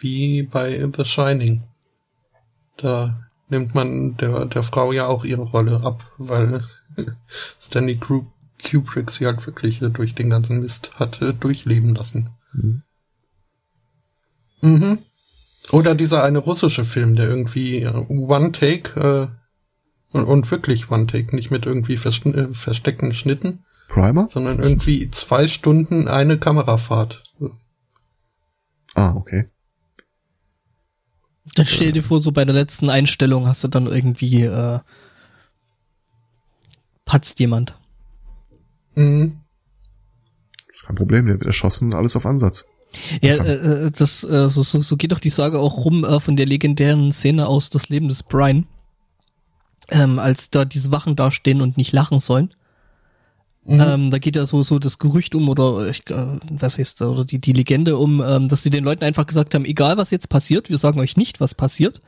[0.00, 1.62] wie bei The Shining.
[2.76, 6.62] Da nimmt man der, der Frau ja auch ihre Rolle ab, weil
[7.58, 12.28] Stanley Kubrick sie halt wirklich durch den ganzen Mist hat äh, durchleben lassen.
[12.52, 12.82] Mhm.
[14.60, 14.98] Mhm.
[15.70, 19.00] Oder dieser eine russische Film, der irgendwie äh, One Take
[20.12, 24.28] äh, und, und wirklich One Take, nicht mit irgendwie verschn- äh, versteckten Schnitten, Primer?
[24.28, 27.22] sondern irgendwie zwei Stunden eine Kamerafahrt.
[28.94, 29.48] Ah, okay.
[31.54, 34.80] Dann stell dir vor, so bei der letzten Einstellung hast du dann irgendwie, äh,
[37.04, 37.78] patzt jemand.
[38.94, 39.40] Mhm.
[40.72, 42.66] Ist kein Problem, der wird erschossen, alles auf Ansatz.
[43.20, 46.20] Ja, äh, äh, das, äh, so, so, so geht doch die Sage auch rum äh,
[46.20, 48.66] von der legendären Szene aus Das Leben des Brian.
[49.90, 52.50] Ähm, als da diese Wachen da stehen und nicht lachen sollen.
[53.64, 53.80] Mhm.
[53.80, 57.08] Ähm, da geht ja so, so das Gerücht um oder ich, äh, was heißt da,
[57.08, 60.10] oder die, die Legende um, ähm, dass sie den Leuten einfach gesagt haben, egal was
[60.10, 62.00] jetzt passiert, wir sagen euch nicht, was passiert.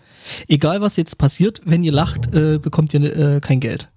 [0.49, 3.89] Egal was jetzt passiert, wenn ihr lacht, äh, bekommt ihr äh, kein Geld.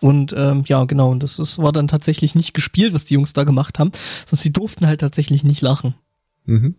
[0.00, 3.32] Und ähm, ja, genau, und das ist, war dann tatsächlich nicht gespielt, was die Jungs
[3.32, 3.92] da gemacht haben,
[4.26, 5.94] sondern sie durften halt tatsächlich nicht lachen.
[6.44, 6.76] Mhm.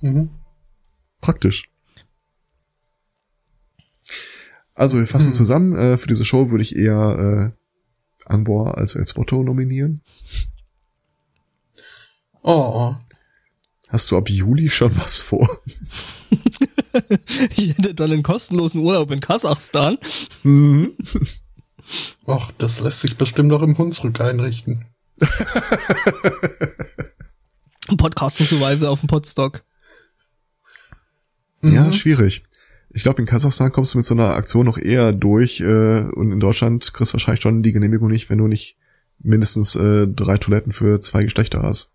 [0.00, 0.30] Mhm.
[1.20, 1.64] Praktisch.
[4.74, 5.32] Also wir fassen Hm.
[5.34, 7.52] zusammen, äh, für diese Show würde ich eher
[8.26, 10.02] äh, Angbor als als Motto nominieren.
[12.42, 12.94] Oh,
[13.88, 15.48] Hast du ab Juli schon was vor?
[17.56, 19.96] Ich hätte dann einen kostenlosen Urlaub in Kasachstan.
[20.42, 20.92] Mhm.
[22.26, 24.86] ach, das lässt sich bestimmt auch im Hunsrück einrichten.
[27.96, 29.62] Podcaster Survival auf dem Podstock.
[31.62, 31.92] Ja, Mhm.
[31.92, 32.44] schwierig.
[32.90, 36.30] Ich glaube, in Kasachstan kommst du mit so einer Aktion noch eher durch äh, und
[36.32, 38.76] in Deutschland kriegst du wahrscheinlich schon die Genehmigung nicht, wenn du nicht
[39.18, 41.92] mindestens äh, drei Toiletten für zwei Geschlechter hast.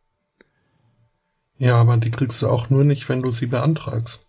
[1.57, 4.25] Ja, aber die kriegst du auch nur nicht, wenn du sie beantragst.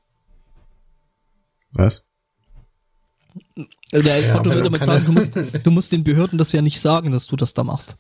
[1.73, 2.07] Was?
[3.93, 6.81] Der als Ja, du damit sagen, du musst, du musst den Behörden das ja nicht
[6.81, 7.97] sagen, dass du das da machst.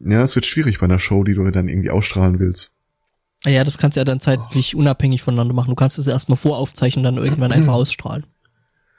[0.00, 2.74] Ja, es wird schwierig bei einer Show, die du dann irgendwie ausstrahlen willst.
[3.44, 5.70] Ah Ja, das kannst du ja dann zeitlich unabhängig voneinander machen.
[5.70, 8.24] Du kannst es ja erstmal voraufzeichnen und dann irgendwann einfach ausstrahlen.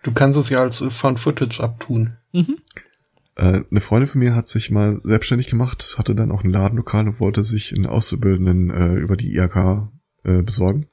[0.04, 2.18] Du kannst es ja als äh, Found Footage abtun.
[2.32, 2.58] Mhm.
[3.36, 7.08] Äh, eine Freundin von mir hat sich mal selbstständig gemacht, hatte dann auch ein Ladenlokal
[7.08, 9.90] und wollte sich einen Auszubildenden äh, über die IHK
[10.24, 10.88] äh, besorgen.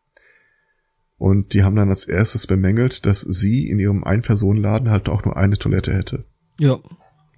[1.18, 5.36] Und die haben dann als erstes bemängelt, dass sie in ihrem Ein-Personen-Laden halt auch nur
[5.36, 6.24] eine Toilette hätte.
[6.60, 6.78] Ja.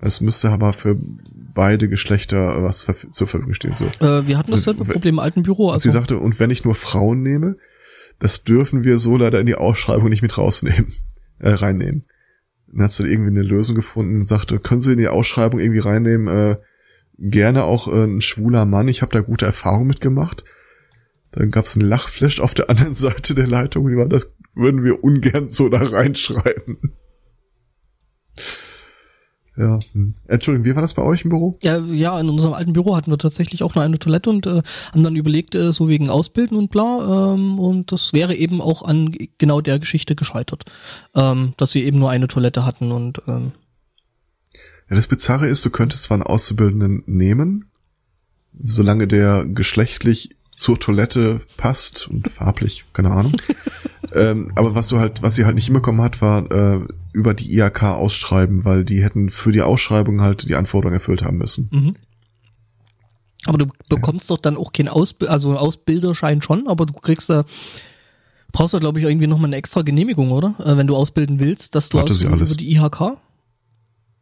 [0.01, 0.97] Es müsste aber für
[1.55, 3.73] beide Geschlechter was ver- zur Verfügung stehen.
[3.73, 3.87] So.
[4.01, 5.69] Äh, wir hatten dasselbe Und- Problem im alten Büro.
[5.69, 7.57] Und Also, sie sagte, und wenn ich nur Frauen nehme,
[8.19, 10.93] das dürfen wir so leider in die Ausschreibung nicht mit rausnehmen,
[11.39, 12.05] äh, reinnehmen.
[12.67, 16.29] Dann hat sie irgendwie eine Lösung gefunden, sagte, können Sie in die Ausschreibung irgendwie reinnehmen,
[16.29, 16.57] äh,
[17.19, 20.45] gerne auch äh, ein schwuler Mann, ich habe da gute Erfahrungen mitgemacht.
[21.33, 25.03] Dann gab's ein Lachflash auf der anderen Seite der Leitung, die war, das würden wir
[25.05, 26.93] ungern so da reinschreiben.
[29.59, 29.81] Ja.
[29.93, 30.15] Hm.
[30.29, 31.59] Entschuldigung, wie war das bei euch im Büro?
[31.63, 34.63] Ja, ja, in unserem alten Büro hatten wir tatsächlich auch nur eine Toilette und äh,
[34.93, 38.83] haben dann überlegt, äh, so wegen Ausbilden und bla, ähm, und das wäre eben auch
[38.83, 40.65] an genau der Geschichte gescheitert,
[41.17, 43.51] ähm, dass wir eben nur eine Toilette hatten und ähm,
[44.89, 47.65] Ja, das Bizarre ist, du könntest zwar einen Auszubildenden nehmen,
[48.63, 53.37] solange der geschlechtlich zur Toilette passt und farblich, keine Ahnung.
[54.15, 56.81] ähm, aber was du halt, was sie halt nicht hinbekommen hat, war äh,
[57.13, 61.39] über die IHK ausschreiben, weil die hätten für die Ausschreibung halt die Anforderungen erfüllt haben
[61.39, 61.69] müssen.
[61.71, 61.95] Mhm.
[63.47, 67.45] Aber du bekommst doch dann auch keinen Ausbild, also Ausbilderschein schon, aber du kriegst da,
[68.51, 70.57] brauchst du glaube ich irgendwie nochmal eine extra Genehmigung, oder?
[70.59, 72.51] Äh, wenn du ausbilden willst, dass du Hatte sie alles.
[72.51, 73.17] über die IHK?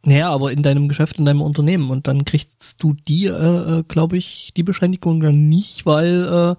[0.05, 3.83] Naja, aber in deinem Geschäft, in deinem Unternehmen und dann kriegst du die, äh, äh,
[3.87, 6.55] glaube ich, die Bescheinigung dann nicht, weil äh,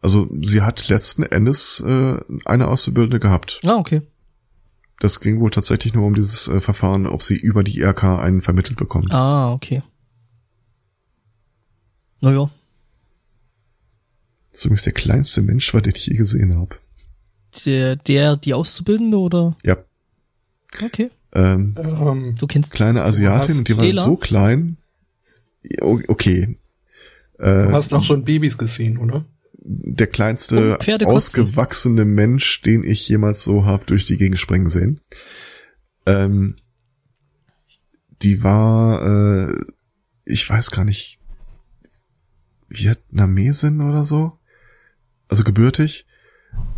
[0.00, 3.60] Also sie hat letzten Endes äh, eine Auszubildende gehabt.
[3.64, 4.02] Ah, okay.
[5.00, 8.42] Das ging wohl tatsächlich nur um dieses äh, Verfahren, ob sie über die IHK einen
[8.42, 9.10] vermittelt bekommt.
[9.12, 9.82] Ah, okay.
[12.20, 12.48] Naja.
[14.50, 16.76] Das ist übrigens der kleinste Mensch war, den ich je gesehen habe.
[17.64, 19.56] Der, der, die Auszubildende oder?
[19.64, 19.78] Ja.
[20.82, 21.10] Okay.
[21.32, 24.02] Ähm, Ähm, Du kennst kleine Asiatin und die war Stela?
[24.02, 24.76] so klein.
[25.80, 26.58] Okay.
[27.38, 29.24] du Äh, hast auch schon Babys gesehen, oder?
[29.66, 35.00] der kleinste ausgewachsene Mensch, den ich jemals so hab durch die Gegend springen sehen.
[36.04, 36.56] Ähm,
[38.20, 39.54] die war, äh,
[40.26, 41.18] ich weiß gar nicht,
[42.68, 44.38] Vietnamesin oder so.
[45.28, 46.06] Also gebürtig.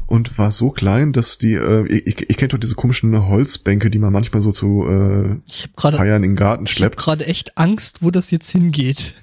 [0.06, 3.98] Und war so klein, dass die, äh, ich, ich kennt doch diese komischen Holzbänke, die
[3.98, 6.96] man manchmal so zu äh, Ich habe gerade Feiern in den Garten ich hab schleppt.
[6.96, 9.14] gerade echt Angst, wo das jetzt hingeht.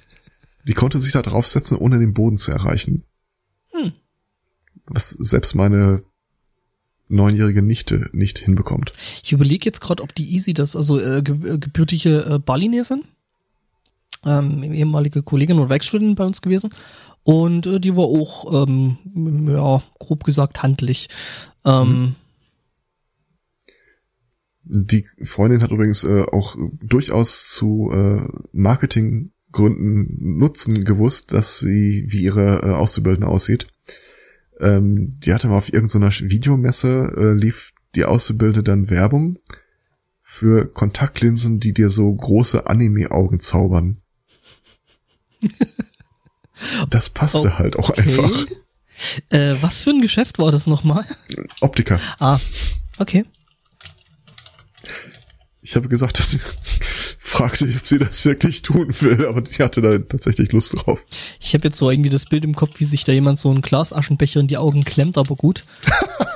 [0.66, 3.04] Die konnte sich da draufsetzen, ohne den Boden zu erreichen.
[3.72, 3.92] Hm.
[4.86, 6.02] Was selbst meine
[7.08, 8.92] neunjährige Nichte nicht hinbekommt.
[9.22, 13.04] Ich überlege jetzt gerade, ob die Easy das, also äh, äh, gebürtige äh, Balinesin,
[14.24, 16.70] ähm, ehemalige Kollegin und Werkstudentin bei uns gewesen.
[17.24, 18.98] Und äh, die war auch, ähm,
[19.48, 21.08] ja, grob gesagt, handlich.
[21.64, 22.14] Ähm,
[24.64, 32.22] Die Freundin hat übrigens äh, auch durchaus zu äh, Marketinggründen Nutzen gewusst, dass sie wie
[32.22, 33.66] ihre äh, Auszubildende aussieht.
[34.60, 39.38] Ähm, die hatte mal auf irgendeiner Videomesse, äh, lief die Auszubildende dann Werbung
[40.20, 44.00] für Kontaktlinsen, die dir so große Anime-Augen zaubern.
[46.90, 48.46] Das passte halt auch einfach.
[49.30, 51.04] Äh, was für ein Geschäft war das nochmal?
[51.60, 51.98] Optiker.
[52.18, 52.38] Ah,
[52.98, 53.24] okay.
[55.62, 56.38] Ich habe gesagt, dass sie
[57.18, 61.02] fragt sich, ob sie das wirklich tun will, aber die hatte da tatsächlich Lust drauf.
[61.40, 63.62] Ich habe jetzt so irgendwie das Bild im Kopf, wie sich da jemand so einen
[63.62, 65.64] Glasaschenbecher in die Augen klemmt, aber gut.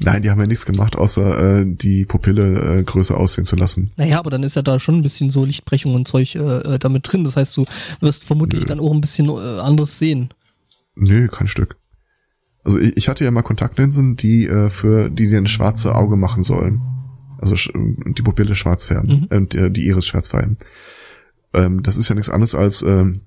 [0.00, 3.92] Nein, die haben ja nichts gemacht, außer äh, die Pupille äh, größer aussehen zu lassen.
[3.96, 6.78] Naja, aber dann ist ja da schon ein bisschen so Lichtbrechung und Zeug äh, äh,
[6.78, 7.24] damit drin.
[7.24, 7.64] Das heißt, du
[8.00, 10.30] wirst vermutlich dann auch ein bisschen äh, anderes sehen.
[10.94, 11.76] Nö, kein Stück.
[12.62, 16.16] Also ich, ich hatte ja mal Kontaktlinsen, die äh, für die dir ein schwarze Auge
[16.16, 16.80] machen sollen.
[17.38, 20.56] Also die Pupille schwarz färben, äh, die, die Iris schwarz färben.
[21.52, 23.22] Ähm, das ist ja nichts anderes als ähm,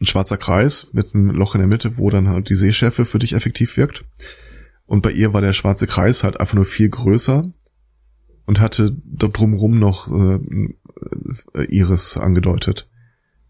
[0.00, 3.18] ein schwarzer Kreis mit einem Loch in der Mitte, wo dann halt die Sehschärfe für
[3.18, 4.04] dich effektiv wirkt.
[4.90, 7.44] Und bei ihr war der schwarze Kreis halt einfach nur viel größer
[8.44, 10.40] und hatte da drumrum noch äh,
[11.54, 12.90] äh, Iris angedeutet.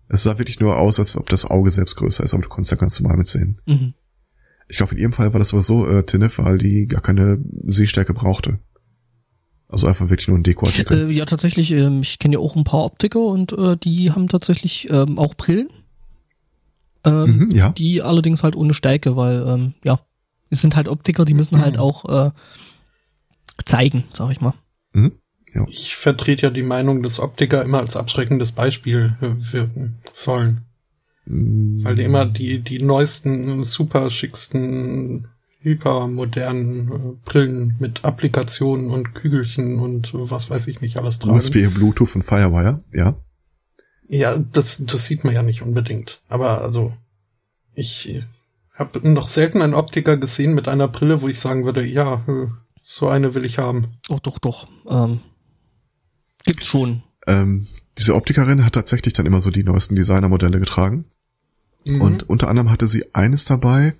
[0.08, 2.72] Es sah wirklich nur aus, als ob das Auge selbst größer ist, aber du konntest
[2.72, 3.58] da ganz normal mitsehen.
[3.64, 3.94] Mhm.
[4.68, 7.42] Ich glaube, in ihrem Fall war das aber so, äh, Tinnef, weil die gar keine
[7.64, 8.58] Sehstärke brauchte.
[9.66, 11.08] Also einfach wirklich nur ein Dekoartikel.
[11.08, 14.28] Äh, ja, tatsächlich, ähm, ich kenne ja auch ein paar Optiker und äh, die haben
[14.28, 15.70] tatsächlich ähm, auch Brillen.
[17.02, 17.70] Ähm, Mhm, ja.
[17.70, 20.00] Die allerdings halt ohne Stärke, weil, ähm, ja,
[20.50, 22.30] es sind halt Optiker, die müssen halt auch äh,
[23.64, 24.54] zeigen, sag ich mal.
[24.92, 25.12] Mhm.
[25.54, 25.64] Ja.
[25.68, 30.62] Ich vertrete ja die Meinung, dass Optiker immer als abschreckendes Beispiel äh, wirken sollen.
[31.26, 35.26] Mm, Weil die immer die, die neuesten, super schicksten,
[35.60, 41.36] hypermodernen äh, Brillen mit Applikationen und Kügelchen und was weiß ich nicht alles tragen.
[41.36, 43.16] USB, Bluetooth und Firewire, ja.
[44.08, 46.20] Ja, das, das sieht man ja nicht unbedingt.
[46.28, 46.92] Aber also,
[47.74, 48.22] ich
[48.80, 52.48] habe noch selten einen Optiker gesehen mit einer Brille, wo ich sagen würde, ja, äh,
[52.82, 53.98] so eine will ich haben.
[54.08, 54.66] Oh, doch, doch.
[54.88, 55.20] Ähm,
[56.44, 57.02] gibt's schon.
[57.26, 61.04] Ähm, diese Optikerin hat tatsächlich dann immer so die neuesten Designermodelle getragen.
[61.86, 62.00] Mhm.
[62.00, 63.94] Und unter anderem hatte sie eines dabei,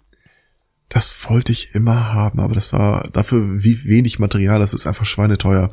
[0.91, 5.07] Das wollte ich immer haben, aber das war dafür wie wenig Material, das ist einfach
[5.07, 5.71] schweineteuer.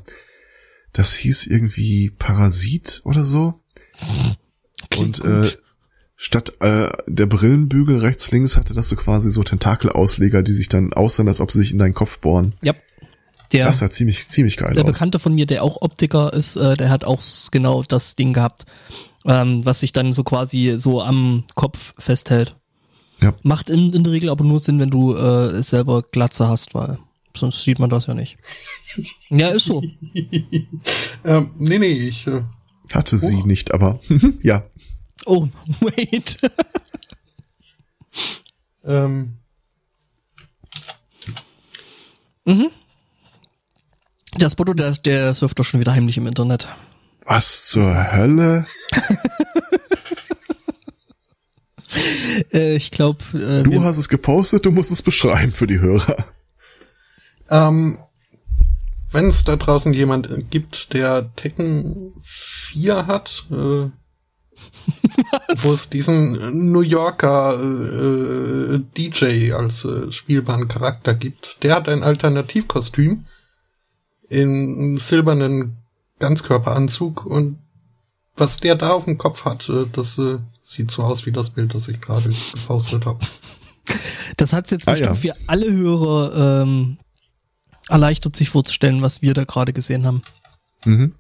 [0.94, 3.60] Das hieß irgendwie Parasit oder so.
[4.92, 5.64] Klingt und äh, gut.
[6.18, 10.92] Statt äh, der Brillenbügel rechts links hatte das so quasi so Tentakelausleger, die sich dann
[10.94, 12.54] aussahen, als ob sie sich in deinen Kopf bohren.
[12.64, 12.74] Ja.
[13.54, 14.92] Der, Das sah ziemlich ziemlich geil der aus.
[14.92, 17.22] Bekannte von mir, der auch Optiker ist, äh, der hat auch
[17.52, 18.66] genau das Ding gehabt,
[19.26, 22.58] ähm, was sich dann so quasi so am Kopf festhält.
[23.22, 23.34] Ja.
[23.44, 26.98] Macht in, in der Regel aber nur Sinn, wenn du äh, selber Glatze hast, weil
[27.36, 28.38] sonst sieht man das ja nicht.
[29.30, 29.84] Ja, ist so.
[31.24, 32.26] Ähm, nee, nee, ich.
[32.28, 32.42] Äh,
[32.94, 33.46] Hatte sie Oh.
[33.46, 34.00] nicht, aber
[34.42, 34.64] ja.
[35.28, 35.48] Oh,
[35.82, 36.38] wait.
[38.86, 39.34] ähm,
[44.40, 46.68] Der Spotto, der, der surft doch schon wieder heimlich im Internet.
[47.26, 48.66] Was zur Hölle?
[52.54, 56.26] Äh, ich glaube, äh, Du hast es gepostet, du musst es beschreiben für die Hörer.
[57.50, 57.98] ähm,
[59.12, 63.86] wenn es da draußen jemand gibt, der Tekken 4 hat, äh,
[65.62, 71.90] wo es diesen New Yorker äh, äh, DJ als äh, spielbaren Charakter gibt, der hat
[71.90, 73.26] ein Alternativkostüm
[74.30, 75.78] in einem silbernen
[76.20, 77.58] Ganzkörperanzug und
[78.36, 81.50] was der da auf dem Kopf hat, äh, das äh, sieht so aus wie das
[81.50, 83.20] Bild, das ich gerade gepostet habe.
[84.38, 85.34] das hat's jetzt Ah, bestimmt ja.
[85.34, 86.98] für alle Hörer ähm,
[87.90, 90.22] erleichtert, sich vorzustellen, was wir da gerade gesehen haben.
[90.86, 91.16] Mhm.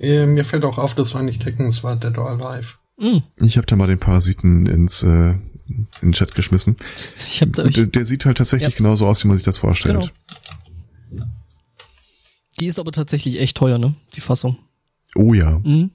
[0.00, 2.74] Äh, mir fällt auch auf, das war nicht Tekken, es war Dead or Alive.
[2.98, 5.34] Hm, Ich habe da mal den Parasiten ins äh,
[5.68, 6.76] in den Chat geschmissen.
[7.28, 8.76] ich habe da ich, der, der sieht halt tatsächlich Ja.
[8.76, 10.12] genauso aus, wie man sich das vorstellt.
[11.10, 11.26] Genau.
[12.58, 13.94] Die ist aber tatsächlich echt teuer, ne?
[14.14, 14.56] Die Fassung.
[15.14, 15.58] Oh ja.
[15.62, 15.90] Mhm.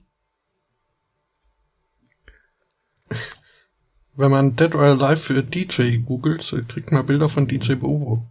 [4.16, 8.26] Wenn man Dead or Alive für DJ googelt, kriegt man Bilder von DJ Bobo.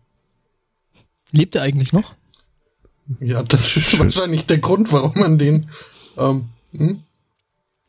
[1.33, 2.15] Lebt er eigentlich noch?
[3.21, 4.01] Ja, das ist Schön.
[4.01, 5.69] wahrscheinlich der Grund, warum man den.
[6.17, 7.03] Ähm, hm?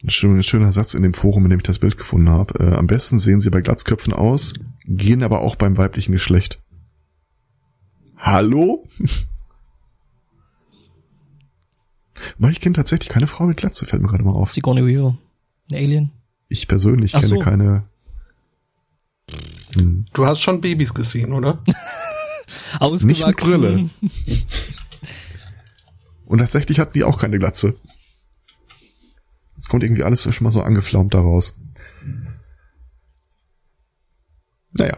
[0.03, 2.59] Ein schöner, schöner Satz in dem Forum, in dem ich das Bild gefunden habe.
[2.59, 4.53] Äh, am besten sehen sie bei Glatzköpfen aus,
[4.85, 6.59] gehen aber auch beim weiblichen Geschlecht.
[8.17, 8.85] Hallo?
[12.37, 14.51] Weil ich kenne tatsächlich keine Frau mit Glatze, fällt mir gerade mal auf.
[14.51, 15.17] Sigourney Weaver.
[15.71, 16.11] Ein Alien.
[16.49, 17.39] Ich persönlich Ach kenne so.
[17.39, 17.83] keine.
[19.75, 20.05] Hm.
[20.13, 21.63] Du hast schon Babys gesehen, oder?
[22.79, 23.07] Ausgewachsen.
[23.07, 23.89] Nicht mit Brille.
[26.25, 27.75] Und tatsächlich hatten die auch keine Glatze.
[29.57, 31.57] Es kommt irgendwie alles schon mal so angeflaumt daraus.
[34.71, 34.97] Naja.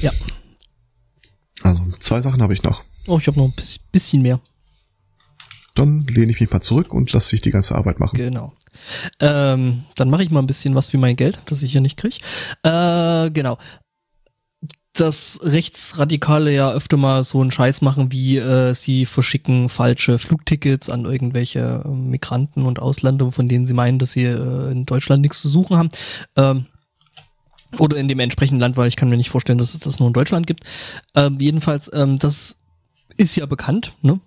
[0.00, 0.10] Ja.
[1.62, 2.82] Also, zwei Sachen habe ich noch.
[3.06, 4.40] Oh, ich habe noch ein bis- bisschen mehr.
[5.74, 8.16] Dann lehne ich mich mal zurück und lasse ich die ganze Arbeit machen.
[8.16, 8.54] Genau.
[9.20, 11.96] Ähm, dann mache ich mal ein bisschen was für mein Geld, das ich hier nicht
[11.98, 12.20] krieg.
[12.62, 13.58] Äh, genau.
[14.96, 20.88] Dass Rechtsradikale ja öfter mal so einen Scheiß machen, wie äh, sie verschicken falsche Flugtickets
[20.88, 25.22] an irgendwelche äh, Migranten und Ausländer, von denen sie meinen, dass sie äh, in Deutschland
[25.22, 25.88] nichts zu suchen haben.
[26.36, 26.66] Ähm,
[27.78, 30.08] oder in dem entsprechenden Land, weil ich kann mir nicht vorstellen, dass es das nur
[30.08, 30.64] in Deutschland gibt.
[31.14, 32.56] Ähm, jedenfalls, ähm, das
[33.16, 34.20] ist ja bekannt, ne?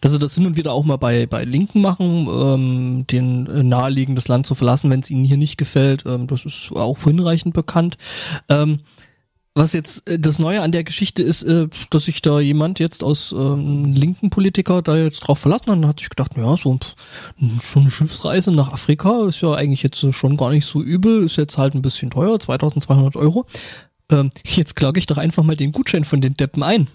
[0.00, 3.62] dass sie das hin und wieder auch mal bei, bei Linken machen, ähm, den äh,
[3.62, 6.04] naheliegen, das Land zu verlassen, wenn es ihnen hier nicht gefällt.
[6.06, 7.98] Ähm, das ist auch hinreichend bekannt.
[8.48, 8.80] Ähm,
[9.54, 13.04] was jetzt äh, das Neue an der Geschichte ist, äh, dass sich da jemand jetzt
[13.04, 16.78] aus ähm, linken Politiker da jetzt drauf verlassen hat, dann hat sich gedacht, ja, so,
[17.62, 21.24] so eine Schiffsreise nach Afrika ist ja eigentlich jetzt äh, schon gar nicht so übel,
[21.24, 23.46] ist jetzt halt ein bisschen teuer, 2200 Euro.
[24.10, 26.88] Ähm, jetzt klage ich doch einfach mal den Gutschein von den Deppen ein.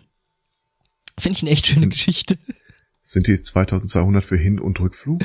[1.17, 2.37] Finde ich eine echt schöne Sind- Geschichte.
[3.01, 5.23] Sind die 2200 für Hin- und Rückflug?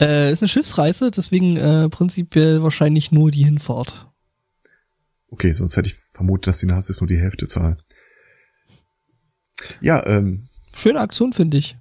[0.00, 4.08] Äh, ist eine Schiffsreise, deswegen äh, prinzipiell wahrscheinlich nur die Hinfahrt.
[5.28, 7.80] Okay, sonst hätte ich vermutet, dass die Nase nur die Hälfte zahlen.
[9.80, 11.76] Ja, ähm, Schöne Aktion, finde ich.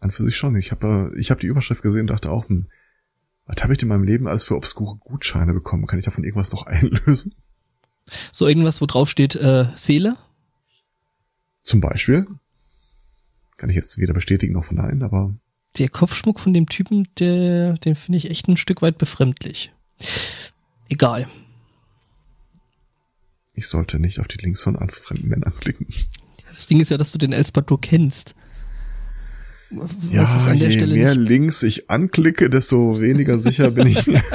[0.00, 0.56] an für sich schon.
[0.56, 2.68] Ich habe äh, ich hab die Überschrift gesehen und dachte auch, hm,
[3.46, 5.86] was habe ich in meinem Leben alles für obskure Gutscheine bekommen?
[5.86, 7.34] Kann ich davon irgendwas noch einlösen?
[8.32, 10.16] So irgendwas, wo drauf steht, äh, Seele.
[11.60, 12.26] Zum Beispiel.
[13.56, 15.34] Kann ich jetzt weder bestätigen noch verneinen, aber
[15.78, 19.72] Der Kopfschmuck von dem Typen, der, den finde ich echt ein Stück weit befremdlich.
[20.88, 21.28] Egal.
[23.54, 25.86] Ich sollte nicht auf die Links von fremden Männern klicken.
[26.50, 28.34] Das Ding ist ja, dass du den Elspator kennst.
[29.70, 33.70] Was Ja, ist an der je Stelle mehr nicht Links ich anklicke, desto weniger sicher
[33.70, 34.22] bin ich mir.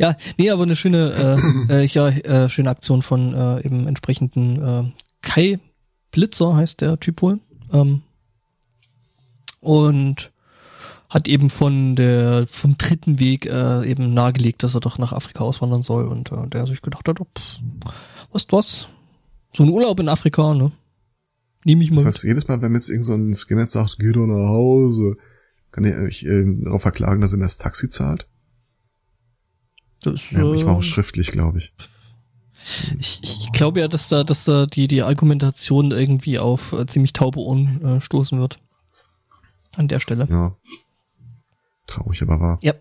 [0.00, 1.36] Ja, nee, aber eine schöne,
[1.68, 4.90] äh, äh, ja, äh, schöne Aktion von äh, eben entsprechenden äh,
[5.20, 5.58] Kai
[6.10, 7.40] Blitzer heißt der Typ wohl.
[7.70, 8.00] Ähm,
[9.60, 10.32] und
[11.14, 15.44] hat eben von der vom dritten Weg äh, eben nahegelegt, dass er doch nach Afrika
[15.44, 17.60] auswandern soll und äh, der sich gedacht hat, oh, pff,
[18.32, 18.88] was was,
[19.52, 20.72] so ein Urlaub in Afrika, ne?
[21.64, 22.02] Nehme ich mal.
[22.02, 25.16] Das heißt, jedes Mal, wenn jetzt irgend so ein Skinhead sagt, geh doch nach Hause,
[25.70, 28.26] kann ich euch äh, darauf verklagen, dass er mir das Taxi zahlt?
[30.02, 31.72] Das, Ja, ich war auch äh, schriftlich, glaube ich.
[32.98, 37.12] Ich, ich glaube ja, dass da, dass da die, die Argumentation irgendwie auf äh, ziemlich
[37.12, 38.58] taube Ohren äh, stoßen wird.
[39.76, 40.26] An der Stelle.
[40.28, 40.56] Ja.
[41.86, 42.58] Traurig, aber wahr.
[42.62, 42.72] Ja.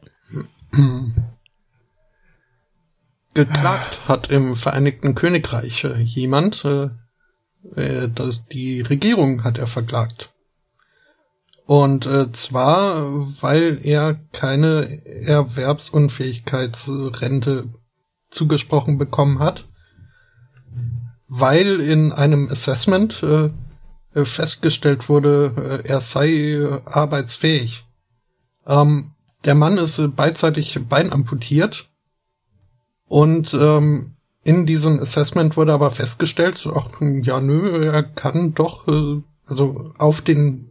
[3.33, 6.89] Geklagt hat im Vereinigten Königreich äh, jemand, äh,
[7.75, 10.29] äh, das, die Regierung hat er verklagt.
[11.65, 13.11] Und äh, zwar,
[13.41, 17.69] weil er keine Erwerbsunfähigkeitsrente
[18.29, 19.65] zugesprochen bekommen hat,
[21.27, 23.49] weil in einem Assessment äh,
[24.13, 27.85] äh, festgestellt wurde, äh, er sei äh, arbeitsfähig.
[28.67, 29.11] Ähm,
[29.45, 31.89] der Mann ist äh, beidseitig Bein amputiert
[33.07, 39.21] und ähm, in diesem Assessment wurde aber festgestellt, ach ja nö, er kann doch äh,
[39.45, 40.69] also auf den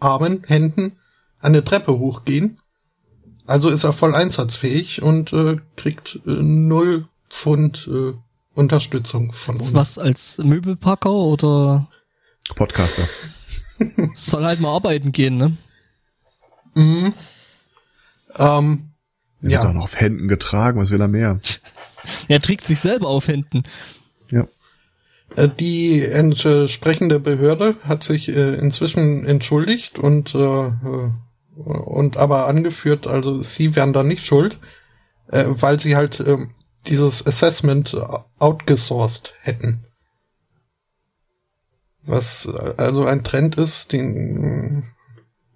[0.00, 0.98] Armen, Händen
[1.40, 2.58] eine Treppe hochgehen.
[3.46, 8.14] Also ist er voll einsatzfähig und äh, kriegt äh, null Pfund äh,
[8.54, 9.74] Unterstützung von uns.
[9.74, 11.88] Was als Möbelpacker oder
[12.54, 13.08] Podcaster.
[14.14, 15.56] soll halt mal arbeiten gehen, ne?
[16.74, 17.12] Mhm.
[18.38, 18.90] Ähm,
[19.42, 19.58] Er ja.
[19.60, 21.40] wird auch noch auf Händen getragen, was will er mehr?
[22.28, 23.62] Er trägt sich selber auf Händen.
[24.30, 24.46] Ja.
[25.36, 30.70] Äh, Die entsprechende Behörde hat sich äh, inzwischen entschuldigt und äh,
[31.56, 34.58] und aber angeführt, also sie wären da nicht schuld,
[35.28, 36.50] weil sie halt ähm,
[36.88, 37.96] dieses Assessment
[38.40, 39.84] outgesourced hätten.
[42.02, 44.92] Was also ein Trend ist, den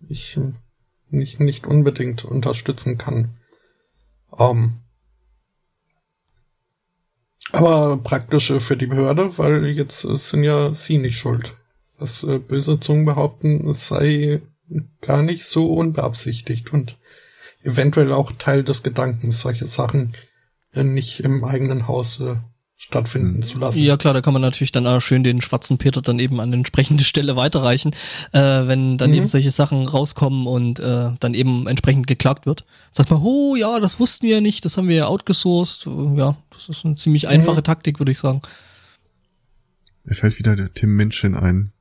[0.09, 0.39] ich
[1.11, 3.37] nicht nicht unbedingt unterstützen kann.
[4.39, 4.81] Ähm,
[7.53, 11.57] aber praktisch äh, für die Behörde, weil jetzt äh, sind ja sie nicht schuld.
[11.99, 14.43] Was äh, böse Zungen behaupten, es sei
[15.01, 16.99] gar nicht so unbeabsichtigt und
[17.63, 20.13] eventuell auch Teil des Gedankens, solche Sachen
[20.75, 22.37] äh, nicht im eigenen Haus äh,
[22.81, 23.43] stattfinden Mhm.
[23.43, 23.83] zu lassen.
[23.83, 26.53] Ja klar, da kann man natürlich dann auch schön den schwarzen Peter dann eben an
[26.53, 27.93] entsprechende Stelle weiterreichen,
[28.33, 29.17] äh, wenn dann Mhm.
[29.17, 32.65] eben solche Sachen rauskommen und äh, dann eben entsprechend geklagt wird.
[32.93, 35.87] Sagt man, oh ja, das wussten wir ja nicht, das haben wir ja outgesourced.
[36.17, 38.41] Ja, das ist eine ziemlich einfache Taktik, würde ich sagen.
[40.05, 41.73] Mir fällt wieder der Tim Minchin ein.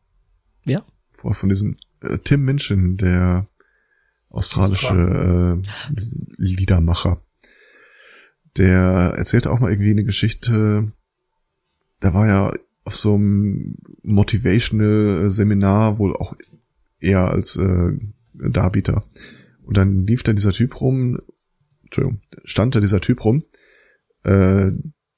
[0.65, 0.81] Ja.
[1.11, 3.47] Vor von diesem äh, Tim Minchin, der
[4.29, 5.93] australische äh,
[6.37, 7.21] Liedermacher.
[8.57, 10.91] Der erzählte auch mal irgendwie eine Geschichte.
[11.99, 12.53] Da war ja
[12.83, 16.35] auf so einem Motivational Seminar wohl auch
[16.99, 17.91] eher als äh,
[18.33, 19.03] Darbieter.
[19.63, 21.19] Und dann lief da dieser Typ rum,
[21.83, 23.43] Entschuldigung, stand da dieser Typ rum,
[24.23, 24.71] äh,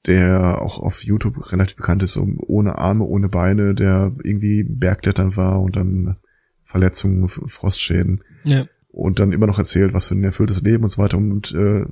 [0.06, 5.36] der auch auf YouTube relativ bekannt ist, um ohne Arme, ohne Beine, der irgendwie Bergklettern
[5.36, 6.16] war und dann
[6.64, 8.66] Verletzungen, Frostschäden Ja.
[8.88, 11.84] und dann immer noch erzählt, was für ein erfülltes Leben und so weiter und äh,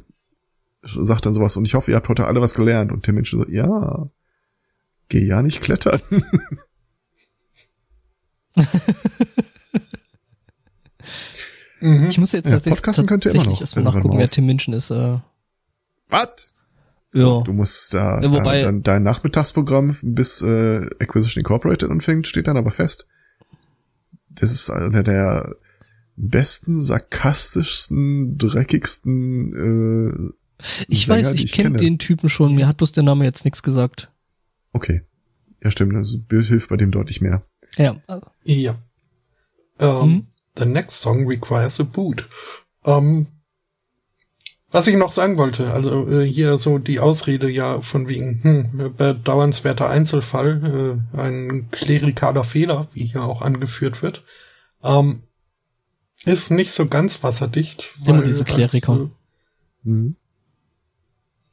[0.82, 3.30] sagt dann sowas und ich hoffe, ihr habt heute alle was gelernt und Tim Mensch
[3.30, 4.08] so, ja,
[5.08, 6.00] geh ja nicht klettern.
[11.80, 12.06] Mhm.
[12.08, 14.74] Ich muss jetzt Ja, tatsächlich, Podcasten könnt ihr immer noch, erstmal nachgucken, wer Tim Minchin
[14.74, 14.90] ist.
[14.90, 15.18] Äh,
[16.08, 16.54] was?
[17.12, 17.40] ja.
[17.42, 22.56] Du musst da, Ja, wobei- dann dein Nachmittagsprogramm bis äh, Acquisition Incorporated anfängt, steht dann
[22.56, 23.06] aber fest.
[24.28, 25.54] Das ist einer der
[26.16, 30.32] besten, sarkastischsten, dreckigsten äh,
[30.88, 33.44] Ich Sänger, weiß, die ich kenne den Typen schon, mir hat bloß der Name jetzt
[33.44, 34.10] nichts gesagt.
[34.72, 35.02] Okay.
[35.62, 35.94] Ja, stimmt.
[35.96, 37.42] Also Bild hilft bei dem deutlich mehr.
[37.76, 37.96] Ja.
[38.44, 38.78] Ja.
[39.78, 40.26] Ähm, Mhm.
[40.56, 42.28] The next song requires a boot.
[42.84, 43.28] Ähm,
[44.70, 48.94] was ich noch sagen wollte, also äh, hier so die Ausrede ja von wegen hm,
[48.96, 54.24] bedauernswerter Einzelfall, äh, ein klerikaler Fehler, wie hier auch angeführt wird,
[54.82, 55.22] ähm,
[56.24, 57.94] ist nicht so ganz wasserdicht.
[58.04, 59.10] Immer diese als, Kleriker.
[59.84, 60.16] Mhm.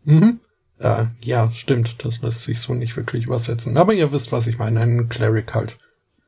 [0.06, 0.40] Äh, mhm.
[0.80, 3.78] Ja, ja, stimmt, das lässt sich so nicht wirklich übersetzen.
[3.78, 5.78] Aber ihr wisst, was ich meine, ein Cleric halt.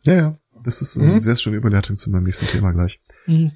[0.04, 0.36] Ja, ja.
[0.64, 1.20] Das ist eine Mhm.
[1.20, 3.00] sehr schöne Überleitung zu meinem nächsten Thema gleich.
[3.26, 3.52] Mhm.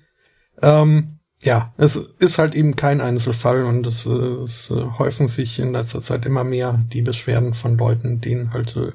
[0.61, 5.57] Ähm, ja, es ist halt eben kein Einzelfall und es, äh, es äh, häufen sich
[5.59, 8.91] in letzter Zeit immer mehr die Beschwerden von Leuten, denen halt äh,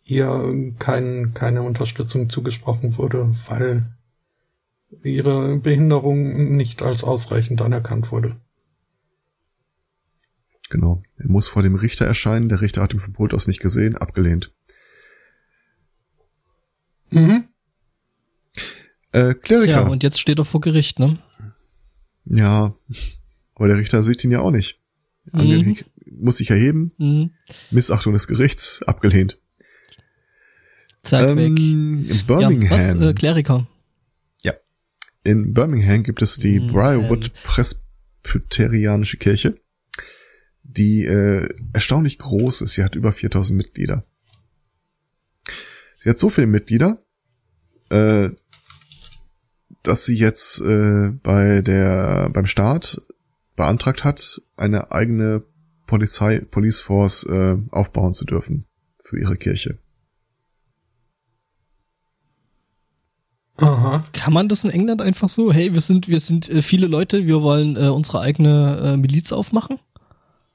[0.00, 3.84] hier kein, keine Unterstützung zugesprochen wurde, weil
[5.02, 8.36] ihre Behinderung nicht als ausreichend anerkannt wurde.
[10.72, 11.02] Genau.
[11.18, 12.48] Er muss vor dem Richter erscheinen.
[12.48, 14.54] Der Richter hat ihn vom Pult aus nicht gesehen, abgelehnt.
[17.10, 17.44] Mhm.
[19.12, 19.64] Äh, Kleriker.
[19.64, 21.18] Tja, und jetzt steht er vor Gericht, ne?
[22.24, 22.74] Ja,
[23.54, 24.80] aber der Richter sieht ihn ja auch nicht.
[25.30, 25.76] Mhm.
[26.10, 26.92] Muss sich erheben.
[26.96, 27.32] Mhm.
[27.70, 29.38] Missachtung des Gerichts, abgelehnt.
[31.02, 31.46] Zack, ähm, weg.
[31.48, 32.62] In Birmingham.
[32.62, 32.98] Ja, was?
[32.98, 33.66] Äh, Kleriker.
[34.42, 34.54] Ja.
[35.22, 36.68] In Birmingham gibt es die mhm.
[36.68, 39.60] Briarwood Presbyterianische Kirche,
[40.76, 42.74] die äh, erstaunlich groß ist.
[42.74, 44.04] Sie hat über 4000 Mitglieder.
[45.98, 47.02] Sie hat so viele Mitglieder,
[47.90, 48.30] äh,
[49.82, 53.02] dass sie jetzt äh, bei der beim Staat
[53.56, 55.44] beantragt hat, eine eigene
[55.86, 58.66] Polizei Police Force äh, aufbauen zu dürfen
[58.98, 59.78] für ihre Kirche.
[63.58, 64.04] Aha.
[64.12, 65.52] Kann man das in England einfach so?
[65.52, 69.32] Hey, wir sind wir sind äh, viele Leute, wir wollen äh, unsere eigene äh, Miliz
[69.32, 69.78] aufmachen?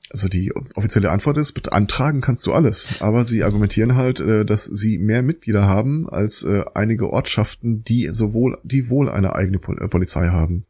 [0.09, 3.01] Also die offizielle Antwort ist, beantragen kannst du alles.
[3.01, 8.09] Aber sie argumentieren halt, äh, dass sie mehr Mitglieder haben als äh, einige Ortschaften, die
[8.13, 10.65] sowohl, die wohl eine eigene äh, Polizei haben.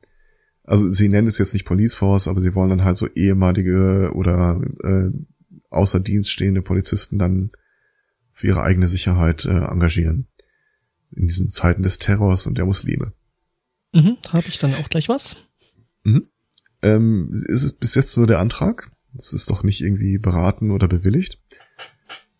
[0.63, 4.11] Also sie nennen es jetzt nicht Police Force, aber sie wollen dann halt so ehemalige
[4.13, 5.09] oder äh,
[5.69, 7.51] außer Dienst stehende Polizisten dann
[8.33, 10.27] für ihre eigene Sicherheit äh, engagieren.
[11.11, 13.13] In diesen Zeiten des Terrors und der Muslime.
[13.93, 15.37] Mhm, habe ich dann auch gleich was?
[16.03, 16.27] Mhm.
[16.81, 18.91] Ähm, ist es bis jetzt nur der Antrag?
[19.17, 21.41] Es ist doch nicht irgendwie beraten oder bewilligt.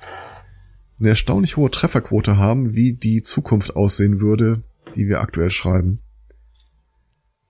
[1.01, 4.63] eine erstaunlich hohe Trefferquote haben, wie die Zukunft aussehen würde,
[4.95, 5.99] die wir aktuell schreiben.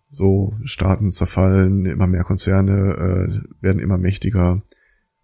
[0.08, 4.62] So, Staaten zerfallen, immer mehr Konzerne äh, werden immer mächtiger,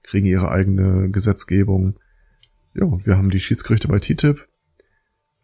[0.03, 1.99] kriegen ihre eigene Gesetzgebung.
[2.75, 4.47] Ja, wir haben die Schiedsgerichte bei TTIP,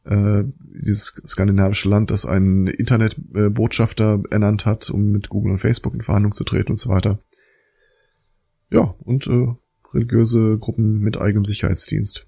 [0.06, 6.00] äh, dieses skandinavische Land, das einen Internetbotschafter ernannt hat, um mit Google und Facebook in
[6.00, 7.18] Verhandlung zu treten und so weiter.
[8.70, 9.46] Ja, und äh,
[9.92, 12.26] religiöse Gruppen mit eigenem Sicherheitsdienst.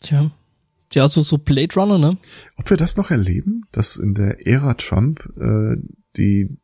[0.00, 0.30] Tja.
[0.92, 2.16] Ja, so, so Blade Runner, ne?
[2.56, 5.76] Ob wir das noch erleben, dass in der Ära Trump äh,
[6.16, 6.58] die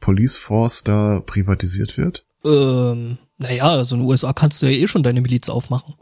[0.00, 2.26] Police Force da privatisiert wird?
[2.44, 5.94] Ähm, naja, also in den USA kannst du ja eh schon deine Miliz aufmachen.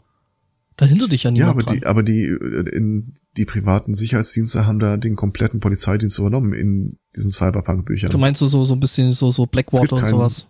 [0.81, 1.47] Da hindert dich ja niemand.
[1.47, 1.77] Ja, aber dran.
[1.77, 6.97] die, aber die, äh, in, die privaten Sicherheitsdienste haben da den kompletten Polizeidienst übernommen in
[7.15, 8.09] diesen Cyberpunk-Büchern.
[8.09, 10.47] Du meinst so, so, so ein bisschen so, so Blackwater und sowas?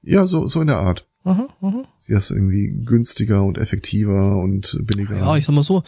[0.00, 1.06] Ja, so, so in der Art.
[1.24, 1.82] Aha, aha.
[1.98, 5.18] Sie ist irgendwie günstiger und effektiver und billiger.
[5.18, 5.82] Ja, ich sag mal so,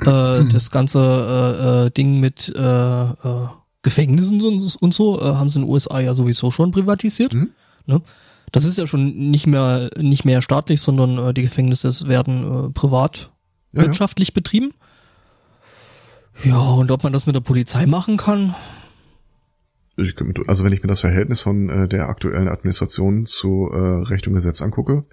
[0.00, 3.48] äh, das ganze äh, äh, Ding mit äh, äh,
[3.82, 7.34] Gefängnissen und, und so äh, haben sie in den USA ja sowieso schon privatisiert.
[7.34, 7.50] Mhm.
[7.84, 8.00] Ne?
[8.52, 12.70] Das ist ja schon nicht mehr nicht mehr staatlich, sondern äh, die Gefängnisse werden äh,
[12.70, 13.32] privat
[13.72, 14.34] ja, wirtschaftlich ja.
[14.34, 14.72] betrieben.
[16.44, 18.54] Ja, und ob man das mit der Polizei machen kann?
[19.96, 24.34] Also wenn ich mir das Verhältnis von äh, der aktuellen Administration zu äh, Recht und
[24.34, 25.06] Gesetz angucke,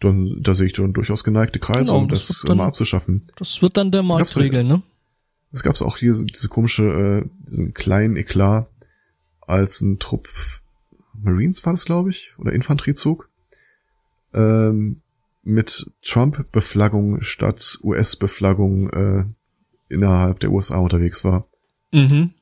[0.00, 3.26] dann da sehe ich schon durchaus geneigte Kreise, genau, um das, das dann, mal abzuschaffen.
[3.36, 4.82] Das wird dann der Markt regeln, ne?
[5.50, 6.84] Es gab auch hier diese komische,
[7.24, 8.68] äh, diesen kleinen Eklat,
[9.40, 10.28] als ein Trupp
[11.22, 13.30] Marines war das, glaube ich, oder Infanteriezug,
[14.34, 15.02] ähm,
[15.42, 19.24] mit Trump-Beflaggung statt US-Beflaggung äh,
[19.88, 21.48] innerhalb der USA unterwegs war.
[21.92, 22.34] Mhm.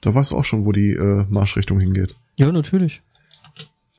[0.00, 2.14] Da weißt du auch schon, wo die äh, Marschrichtung hingeht.
[2.38, 3.02] Ja, natürlich.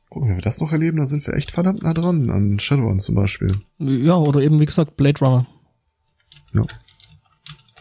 [0.09, 2.99] Gucken, wenn wir das noch erleben, dann sind wir echt verdammt nah dran an Shadowrun
[2.99, 3.57] zum Beispiel.
[3.79, 5.47] Ja, oder eben, wie gesagt, Blade Runner.
[6.53, 6.63] Ja.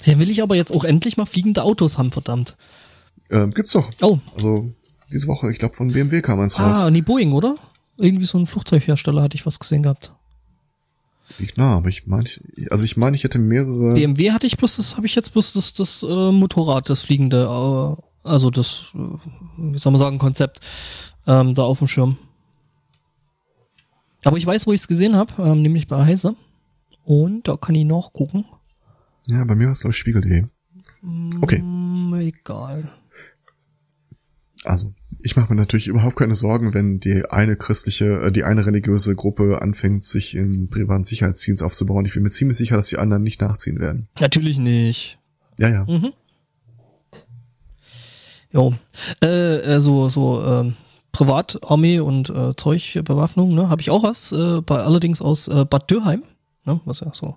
[0.05, 2.56] Ja, will ich aber jetzt auch endlich mal fliegende Autos haben, verdammt.
[3.31, 3.90] Ähm, gibt's doch.
[4.01, 4.19] Oh.
[4.35, 4.73] Also,
[5.13, 6.85] diese Woche, ich glaube, von BMW kam eins raus.
[6.85, 7.57] Ah, die Boeing, oder?
[7.97, 10.13] Irgendwie so ein Flugzeughersteller hatte ich was gesehen gehabt.
[11.39, 12.29] Ich, na, aber ich meine,
[12.71, 13.95] also ich meine, ich hätte mehrere.
[13.95, 17.45] BMW hatte ich bloß, das habe ich jetzt bloß das, das äh, Motorrad, das fliegende,
[17.45, 18.99] äh, also das, äh,
[19.57, 20.61] wie soll man sagen, Konzept
[21.27, 22.19] ähm, da auf dem Schirm.
[24.25, 26.37] Aber ich weiß, wo ich es gesehen habe, ähm, nämlich bei Heise.
[27.05, 28.45] Und da kann ich noch gucken.
[29.27, 30.45] Ja, bei mir war es, glaube ich, Spiegel.de.
[31.41, 31.61] Okay.
[31.61, 32.93] Mm, egal.
[34.65, 38.65] Also, ich mache mir natürlich überhaupt keine Sorgen, wenn die eine christliche, äh, die eine
[38.65, 42.05] religiöse Gruppe anfängt, sich im privaten Sicherheitsdienst aufzubauen.
[42.05, 44.09] Ich bin mir ziemlich sicher, dass die anderen nicht nachziehen werden.
[44.21, 45.19] Natürlich nicht.
[45.59, 45.85] Ja, ja.
[45.85, 46.13] Mhm.
[48.53, 48.75] Jo.
[49.23, 50.73] Äh, äh, so, so, äh,
[51.13, 55.91] Privatarmee und äh, Zeugbewaffnung, ne, habe ich auch was, äh, bei allerdings aus äh, Bad
[55.91, 56.23] Dürheim,
[56.65, 57.37] ne, was ja so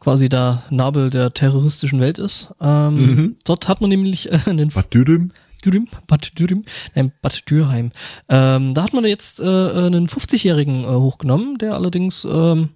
[0.00, 2.52] quasi der Nabel der terroristischen Welt ist.
[2.60, 3.36] Ähm, mhm.
[3.44, 5.32] Dort hat man nämlich äh, einen Bad Dürheim
[5.64, 6.64] Dürüm, Bad Dürüm,
[6.94, 7.90] nein, Bad Dürheim.
[8.28, 12.70] Ähm, da hat man jetzt äh, einen 50-Jährigen äh, hochgenommen, der allerdings, ähm,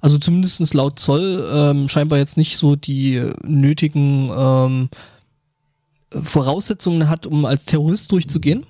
[0.00, 4.88] also zumindestens laut Zoll, ähm, scheinbar jetzt nicht so die nötigen ähm,
[6.10, 8.66] Voraussetzungen hat, um als Terrorist durchzugehen.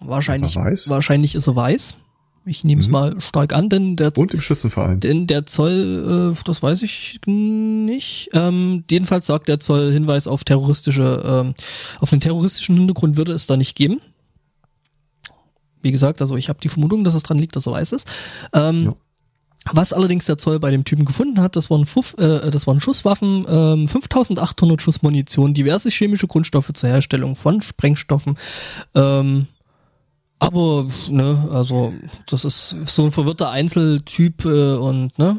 [0.00, 1.94] Wahrscheinlich, wahrscheinlich ist er weiß.
[2.46, 2.92] Ich nehme es Mhm.
[2.92, 4.98] mal stark an, denn der, Und im Schützenverein.
[5.00, 8.30] denn der Zoll, äh, das weiß ich nicht.
[8.32, 11.54] Ähm, jedenfalls sagt der Zoll Hinweis auf terroristische, ähm,
[12.00, 14.00] auf einen terroristischen Hintergrund würde es da nicht geben.
[15.82, 18.04] Wie gesagt, also ich habe die Vermutung, dass es dran liegt, dass er weiß es.
[18.52, 18.94] Ähm, Ja.
[19.72, 22.80] Was allerdings der Zoll bei dem Typen gefunden hat, das waren, Fuff, äh, das waren
[22.80, 28.38] Schusswaffen, ähm, 5800 Schuss Munition, diverse chemische Grundstoffe zur Herstellung von Sprengstoffen.
[28.94, 29.46] Ähm,
[30.40, 31.92] aber, ne, also
[32.26, 35.38] das ist so ein verwirrter Einzeltyp äh, und, ne,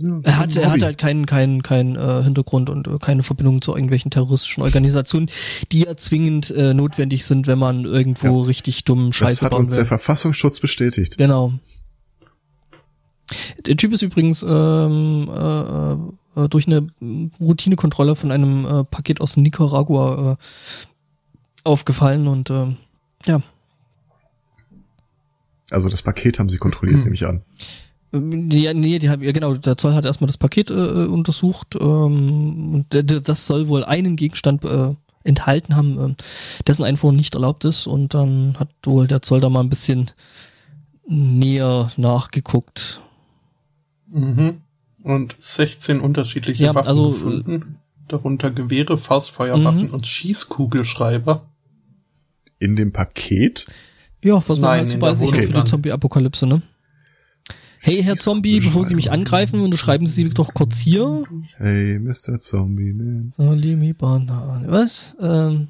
[0.00, 3.62] Ja, er hat, er hat halt keinen keinen keinen äh, Hintergrund und äh, keine Verbindung
[3.62, 5.28] zu irgendwelchen terroristischen Organisationen,
[5.72, 9.60] die ja zwingend äh, notwendig sind, wenn man irgendwo richtig dumm das Scheiße hat bauen
[9.60, 9.76] uns will.
[9.76, 11.18] der Verfassungsschutz bestätigt.
[11.18, 11.52] Genau.
[13.66, 16.88] Der Typ ist übrigens ähm, äh, äh, durch eine
[17.40, 20.36] Routinekontrolle von einem äh, Paket aus Nicaragua äh,
[21.64, 22.76] aufgefallen und äh,
[23.26, 23.40] ja,
[25.70, 27.42] Also das Paket haben sie kontrolliert, nehme ich an.
[28.12, 30.74] Ja, nee, die haben, ja genau, der Zoll hat erstmal das Paket äh,
[31.06, 34.94] untersucht ähm, und das soll wohl einen Gegenstand äh,
[35.24, 36.16] enthalten haben, ähm,
[36.66, 40.10] dessen Einfuhr nicht erlaubt ist und dann hat wohl der Zoll da mal ein bisschen
[41.08, 43.00] näher nachgeguckt.
[44.08, 44.60] Mhm.
[45.02, 47.78] Und 16 unterschiedliche Ja, Waffen also, gefunden.
[48.08, 49.94] Darunter Gewehre, Faustfeuerwaffen Mhm.
[49.94, 51.42] und Schießkugelschreiber.
[52.58, 53.66] In dem Paket?
[54.22, 55.64] Ja, was man halt so bei sich hat für die.
[55.64, 56.62] Zombie-Apokalypse, ne?
[57.80, 61.22] Hey, Herr Zombie, bevor Sie mich angreifen, unterschreiben Sie doch kurz hier.
[61.56, 62.40] Hey, Mr.
[62.40, 63.32] Zombie Man.
[63.36, 64.66] Salimi Banane.
[64.68, 65.14] Was?
[65.20, 65.68] Ähm,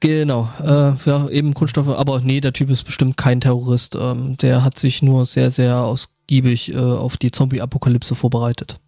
[0.00, 0.48] genau.
[0.60, 1.88] Äh, ja, eben Kunststoffe.
[1.88, 3.96] Aber nee, der Typ ist bestimmt kein Terrorist.
[4.00, 8.80] Ähm, der hat sich nur sehr, sehr ausgiebig äh, auf die Zombie-Apokalypse vorbereitet.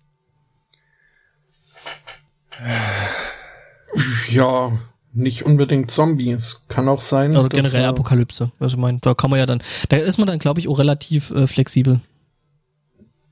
[4.31, 4.73] Ja,
[5.13, 6.61] nicht unbedingt Zombies.
[6.69, 7.37] Kann auch sein.
[7.37, 8.53] Also dass, generell äh, Apokalypse.
[8.59, 10.79] Also ich meine, da kann man ja dann, da ist man dann, glaube ich, auch
[10.79, 12.01] relativ äh, flexibel.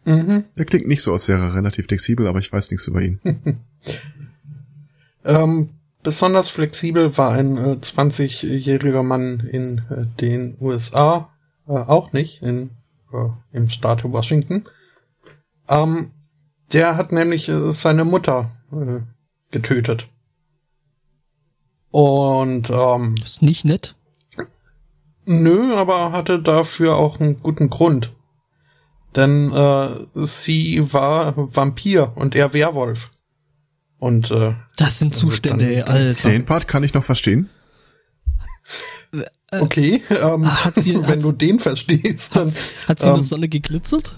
[0.04, 0.44] Mhm.
[0.56, 3.20] Er klingt nicht so, als wäre er relativ flexibel, aber ich weiß nichts über ihn.
[5.24, 5.70] Ähm,
[6.02, 11.30] besonders flexibel war ein äh, 20-jähriger Mann in äh, den USA,
[11.66, 12.70] äh, auch nicht, in,
[13.12, 14.64] äh, im Staate Washington.
[15.68, 16.12] Ähm,
[16.72, 19.00] der hat nämlich äh, seine Mutter äh,
[19.50, 20.08] getötet.
[21.90, 23.96] Und ähm, ist nicht nett.
[25.26, 28.12] nö, aber hatte dafür auch einen guten Grund.
[29.16, 33.10] Denn äh, sie war Vampir und er Werwolf.
[33.98, 36.30] Und äh, Das sind Also Zustände, dann- ey, Alter.
[36.30, 37.50] Den Part kann ich noch verstehen.
[39.50, 42.46] Okay, ähm, Äh, Hat sie- wenn hat du den verstehst, dann.
[42.48, 44.14] Hat, hat sie in der ähm, Sonne geglitzert?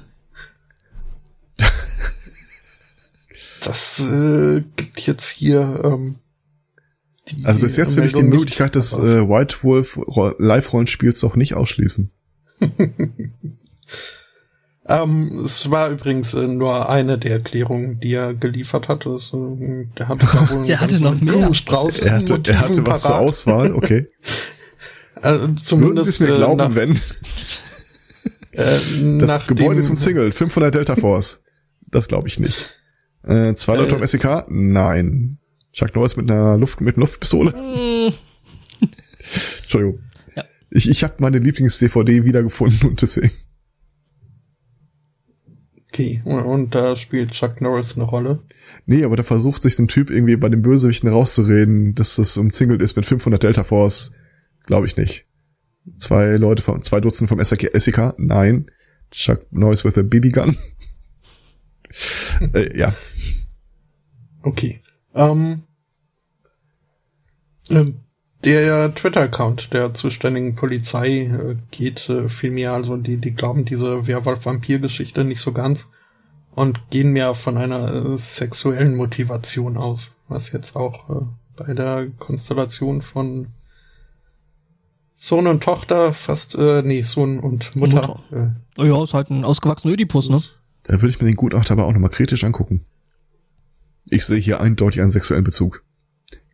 [3.64, 5.80] Das äh, gibt jetzt hier.
[5.84, 6.18] Ähm,
[7.28, 11.36] die Also bis jetzt will ich die Möglichkeit des äh, White Wolf Ro- Live-Rollenspiels doch
[11.36, 12.10] nicht ausschließen.
[14.88, 19.06] ähm, es war übrigens äh, nur eine der Erklärungen, die er geliefert hat.
[19.06, 21.32] Das, äh, der hatte da wohl einen Der hatte noch mehr.
[21.34, 23.16] Blumenstrauß Er hatte, er hatte was zur.
[23.16, 24.08] Auswahl, okay.
[25.22, 25.32] Äh,
[25.70, 26.92] Würden Sie es mir äh, glauben, nach, wenn
[28.52, 31.42] äh, das nach Gebäude dem- ist umzingelt, 500 Delta Force.
[31.88, 32.72] Das glaube ich nicht.
[33.24, 33.98] Äh, zwei Leute Äh.
[34.00, 34.46] am SEK?
[34.48, 35.38] Nein.
[35.72, 37.52] Chuck Norris mit einer Luft mit einer Luftpistole?
[37.52, 38.12] Hm,
[39.62, 40.00] Entschuldigung.
[40.36, 40.44] Ja.
[40.70, 43.32] Ich, ich habe meine Lieblings-DVD wiedergefunden und deswegen.
[45.92, 48.40] Okay, und, und da spielt Chuck Norris eine Rolle.
[48.86, 52.36] Nee, aber da versucht sich so ein Typ irgendwie bei den Bösewichten rauszureden, dass das
[52.38, 54.12] umzingelt ist mit 500 Delta Force.
[54.64, 55.26] Glaube ich nicht.
[55.94, 57.42] Zwei Leute vom, zwei Dutzend vom?
[57.42, 58.14] SEK?
[58.16, 58.70] Nein.
[59.10, 60.56] Chuck Norris with a BB Gun?
[62.54, 62.94] äh, ja.
[64.42, 64.81] Okay.
[65.14, 65.62] Ähm,
[67.68, 67.84] äh,
[68.44, 75.24] der Twitter-Account der zuständigen Polizei äh, geht äh, vielmehr, also die, die glauben diese Werwolf-Vampir-Geschichte
[75.24, 75.86] nicht so ganz
[76.55, 81.24] und gehen mehr von einer äh, sexuellen Motivation aus, was jetzt auch äh,
[81.56, 83.48] bei der Konstellation von
[85.14, 88.20] Sohn und Tochter fast, äh, nee, Sohn und Mutter.
[88.76, 90.43] Oh ja, ist halt ein ausgewachsener Ödipus, ne?
[90.82, 92.84] Da würde ich mir den Gutachter aber auch nochmal kritisch angucken.
[94.10, 95.84] Ich sehe hier eindeutig einen sexuellen Bezug.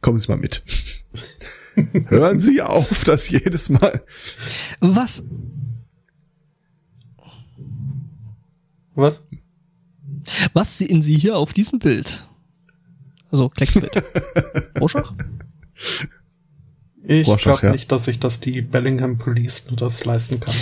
[0.00, 0.64] Kommen Sie mal mit.
[2.08, 4.04] Hören Sie auf, das jedes Mal.
[4.80, 5.24] Was?
[8.94, 9.22] Was?
[10.52, 12.28] Was sehen Sie hier auf diesem Bild?
[13.30, 13.90] Also, Klecksbild.
[14.80, 15.14] Rorschach?
[17.02, 17.72] Ich glaube ja.
[17.72, 20.54] nicht, dass sich das die Bellingham Police nur das leisten kann.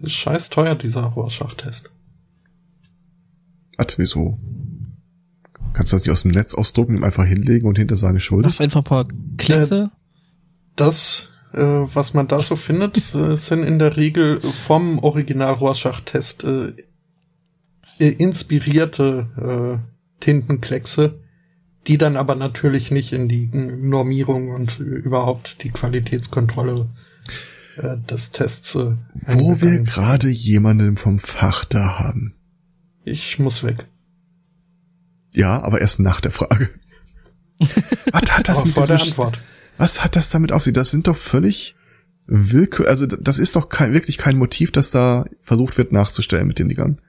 [0.00, 1.90] Ist scheiß teuer, dieser Rorschach-Test.
[3.78, 4.38] Hat, wieso?
[5.72, 8.46] Kannst du das nicht aus dem Netz ausdrucken, ihm einfach hinlegen und hinter seine Schuld?
[8.46, 9.72] Mach einfach ein paar Klecks.
[10.76, 16.44] Das äh, was man da so findet, äh, sind in der Regel vom Original Rorschach-Test
[16.44, 16.72] äh,
[17.98, 21.20] inspirierte äh, Tintenkleckse,
[21.86, 26.88] die dann aber natürlich nicht in die Normierung und überhaupt die Qualitätskontrolle
[27.76, 28.74] äh, des Tests.
[28.74, 32.34] Äh, Wo wir gerade jemanden vom Fach da haben.
[33.04, 33.86] Ich muss weg.
[35.32, 36.70] Ja, aber erst nach der Frage.
[38.12, 39.40] was hat das mit diesem, Antwort.
[39.78, 40.72] Was hat das damit auf sich?
[40.72, 41.74] Das sind doch völlig
[42.26, 46.58] willkür, also das ist doch kein, wirklich kein Motiv, das da versucht wird nachzustellen mit
[46.58, 47.00] den Dingern.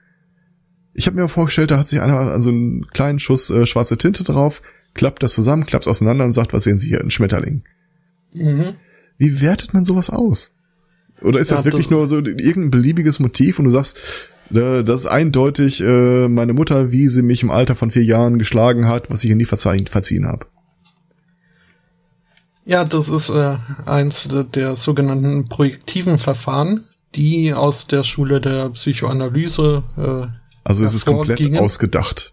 [0.92, 4.24] Ich habe mir vorgestellt, da hat sich einer also einen kleinen Schuss äh, schwarze Tinte
[4.24, 4.62] drauf,
[4.94, 7.64] klappt das zusammen, klappt auseinander und sagt, was sehen Sie hier, ein Schmetterling.
[8.32, 8.74] Mhm.
[9.18, 10.54] Wie wertet man sowas aus?
[11.20, 13.98] Oder ist Ja, das wirklich nur so irgendein beliebiges Motiv und du sagst,
[14.50, 18.88] das ist eindeutig äh, meine Mutter, wie sie mich im Alter von vier Jahren geschlagen
[18.88, 20.46] hat, was ich ihr nie verzeihen, verziehen habe.
[22.64, 26.84] Ja, das ist äh, eins der, sogenannten projektiven Verfahren,
[27.14, 30.26] die aus der Schule der Psychoanalyse äh,
[30.64, 32.32] Also es ist komplett ausgedacht.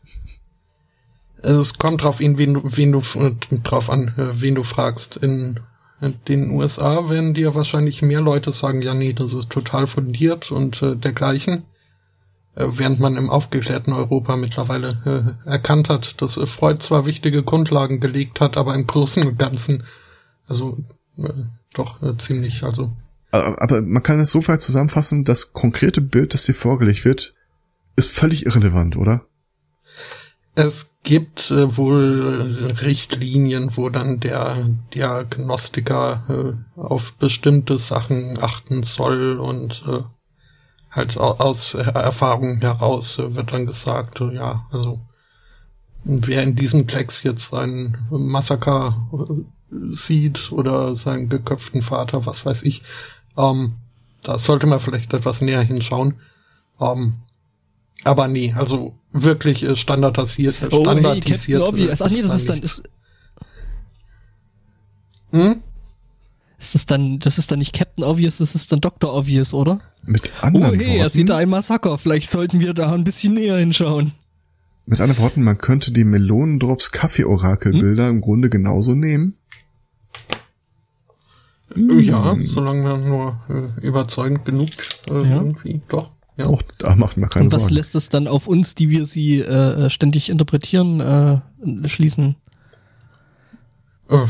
[1.43, 5.17] Es kommt drauf an, wen du, wen du äh, drauf an, äh, wen du fragst.
[5.17, 5.59] In,
[5.99, 10.51] in den USA werden dir wahrscheinlich mehr Leute sagen, ja nee, das ist total fundiert
[10.51, 11.63] und äh, dergleichen.
[12.55, 17.43] Äh, während man im aufgeklärten Europa mittlerweile äh, erkannt hat, dass äh, Freud zwar wichtige
[17.43, 19.83] Grundlagen gelegt hat, aber im Großen und Ganzen,
[20.47, 20.77] also
[21.17, 21.29] äh,
[21.73, 22.91] doch äh, ziemlich, also
[23.31, 27.33] Aber man kann es so weit zusammenfassen, das konkrete Bild, das dir vorgelegt wird,
[27.95, 29.25] ist völlig irrelevant, oder?
[30.53, 34.57] Es gibt äh, wohl Richtlinien, wo dann der
[34.93, 39.83] Diagnostiker auf bestimmte Sachen achten soll und
[40.91, 44.99] halt au- aus äh, Erfahrung heraus äh, wird dann gesagt, äh, ja, also
[46.03, 49.07] wer in diesem Klecks jetzt ein Massaker
[49.91, 52.83] sieht oder seinen geköpften Vater, was weiß ich,
[53.37, 53.73] ähm,
[54.23, 56.19] da sollte man vielleicht etwas näher hinschauen.
[56.79, 57.13] Ähm,
[58.03, 61.61] aber nee, also wirklich standardisiert, äh, Oh, hey, standardisiert.
[61.61, 62.01] Captain Obvious.
[62.01, 62.83] Ach nee, das da ist dann, ist,
[65.31, 65.63] Hm?
[66.61, 69.13] Ist das dann, das ist dann nicht Captain Obvious, das ist dann Dr.
[69.13, 69.79] Obvious, oder?
[70.05, 71.97] Mit Oh anderen hey, er Worten, sieht da ein Massaker.
[71.97, 74.13] Vielleicht sollten wir da ein bisschen näher hinschauen.
[74.85, 79.35] mit anderen Worten, man könnte die Melonendrops Kaffee-Orakelbilder im Grunde genauso nehmen.
[81.75, 84.69] Ja, solange wir nur äh, überzeugend genug
[85.09, 85.35] äh, Ja.
[85.37, 86.11] irgendwie, doch.
[86.37, 86.47] Ja.
[86.47, 87.75] Auch da macht man keine Und was Sorgen.
[87.75, 92.35] lässt es dann auf uns, die wir sie äh, ständig interpretieren, äh, schließen?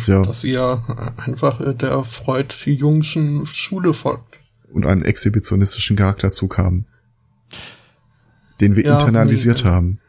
[0.03, 0.21] Tja.
[0.21, 0.83] Dass ihr
[1.17, 4.37] einfach äh, der Freud-Jungschen Schule folgt.
[4.71, 6.85] Und einen exhibitionistischen Charakterzug haben.
[8.59, 9.99] Den wir Ja, internalisiert nee, äh, haben.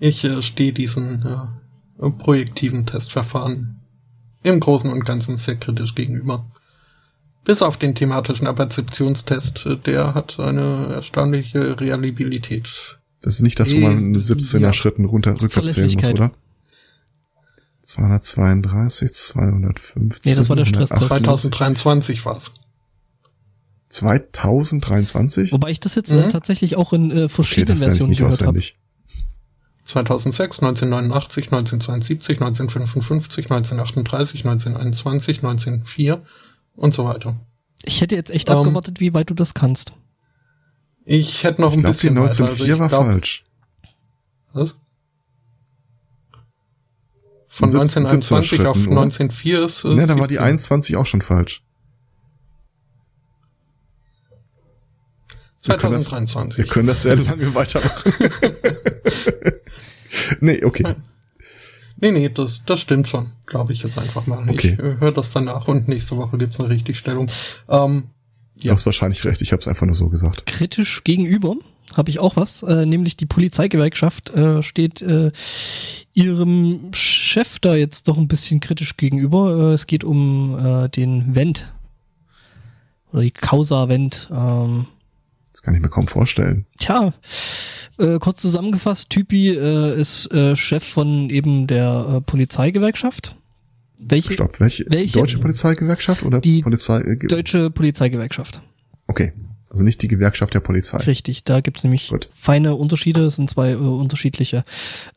[0.00, 3.80] Ich äh, stehe diesen äh, projektiven Testverfahren
[4.42, 6.46] im Großen und Ganzen sehr kritisch gegenüber.
[7.44, 12.98] Bis auf den thematischen Perzeptionstest, äh, der hat eine erstaunliche Reliabilität.
[13.22, 14.72] Das ist nicht das, wo man in 17er Ja.
[14.72, 16.30] Schritten runter rückwärts zählen muss, oder?
[17.84, 20.30] 232, 215.
[20.30, 20.96] Nee, das war der 180.
[20.96, 21.08] Stresstest.
[21.22, 22.52] 2023 war's.
[23.88, 25.52] 2023?
[25.52, 26.28] Wobei ich das jetzt äh, Mhm.
[26.30, 28.50] tatsächlich auch in äh, Okay, verschiedenen ich Versionen nicht gehört habe.
[28.58, 28.76] auswendig.
[29.84, 36.24] 2006, 1989, 1972, 1955, 1938, 1921, 1904
[36.76, 37.36] und so weiter.
[37.84, 39.92] Ich hätte jetzt echt Ähm, abgewartet, wie weit du das kannst.
[41.04, 42.28] Ich hätte noch Ich ein glaube, die bisschen weiter.
[42.28, 43.44] Also 1904 ich war glaub, falsch.
[44.54, 44.76] Was?
[47.54, 49.02] Von In 17 1921 auf Schritten, oder?
[49.02, 50.48] 1904 ist Ne, dann war die 17.
[50.48, 51.62] 21 auch schon falsch.
[55.62, 56.58] wir können das- 2023.
[56.58, 58.12] Wir können das sehr lange weitermachen.
[60.40, 60.94] nee, okay.
[62.00, 64.46] Nee, nee, das, das stimmt schon, glaube ich jetzt einfach mal.
[64.50, 64.76] Okay.
[64.76, 67.30] Ich äh, höre das danach und nächste Woche gibt's eine Richtigstellung.
[67.68, 68.04] Ähm,
[68.62, 70.46] Du hast wahrscheinlich recht, ich habe es einfach nur so gesagt.
[70.46, 71.54] Kritisch gegenüber
[71.96, 75.30] habe ich auch was, äh, nämlich die Polizeigewerkschaft äh, steht äh,
[76.12, 79.70] ihrem Chef da jetzt doch ein bisschen kritisch gegenüber.
[79.70, 81.72] Äh, es geht um äh, den Wendt
[83.12, 84.28] oder die Causa Wendt.
[84.32, 84.86] Ähm,
[85.52, 86.66] Das kann ich mir kaum vorstellen.
[86.78, 87.12] Tja,
[87.98, 93.36] äh, kurz zusammengefasst, Typi äh, ist äh, Chef von eben der äh, Polizeigewerkschaft.
[94.06, 94.32] Welche?
[94.34, 94.84] Stopp, welche?
[94.88, 96.98] welche- Deutsche Polizeigewerkschaft oder Die Polizei?
[97.00, 98.60] Äh, Deutsche Polizeigewerkschaft.
[99.06, 99.32] okay,
[99.74, 100.98] also nicht die Gewerkschaft der Polizei.
[100.98, 102.28] Richtig, da gibt's nämlich Gut.
[102.32, 104.62] feine Unterschiede, es sind zwei äh, unterschiedliche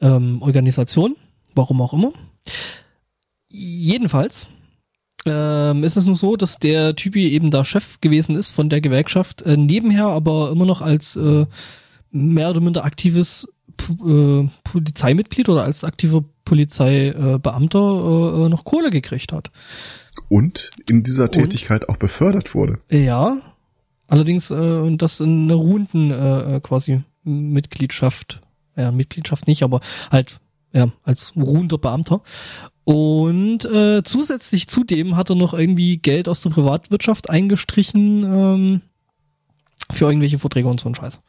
[0.02, 1.16] ähm, Organisationen,
[1.54, 2.12] warum auch immer.
[3.50, 4.48] Jedenfalls
[5.28, 8.82] ähm, ist es nun so, dass der Typi eben da Chef gewesen ist von der
[8.82, 11.46] Gewerkschaft, äh, nebenher aber immer noch als äh,
[12.10, 13.48] mehr oder minder aktives
[13.80, 19.52] äh, Polizeimitglied oder als aktiver Polizeibeamter äh, äh, noch Kohle gekriegt hat.
[20.30, 22.80] Und in dieser Tätigkeit auch befördert wurde.
[22.90, 23.38] Ja,
[24.08, 28.42] allerdings äh, und das in einer ruhenden äh, äh, quasi Mitgliedschaft.
[28.76, 29.80] Ja, Mitgliedschaft nicht, aber
[30.12, 30.40] halt
[30.74, 32.22] ja, als ruhender Beamter.
[32.84, 38.82] Und äh, zusätzlich zudem hat er noch irgendwie Geld aus der Privatwirtschaft eingestrichen ähm,
[39.92, 41.22] für irgendwelche Verträge und so ein Scheiß.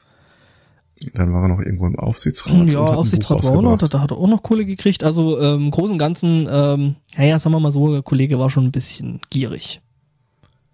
[1.14, 2.68] Dann war er noch irgendwo im Aufsichtsrat.
[2.68, 5.04] Ja, Aufsichtsrat war auch noch, da, da hat er auch noch Kohle gekriegt.
[5.04, 8.50] Also ähm, im Großen und Ganzen, ähm, naja, sagen wir mal so, der Kollege war
[8.50, 9.80] schon ein bisschen gierig.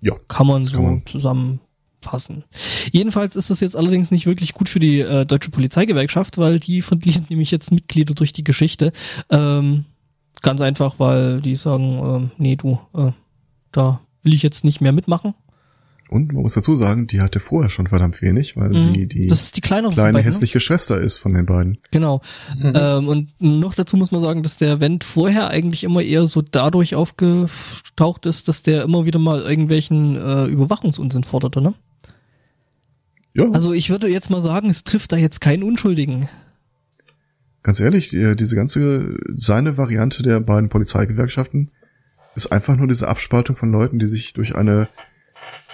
[0.02, 0.14] Ja.
[0.28, 1.60] Kann man so kann man.
[2.04, 2.44] Zusammenfassen.
[2.92, 6.82] Jedenfalls ist das jetzt allerdings nicht wirklich gut für die äh, deutsche Polizeigewerkschaft, weil die
[6.82, 8.92] verlieren nämlich jetzt Mitglieder durch die Geschichte.
[9.30, 9.86] Ähm,
[10.42, 13.12] Ganz einfach, weil die sagen, äh, nee, du, äh,
[13.72, 15.32] da will ich jetzt nicht mehr mitmachen.
[16.10, 18.76] Und man muss dazu sagen, die hatte vorher schon verdammt wenig, weil mhm.
[18.76, 20.26] sie die, das ist die kleinere kleine beiden, ne?
[20.30, 20.60] hässliche ne?
[20.60, 21.78] Schwester ist von den beiden.
[21.92, 22.20] Genau.
[22.58, 22.72] Mhm.
[22.74, 26.42] Ähm, und noch dazu muss man sagen, dass der Wendt vorher eigentlich immer eher so
[26.42, 31.74] dadurch aufgetaucht ist, dass der immer wieder mal irgendwelchen äh, Überwachungsunsinn forderte, ne?
[33.34, 33.50] Ja.
[33.50, 36.28] Also ich würde jetzt mal sagen, es trifft da jetzt keinen Unschuldigen
[37.64, 41.72] ganz ehrlich, diese ganze, seine Variante der beiden Polizeigewerkschaften
[42.36, 44.88] ist einfach nur diese Abspaltung von Leuten, die sich durch eine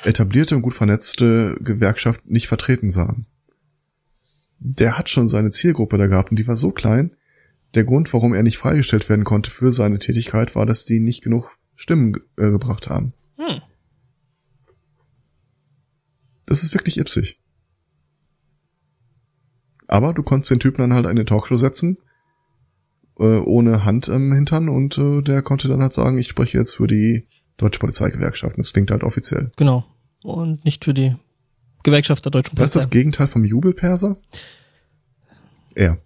[0.05, 3.27] etablierte und gut vernetzte Gewerkschaft nicht vertreten sahen.
[4.59, 7.16] Der hat schon seine Zielgruppe da gehabt und die war so klein.
[7.74, 11.23] Der Grund, warum er nicht freigestellt werden konnte für seine Tätigkeit, war, dass die nicht
[11.23, 13.15] genug Stimmen äh, gebracht haben.
[13.37, 13.62] Hm.
[16.47, 17.41] Das ist wirklich ipsig.
[19.91, 21.99] Aber du konntest den Typen dann halt in eine Talkshow setzen,
[23.19, 26.77] äh, ohne Hand im Hintern und äh, der konnte dann halt sagen, ich spreche jetzt
[26.77, 27.27] für die
[27.57, 28.57] Deutsche Polizeigewerkschaft.
[28.57, 29.51] Das klingt halt offiziell.
[29.57, 29.85] Genau.
[30.23, 31.17] Und nicht für die
[31.83, 32.62] Gewerkschaft der Deutschen Polizei.
[32.62, 34.17] Was ist das Gegenteil vom Jubelperser?
[35.75, 35.99] Er.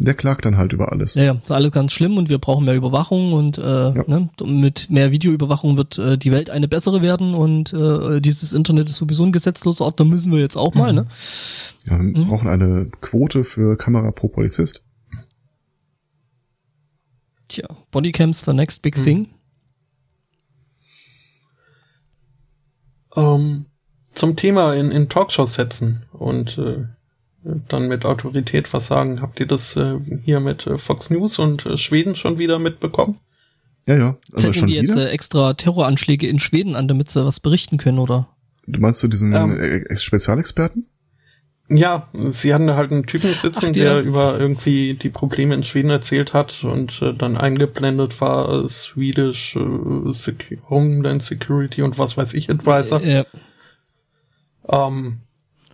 [0.00, 1.14] Der klagt dann halt über alles.
[1.14, 4.04] Ja, ja, ist alles ganz schlimm und wir brauchen mehr Überwachung und äh, ja.
[4.06, 8.88] ne, mit mehr Videoüberwachung wird äh, die Welt eine bessere werden und äh, dieses Internet
[8.88, 11.08] ist sowieso ein gesetzloser Ort, da müssen wir jetzt auch mal, ne?
[11.84, 12.28] Ja, wir mhm.
[12.28, 14.84] brauchen eine Quote für Kamera pro Polizist.
[17.48, 19.04] Tja, Bodycams the next big mhm.
[19.04, 19.28] thing.
[23.16, 23.66] Um, ähm,
[24.14, 26.84] zum Thema in, in Talkshows setzen und äh,
[27.68, 29.20] dann mit Autorität was sagen.
[29.20, 33.18] Habt ihr das äh, hier mit äh, Fox News und äh, Schweden schon wieder mitbekommen?
[33.86, 34.16] Ja, ja.
[34.32, 37.98] Also Setzen die jetzt äh, extra Terroranschläge in Schweden an, damit sie was berichten können,
[37.98, 38.28] oder?
[38.66, 40.86] Du meinst du diesen ähm, äh, Spezialexperten?
[41.70, 45.90] Ja, sie hatten halt einen Typen sitzen, Ach, der über irgendwie die Probleme in Schweden
[45.90, 52.16] erzählt hat und äh, dann eingeblendet war äh, Swedish äh, Secu Homeland Security und was
[52.16, 53.02] weiß ich Advisor.
[53.02, 53.26] Ja.
[54.66, 55.18] Ähm,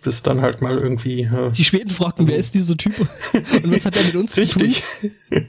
[0.05, 1.23] bis dann halt mal irgendwie.
[1.23, 2.93] Äh, die Schweden fragten, wer ist dieser Typ
[3.33, 4.73] und was hat er mit uns zu tun?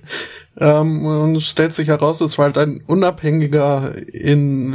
[0.58, 4.72] ähm, und es stellt sich heraus, es war halt ein unabhängiger in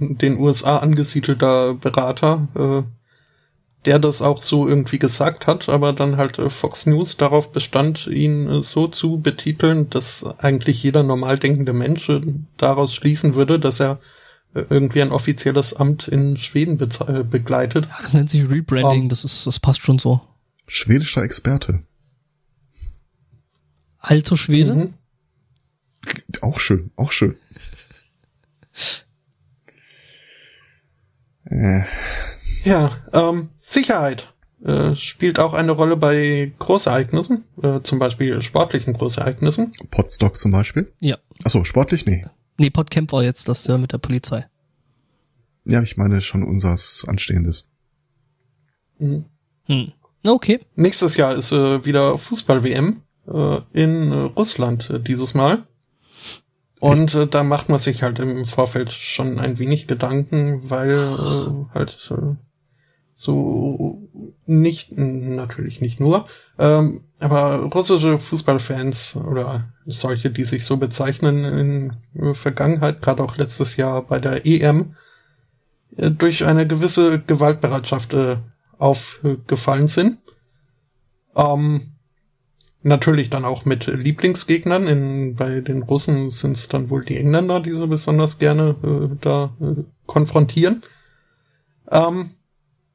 [0.00, 2.82] äh, den USA angesiedelter Berater, äh,
[3.84, 8.06] der das auch so irgendwie gesagt hat, aber dann halt äh, Fox News darauf bestand,
[8.06, 12.20] ihn äh, so zu betiteln, dass eigentlich jeder normal denkende Mensch äh,
[12.56, 13.98] daraus schließen würde, dass er
[14.70, 16.88] irgendwie ein offizielles Amt in Schweden be
[17.24, 17.86] begleitet.
[17.86, 20.20] Ja, das nennt sich Rebranding, um, das ist, das passt schon so.
[20.66, 21.82] Schwedischer Experte.
[23.98, 24.74] Alter Schwede?
[24.74, 24.94] Mhm.
[26.40, 27.36] Auch schön, auch schön.
[31.44, 31.82] äh.
[32.64, 34.32] Ja, ähm, Sicherheit
[34.64, 39.72] äh, spielt auch eine Rolle bei Großereignissen, äh, zum Beispiel sportlichen Großereignissen.
[39.90, 40.92] Potstock zum Beispiel?
[41.00, 41.18] Ja.
[41.44, 42.06] Achso, sportlich?
[42.06, 42.26] Nee.
[42.58, 44.46] Nee, Podcamp war jetzt das äh, mit der Polizei.
[45.64, 47.70] Ja, ich meine schon unseres Anstehendes.
[48.98, 49.26] Mhm.
[49.64, 49.92] Hm.
[50.26, 50.60] Okay.
[50.74, 55.66] Nächstes Jahr ist äh, wieder Fußball-WM äh, in äh, Russland äh, dieses Mal.
[56.80, 61.74] Und äh, da macht man sich halt im Vorfeld schon ein wenig Gedanken, weil äh,
[61.74, 62.36] halt äh,
[63.14, 64.08] so
[64.44, 66.26] nicht, natürlich nicht nur,
[66.58, 73.76] ähm, aber russische Fußballfans oder solche, die sich so bezeichnen in Vergangenheit, gerade auch letztes
[73.76, 74.96] Jahr bei der EM,
[75.96, 78.36] äh, durch eine gewisse Gewaltbereitschaft äh,
[78.78, 80.18] aufgefallen sind.
[81.34, 81.92] Ähm,
[82.82, 84.86] natürlich dann auch mit Lieblingsgegnern.
[84.86, 89.16] In, bei den Russen sind es dann wohl die Engländer, die sie besonders gerne äh,
[89.20, 90.82] da äh, konfrontieren.
[91.90, 92.30] Ähm,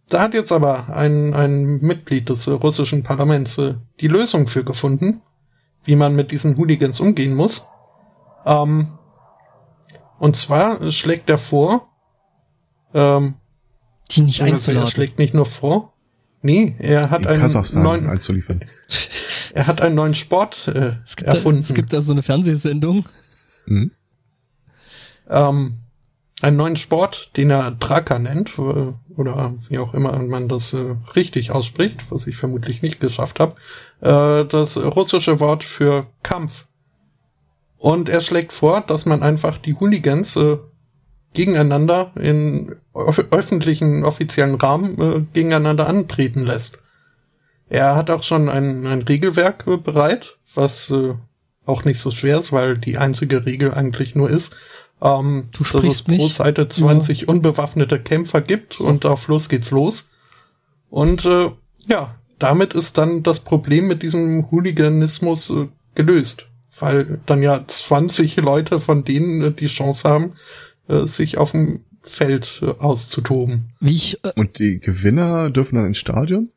[0.09, 4.63] da hat jetzt aber ein, ein Mitglied des äh, russischen Parlaments äh, die Lösung für
[4.63, 5.21] gefunden,
[5.83, 7.65] wie man mit diesen Hooligans umgehen muss.
[8.45, 8.97] Ähm,
[10.19, 11.87] und zwar schlägt er vor,
[12.93, 13.35] ähm,
[14.11, 14.87] die nicht einzuladen.
[14.87, 15.93] Er schlägt nicht nur vor.
[16.41, 18.65] Nee, er hat einen Kasachstan neuen, einzuliefern.
[19.53, 21.61] er hat einen neuen Sport äh, es gibt erfunden.
[21.61, 23.05] Da, es gibt da so eine Fernsehsendung.
[23.67, 23.91] Mhm.
[25.29, 25.77] ähm,
[26.41, 30.95] einen neuen Sport, den er Draka nennt, äh, oder wie auch immer man das äh,
[31.15, 33.55] richtig ausspricht, was ich vermutlich nicht geschafft habe,
[34.01, 36.65] äh, das russische Wort für Kampf.
[37.77, 40.57] Und er schlägt vor, dass man einfach die Hooligans äh,
[41.33, 46.77] gegeneinander in öffentlichen, offiziellen Rahmen äh, gegeneinander antreten lässt.
[47.69, 51.15] Er hat auch schon ein, ein Regelwerk äh, bereit, was äh,
[51.65, 54.53] auch nicht so schwer ist, weil die einzige Regel eigentlich nur ist,
[55.01, 56.35] ähm, du dass es pro nicht.
[56.35, 57.27] Seite 20 ja.
[57.27, 60.09] unbewaffnete Kämpfer gibt und auf los geht's los.
[60.89, 61.51] Und äh,
[61.87, 66.47] ja, damit ist dann das Problem mit diesem Hooliganismus äh, gelöst.
[66.79, 70.33] Weil dann ja 20 Leute von denen äh, die Chance haben,
[70.87, 73.73] äh, sich auf dem Feld äh, auszutoben.
[73.79, 76.49] Wie ich, äh Und die Gewinner dürfen dann ins Stadion?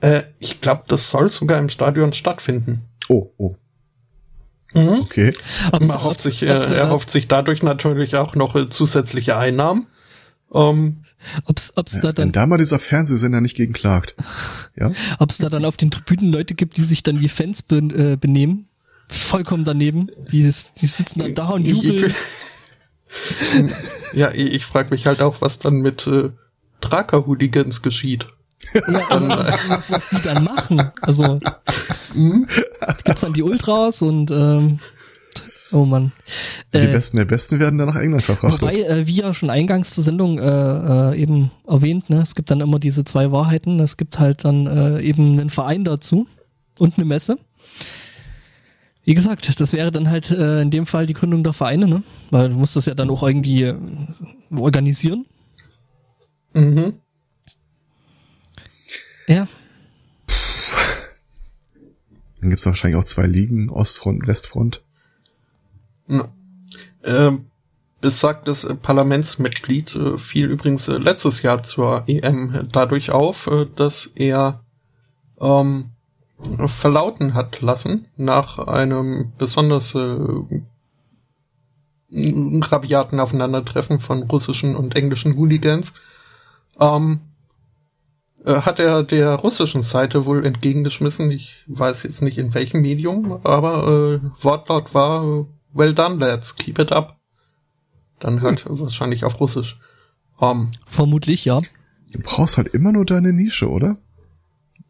[0.00, 2.82] Äh, ich glaube, das soll sogar im Stadion stattfinden.
[3.08, 3.54] Oh, oh.
[4.74, 5.00] Mhm.
[5.00, 5.34] Okay.
[5.72, 9.86] Man erhofft sich, er, erhofft sich dadurch natürlich auch noch äh, zusätzliche Einnahmen.
[10.50, 11.02] Um,
[11.44, 14.14] ob's, ob's ja, da dann, wenn da mal dieser Fernsehsender nicht gegen klagt.
[14.76, 14.92] Ja?
[15.18, 18.16] Ob's da dann auf den Tribünen Leute gibt, die sich dann wie Fans be äh,
[18.16, 18.66] benehmen.
[19.08, 20.10] Vollkommen daneben.
[20.30, 22.14] Die, die sitzen dann da und jubeln.
[24.14, 26.30] ja, ich, ich frage mich halt auch, was dann mit äh,
[26.80, 28.26] Tracker-Hooligans geschieht.
[28.74, 30.90] Ja, also was, was, was die dann machen.
[31.02, 31.40] Also
[32.14, 32.46] mhm.
[33.04, 34.80] gibt's dann die Ultras und ähm,
[35.72, 36.12] oh man.
[36.72, 38.62] Die äh, Besten der Besten werden dann nach England verfrachtet.
[38.62, 42.50] Wobei, äh, wie ja schon eingangs zur Sendung äh, äh, eben erwähnt, ne, es gibt
[42.50, 43.80] dann immer diese zwei Wahrheiten.
[43.80, 46.26] Es gibt halt dann äh, eben einen Verein dazu
[46.78, 47.38] und eine Messe.
[49.04, 52.02] Wie gesagt, das wäre dann halt äh, in dem Fall die Gründung der Vereine, ne?
[52.30, 53.74] Weil du musst das ja dann auch irgendwie äh,
[54.54, 55.24] organisieren.
[56.52, 56.94] Mhm.
[59.26, 59.48] Ja.
[62.40, 64.84] Dann gibt es wahrscheinlich auch zwei Ligen, Ostfront und Westfront.
[67.04, 67.48] Ähm,
[68.00, 74.64] besagtes äh, Parlamentsmitglied äh, fiel übrigens äh, letztes Jahr zur EM dadurch auf, dass er
[75.40, 75.90] ähm,
[76.66, 79.96] verlauten hat lassen nach einem besonders
[82.10, 85.94] rabiaten Aufeinandertreffen von russischen und englischen Hooligans.
[86.78, 87.20] Ähm,
[88.44, 91.28] äh, hat er der russischen Seite wohl entgegengeschmissen.
[91.32, 96.92] Ich weiß jetzt nicht in welchem Medium, aber Wortlaut war Well done, lads, keep it
[96.92, 97.18] up.
[98.18, 98.78] Dann hört hm.
[98.80, 99.78] wahrscheinlich auf Russisch.
[100.38, 101.58] Um, ähm, Vermutlich, ja.
[102.12, 103.96] Du brauchst halt immer nur deine Nische, oder?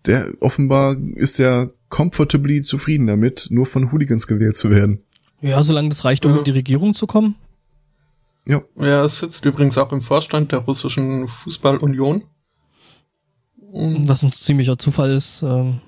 [0.07, 5.03] Der offenbar ist der comfortably zufrieden damit, nur von Hooligans gewählt zu werden.
[5.41, 6.39] Ja, solange das reicht, um ja.
[6.39, 7.35] in die Regierung zu kommen.
[8.47, 8.63] Ja.
[8.77, 12.23] Er sitzt übrigens auch im Vorstand der russischen Fußballunion.
[13.71, 15.43] Was ein ziemlicher Zufall ist.
[15.43, 15.81] Ähm.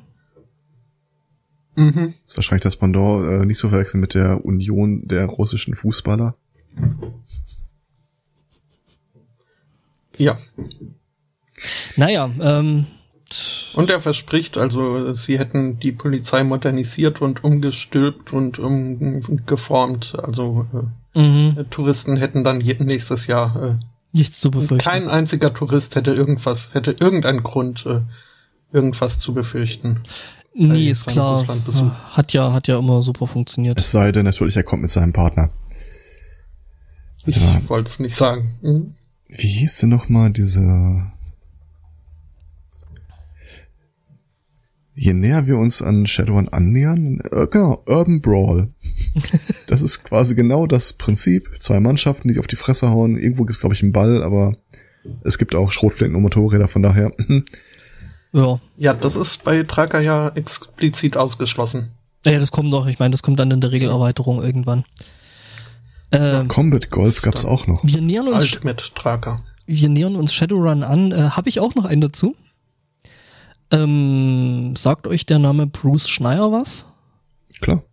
[1.76, 2.14] Mhm.
[2.22, 6.34] Das ist wahrscheinlich das Pendant äh, nicht so verwechseln mit der Union der russischen Fußballer.
[10.16, 10.36] Ja.
[11.96, 12.86] Naja, ähm,
[13.74, 20.14] und er verspricht, also sie hätten die Polizei modernisiert und umgestülpt und umgeformt.
[20.20, 20.66] Also
[21.14, 21.70] äh, mhm.
[21.70, 24.78] Touristen hätten dann nächstes Jahr äh, Nichts zu befürchten.
[24.78, 28.00] Kein einziger Tourist hätte irgendwas, hätte irgendeinen Grund, äh,
[28.72, 30.00] irgendwas zu befürchten.
[30.54, 31.46] Nee, ist klar.
[32.10, 33.78] Hat ja, hat ja immer super funktioniert.
[33.78, 35.50] Es sei denn natürlich, er kommt mit seinem Partner.
[37.26, 38.58] Ich wollte es nicht sagen.
[38.62, 38.90] Mhm.
[39.28, 41.12] Wie hieß denn nochmal diese
[45.00, 48.68] je näher wir uns an Shadowrun annähern, äh, genau, Urban Brawl.
[49.66, 51.48] das ist quasi genau das Prinzip.
[51.58, 53.16] Zwei Mannschaften, die sich auf die Fresse hauen.
[53.16, 54.56] Irgendwo gibt es, glaube ich, einen Ball, aber
[55.24, 57.12] es gibt auch Schrotflinten und Motorräder, von daher.
[58.32, 58.58] Ja.
[58.76, 61.90] Ja, das ist bei Tracker ja explizit ausgeschlossen.
[62.24, 62.86] Ja, das kommt noch.
[62.86, 64.84] Ich meine, das kommt dann in der Regelerweiterung irgendwann.
[66.12, 67.82] Ähm, Combat Golf gab's auch noch.
[67.84, 69.42] Wir nähern uns Ultimate Tracker.
[69.66, 71.12] Wir nähern uns Shadowrun an.
[71.12, 72.34] Äh, Habe ich auch noch einen dazu?
[73.70, 76.86] Ähm, sagt euch der Name Bruce Schneier was?
[77.60, 77.84] Klar.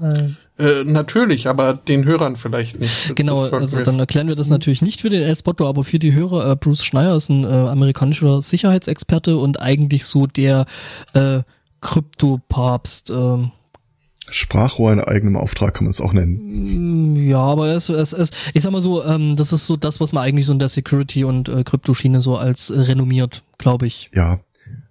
[0.00, 3.14] Äh, äh, natürlich, aber den Hörern vielleicht nicht.
[3.14, 6.14] Genau, also dann erklären wir das natürlich nicht für den El Spotto, aber für die
[6.14, 10.64] Hörer, äh, Bruce Schneier ist ein äh, amerikanischer Sicherheitsexperte und eigentlich so der
[11.12, 11.40] äh,
[11.82, 13.10] Krypto-Papst.
[13.10, 13.48] Äh,
[14.30, 17.14] Sprachrohr in eigenem Auftrag kann man es auch nennen.
[17.14, 20.00] Mm, ja, aber es, es, es, ich sag mal so, ähm, das ist so das,
[20.00, 23.86] was man eigentlich so in der Security- und äh, Kryptoschiene so als äh, renommiert, glaube
[23.86, 24.10] ich.
[24.14, 24.40] Ja,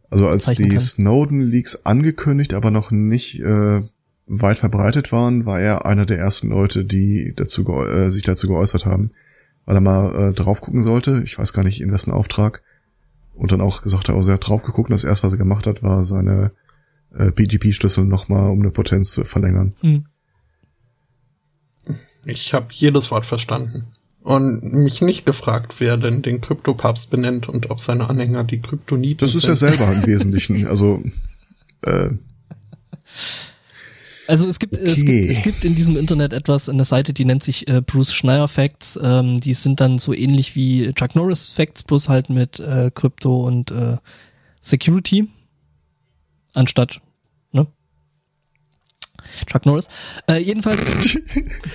[0.09, 3.81] also als die Snowden-Leaks angekündigt, aber noch nicht äh,
[4.27, 8.85] weit verbreitet waren, war er einer der ersten Leute, die dazu äh, sich dazu geäußert
[8.85, 9.11] haben,
[9.65, 11.21] weil er mal äh, drauf gucken sollte.
[11.23, 12.61] Ich weiß gar nicht, in wessen Auftrag.
[13.33, 15.37] Und dann auch gesagt hat, also er hat drauf geguckt und das erste, was er
[15.39, 16.51] gemacht hat, war seine
[17.13, 19.73] äh, PGP-Schlüssel nochmal um eine Potenz zu verlängern.
[19.81, 20.05] Mhm.
[22.25, 23.85] Ich habe jedes Wort verstanden.
[24.21, 29.19] Und mich nicht gefragt, wer denn den Kryptopapst benennt und ob seine Anhänger die Kryptoniten
[29.19, 29.51] Das ist sind.
[29.51, 30.65] ja selber im Wesentlichen.
[30.65, 31.03] Also,
[31.83, 32.09] äh,
[34.27, 35.21] Also es gibt, es Okay.
[35.21, 38.47] gibt es gibt in diesem Internet etwas, eine Seite, die nennt sich äh, Bruce Schneier
[38.47, 38.99] Facts.
[39.01, 43.45] Ähm, die sind dann so ähnlich wie Chuck Norris Facts, bloß halt mit äh, Krypto
[43.45, 43.97] und äh,
[44.59, 45.27] Security.
[46.53, 47.01] Anstatt,
[47.51, 47.67] ne?
[49.45, 49.87] Chuck Norris.
[50.27, 51.19] Äh, jedenfalls,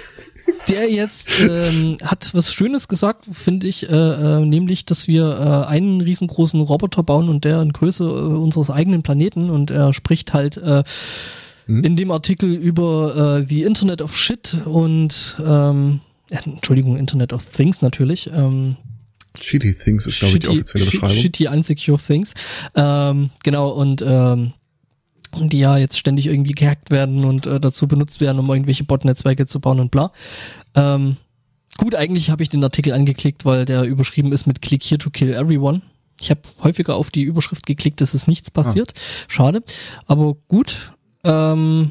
[0.69, 5.69] der jetzt ähm, hat was Schönes gesagt, finde ich, äh, äh, nämlich, dass wir äh,
[5.69, 10.33] einen riesengroßen Roboter bauen und der in Größe äh, unseres eigenen Planeten und er spricht
[10.33, 10.83] halt äh,
[11.79, 17.45] in dem Artikel über äh, the Internet of Shit und ähm, äh, Entschuldigung, Internet of
[17.45, 18.31] Things natürlich.
[18.33, 18.77] Ähm,
[19.41, 21.17] Shitty Things ist, glaube ich, die offizielle Beschreibung.
[21.17, 22.35] Shitty unsecure things.
[22.75, 24.53] Ähm, genau, und ähm,
[25.37, 29.47] die ja jetzt ständig irgendwie gehackt werden und äh, dazu benutzt werden, um irgendwelche Bot-Netzwerke
[29.47, 30.11] zu bauen und bla.
[30.75, 31.17] Ähm,
[31.77, 35.11] gut, eigentlich habe ich den Artikel angeklickt, weil der überschrieben ist mit Click here to
[35.11, 35.83] kill everyone.
[36.21, 38.93] Ich habe häufiger auf die Überschrift geklickt, es ist nichts passiert.
[39.29, 39.63] Schade.
[40.07, 40.93] Aber gut.
[41.25, 41.91] Ähm,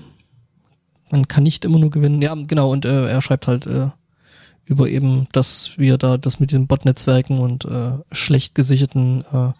[1.11, 2.21] man kann nicht immer nur gewinnen.
[2.21, 3.87] Ja, genau, und äh, er schreibt halt äh,
[4.65, 9.51] über eben, dass wir da das mit den Bot-Netzwerken und äh, schlecht gesicherten äh,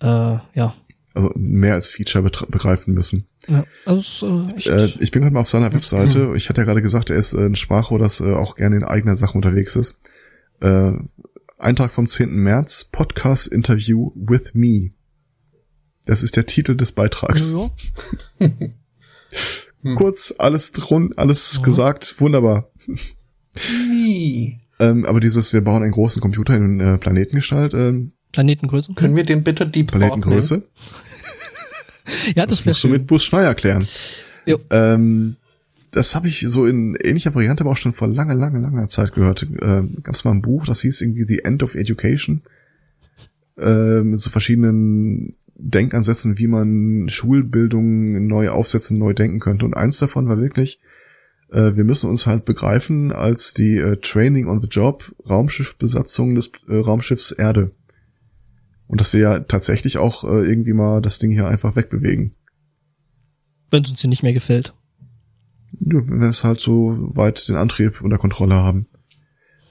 [0.00, 0.74] äh, ja.
[1.14, 3.26] Also mehr als Feature begreifen müssen.
[3.48, 6.32] ja also, äh, echt, Äh, ich bin gerade mal auf seiner Webseite.
[6.36, 8.84] Ich hatte ja gerade gesagt, er ist äh, ein Sprachrohr, das äh, auch gerne in
[8.84, 9.98] eigener Sache unterwegs ist.
[10.60, 10.92] Äh,
[11.58, 12.34] Eintrag vom 10.
[12.34, 14.90] März, Podcast Interview with me.
[16.06, 17.52] Das ist der Titel des Beitrags.
[18.40, 18.48] ja,
[19.96, 21.62] Kurz, alles drun, alles Mhm.
[21.64, 22.70] gesagt, wunderbar.
[24.78, 28.94] Ähm, aber dieses, wir bauen einen großen Computer in äh, Planetengestalt, ähm, Planetengröße.
[28.94, 30.62] Können wir den bitte Thought Planetengröße.
[32.36, 32.90] Ja, Das, das wäre musst du schön.
[32.92, 33.84] mit Bus Schneier klären.
[34.46, 34.58] Jo.
[34.70, 35.34] Ähm,
[35.90, 39.12] das habe ich so in ähnlicher Variante aber auch schon vor langer, langer, langer Zeit
[39.12, 39.44] gehört.
[39.60, 42.42] Ähm, Gab es mal ein Buch, das hieß irgendwie The End of Education.
[43.58, 49.64] Ähm, mit so verschiedenen Denkansätzen, wie man Schulbildung neu aufsetzen, neu denken könnte.
[49.64, 50.80] Und eins davon war wirklich,
[51.50, 56.52] äh, wir müssen uns halt begreifen als die äh, Training on the Job Raumschiffbesatzung des
[56.68, 57.72] äh, Raumschiffs Erde.
[58.86, 62.34] Und dass wir ja tatsächlich auch äh, irgendwie mal das Ding hier einfach wegbewegen.
[63.70, 64.74] Wenn es uns hier nicht mehr gefällt.
[65.80, 68.86] Ja, wenn wir es halt so weit den Antrieb unter Kontrolle haben.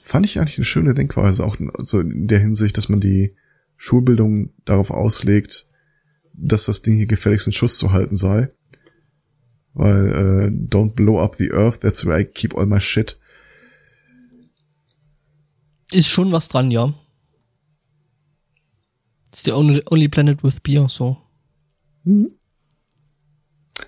[0.03, 3.36] Fand ich eigentlich eine schöne Denkweise, auch also in der Hinsicht, dass man die
[3.78, 5.68] Schulbildung darauf auslegt,
[6.38, 8.49] dass das Ding hier gefälligst in Schuss zu halten sei.
[9.74, 13.20] Weil äh, don't blow up the earth, that's where I keep all my shit.
[15.91, 16.94] Ist schon was dran, ja.
[19.28, 21.18] It's the only, only planet with beer, so.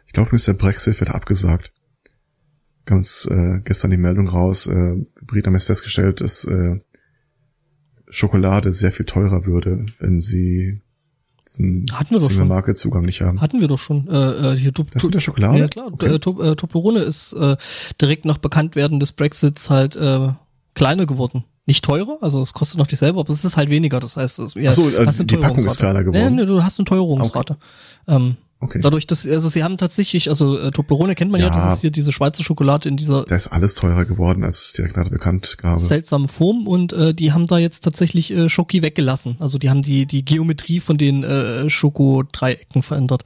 [0.05, 1.71] Ich glaube, der Brexit wird abgesagt.
[2.85, 4.67] Ganz äh, gestern die Meldung raus.
[4.67, 6.79] Äh, Briten haben jetzt festgestellt, dass äh,
[8.09, 10.81] Schokolade sehr viel teurer würde, wenn sie
[11.49, 12.31] Hatten wir doch schon.
[12.31, 13.41] Single-Market-Zugang nicht haben.
[13.41, 14.07] Hatten wir doch schon.
[14.07, 15.59] Äh, äh, hier, Das mit der Schokolade?
[15.59, 15.87] Ja, klar.
[15.91, 16.07] Okay.
[16.07, 17.55] Äh, äh, Toblerone ist äh,
[18.01, 20.29] direkt nach Bekanntwerden des Brexits halt äh,
[20.73, 21.43] kleiner geworden.
[21.65, 23.99] Nicht teurer, also es kostet noch dieselbe, aber es ist halt weniger.
[23.99, 26.35] Das heißt, es, ja, Ach so, äh, hast eine die Packung ist kleiner geworden.
[26.35, 27.57] Nee, nee, du hast eine Teuerungsrate.
[28.07, 28.79] Ähm, Okay.
[28.81, 31.47] Dadurch, dass, also sie haben tatsächlich, also äh, Toblerone kennt man ja.
[31.47, 31.53] Ja.
[31.53, 34.73] das ist hier diese Schweizer Schokolade in dieser Da ist alles teurer geworden, als es
[34.73, 35.77] direkt gerade bekannt gab.
[35.77, 39.35] seltsamen Form und äh, die haben da jetzt tatsächlich äh, Schoki weggelassen.
[39.39, 43.23] Also die haben die die Geometrie von den äh, Schokodreiecken verändert.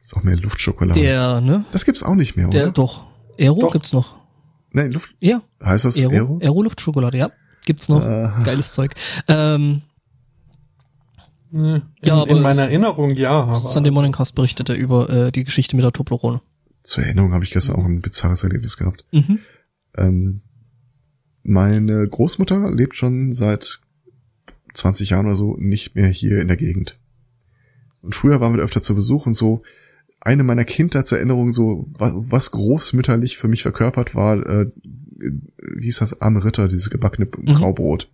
[0.00, 0.98] Ist auch mehr Luftschokolade.
[1.00, 1.64] Der, ne?
[1.72, 2.72] das gibt's auch nicht mehr, Der oder?
[2.72, 3.04] doch.
[3.38, 3.72] Aero Doch.
[3.72, 4.14] gibt's noch.
[4.70, 5.14] Nein, Luft.
[5.20, 6.38] Ja, Heißt das Aero, Aero?
[6.42, 7.30] Aero Luftschokolade, ja.
[7.64, 8.02] Gibt's noch.
[8.02, 8.42] Aha.
[8.42, 8.94] Geiles Zeug.
[9.28, 9.82] Ähm,
[11.52, 13.54] In, Ja, aber in meiner Erinnerung ja.
[13.54, 16.40] Sunday Morning Cast berichtete über äh, die Geschichte mit der Toblerone.
[16.82, 19.04] Zur Erinnerung habe ich gestern auch ein bizarres Erlebnis gehabt.
[19.12, 19.38] Mhm.
[19.96, 20.40] Ähm,
[21.42, 23.80] meine Großmutter lebt schon seit
[24.74, 26.98] 20 Jahren oder so nicht mehr hier in der Gegend.
[28.02, 29.62] Und früher waren wir da öfter zu Besuch und so
[30.20, 34.70] eine meiner Kindheitserinnerungen, so was, was großmütterlich für mich verkörpert war, äh,
[35.18, 38.10] wie hieß das, arme Ritter, dieses gebackene Graubrot.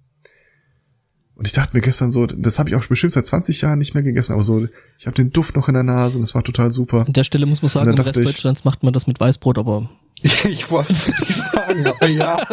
[1.36, 3.92] Und ich dachte mir gestern so, das habe ich auch bestimmt seit 20 Jahren nicht
[3.94, 6.44] mehr gegessen, aber so, ich habe den Duft noch in der Nase und das war
[6.44, 7.04] total super.
[7.06, 9.58] An der Stelle muss man sagen, im Rest ich- Deutschlands macht man das mit Weißbrot,
[9.58, 9.90] aber
[10.22, 12.36] Ich wollte es nicht sagen, aber ja.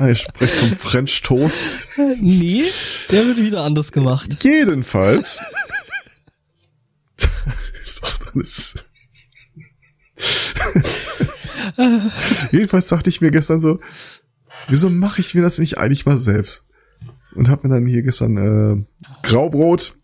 [0.00, 1.78] Ah, Ihr spricht vom French Toast.
[2.20, 2.64] nee,
[3.10, 4.42] der wird wieder anders gemacht.
[4.44, 5.40] Jedenfalls.
[7.82, 8.74] ist doch alles.
[12.52, 13.80] Jedenfalls dachte ich mir gestern so,
[14.68, 16.64] wieso mache ich mir das nicht eigentlich mal selbst?
[17.34, 18.84] Und habe mir dann hier gestern äh,
[19.22, 19.94] Graubrot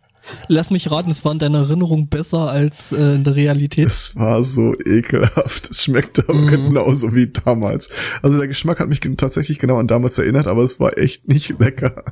[0.49, 3.89] Lass mich raten, es war in deiner Erinnerung besser als äh, in der Realität.
[3.89, 5.71] Es war so ekelhaft.
[5.71, 6.47] Es schmeckte aber Mhm.
[6.49, 7.91] genauso wie damals.
[8.23, 11.59] Also der Geschmack hat mich tatsächlich genau an damals erinnert, aber es war echt nicht
[11.59, 12.05] lecker.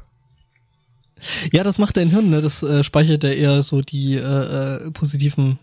[1.52, 2.42] Ja, das macht dein Hirn, ne?
[2.42, 5.58] Das äh, speichert ja eher so die äh, äh, positiven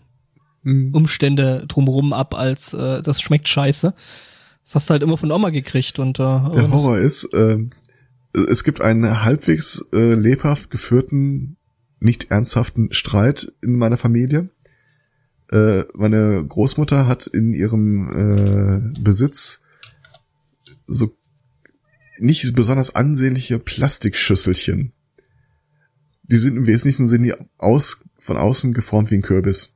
[0.62, 0.92] Hm.
[0.94, 3.94] Umstände drumherum ab, als äh, das schmeckt scheiße.
[4.70, 7.70] Das hast du halt immer von Oma gekriegt und äh, Der Horror ist, ähm,
[8.32, 11.56] es gibt einen halbwegs äh, lebhaft geführten,
[11.98, 14.48] nicht ernsthaften Streit in meiner Familie.
[15.50, 19.62] Äh, meine Großmutter hat in ihrem äh, Besitz
[20.86, 21.16] so
[22.18, 24.92] nicht besonders ansehnliche Plastikschüsselchen.
[26.22, 29.74] Die sind im Wesentlichen sind die aus, von außen geformt wie ein Kürbis.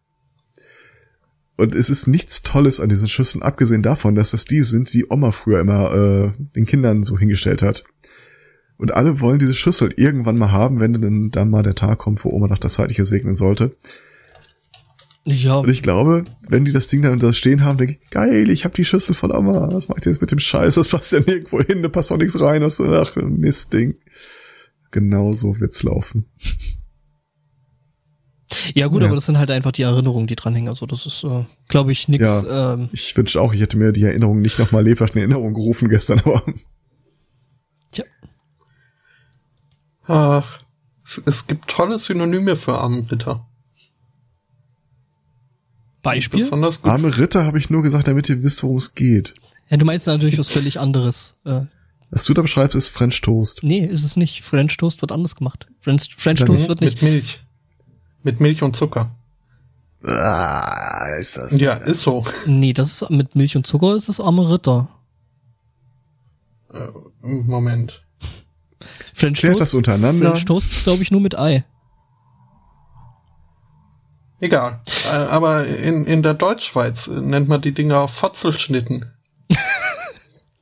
[1.57, 5.07] Und es ist nichts Tolles an diesen Schüsseln, abgesehen davon, dass das die sind, die
[5.09, 7.85] Oma früher immer äh, den Kindern so hingestellt hat.
[8.77, 12.25] Und alle wollen diese Schüssel irgendwann mal haben, wenn dann, dann mal der Tag kommt,
[12.25, 13.77] wo Oma noch das Zeitliche segnen sollte.
[15.25, 18.51] ja, Und ich glaube, wenn die das Ding da da stehen haben, denke ich, geil,
[18.51, 19.69] ich habe die Schüssel von Oma.
[19.73, 20.75] Was macht ihr jetzt mit dem Scheiß?
[20.75, 22.63] Das passt ja nirgendwo hin, da passt auch nichts rein.
[22.63, 23.95] Das ist ach, Mistding.
[24.91, 26.27] Genau so wird's laufen.
[28.75, 29.07] Ja gut, Ja.
[29.09, 30.69] aber das sind halt einfach die Erinnerungen, die dranhängen.
[30.69, 32.45] Also das ist, äh, glaube ich, nix.
[32.49, 35.89] Ähm, Ich wünschte auch, ich hätte mir die Erinnerung nicht nochmal lebhaft in Erinnerung gerufen
[35.89, 36.43] gestern, aber
[37.93, 38.05] tja.
[40.07, 40.59] Ach,
[41.05, 43.47] es, es gibt tolle Synonyme für Armenritter.
[46.03, 46.41] Beispiel?
[46.41, 46.91] Besonders gut.
[46.91, 49.35] arme Ritter habe ich nur gesagt, damit ihr wisst, worum es geht.
[49.71, 51.37] Ja, du meinst natürlich was völlig anderes.
[51.47, 51.63] Äh,
[52.11, 53.61] Was du da beschreibst, ist French Toast.
[53.63, 54.43] nee, ist es nicht.
[54.43, 55.67] French Toast wird anders gemacht.
[55.81, 57.01] French, French Toast wird nicht.
[57.01, 57.41] Mit Milch.
[58.25, 59.15] Mit Milch und Zucker.
[60.03, 61.57] Ah, ist das.
[61.59, 62.25] Ja, ist so.
[62.47, 64.89] Nee, das ist mit Milch und Zucker ist es arme Ritter.
[66.73, 66.89] Äh,
[67.21, 68.03] Moment.
[69.15, 70.31] French Klärt Toast, das untereinander.
[70.31, 71.65] French Toast ist, glaube ich, nur mit Ei.
[74.41, 74.81] Egal.
[75.13, 79.07] Äh, aber in, in der Deutschschweiz nennt man die Dinger Fotzelschnitten.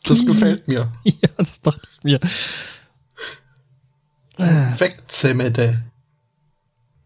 [0.05, 0.93] Das gefällt mir.
[1.05, 2.19] ja, das dachte ich mir.
[4.37, 5.85] Wegzemmede.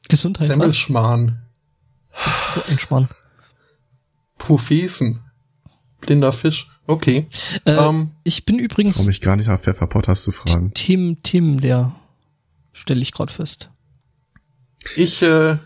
[0.09, 0.49] Gesundheit?
[0.49, 1.43] Semmelschmarrn.
[2.55, 3.09] So entspannen.
[4.39, 5.21] Pufesen.
[6.01, 6.69] Blinder Fisch.
[6.87, 7.27] Okay.
[7.65, 10.73] Äh, Ähm, ich bin übrigens Warum mich gar nicht nach Pfefferpott zu fragen.
[10.75, 11.97] Tim, Tim, der
[12.73, 13.71] stelle ich gerade fest.
[14.95, 15.59] Ich äh,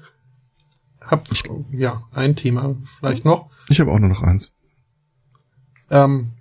[1.00, 1.28] hab
[1.72, 3.50] ja ein Thema vielleicht noch.
[3.68, 4.52] Ich habe auch nur noch eins.
[5.90, 6.32] Ähm,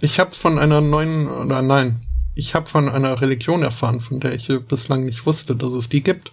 [0.00, 2.00] ich habe von einer neuen oder nein,
[2.34, 6.02] ich habe von einer Religion erfahren, von der ich bislang nicht wusste, dass es die
[6.02, 6.30] gibt.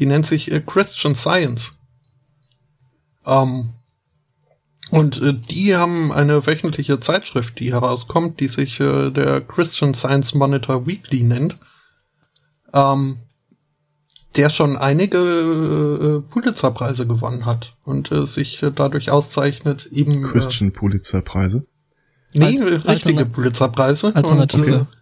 [0.00, 1.78] Die nennt sich äh, Christian Science.
[3.24, 3.74] Ähm,
[4.90, 10.34] und äh, die haben eine wöchentliche Zeitschrift, die herauskommt, die sich äh, der Christian Science
[10.34, 11.58] Monitor Weekly nennt.
[12.72, 13.18] Ähm,
[14.36, 20.26] der schon einige äh, Pulitzerpreise gewonnen hat und äh, sich äh, dadurch auszeichnet, eben äh,
[20.26, 21.66] Christian Pulitzer Preise.
[22.32, 24.14] Nee, Alter- richtige Pulitzerpreise.
[24.14, 24.78] Alternative.
[24.80, 24.99] Und,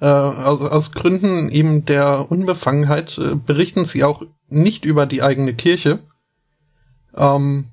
[0.00, 5.54] äh, aus, aus Gründen eben der Unbefangenheit äh, berichten sie auch nicht über die eigene
[5.54, 6.00] Kirche.
[7.14, 7.70] Ähm,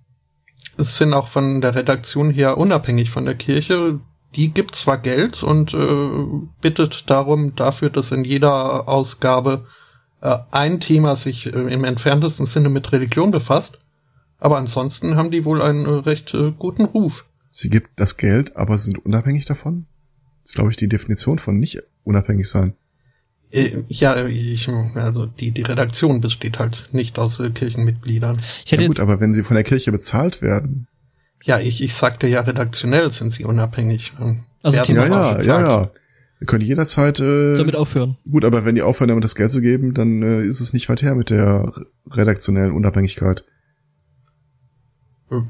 [0.78, 4.00] es sind auch von der Redaktion her unabhängig von der Kirche.
[4.36, 9.66] Die gibt zwar Geld und äh, bittet darum dafür, dass in jeder Ausgabe
[10.22, 13.80] äh, ein Thema sich äh, im entferntesten Sinne mit Religion befasst.
[14.40, 17.26] Aber ansonsten haben die wohl einen äh, recht äh, guten Ruf.
[17.50, 19.88] Sie gibt das Geld, aber sind unabhängig davon?
[20.44, 22.74] Das ist, glaube ich, die Definition von nicht unabhängig sein.
[23.52, 28.38] Äh, Ja, ich, also die, die Redaktion besteht halt nicht aus äh, Kirchenmitgliedern.
[28.66, 30.88] Ich hätte Ja gut, aber wenn sie von der Kirche bezahlt werden.
[31.44, 34.14] Ja, ich, ich sagte ja, redaktionell sind sie unabhängig.
[34.20, 35.92] ähm, Also Thema Ja, ja, ja, ja.
[36.40, 37.20] Wir können jederzeit.
[37.20, 38.18] Äh, damit aufhören.
[38.30, 40.88] gut, aber wenn die aufhören, damit das Geld zu geben, dann äh, ist es nicht
[40.90, 41.74] weit her mit der
[42.12, 43.44] redaktionellen Unabhängigkeit.
[45.30, 45.50] Hm.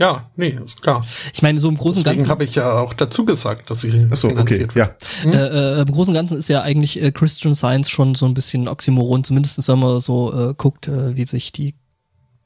[0.00, 1.04] Ja, nee, ist klar.
[1.34, 3.82] Ich meine, so im Großen und Deswegen Ganzen, habe ich ja auch dazu gesagt, dass
[3.82, 4.74] sie Ach so, okay, wird.
[4.74, 4.96] ja.
[5.26, 8.32] äh, äh, im Großen und Ganzen ist ja eigentlich äh, Christian Science schon so ein
[8.32, 11.74] bisschen Oxymoron, zumindest wenn man so äh, guckt, äh, wie sich die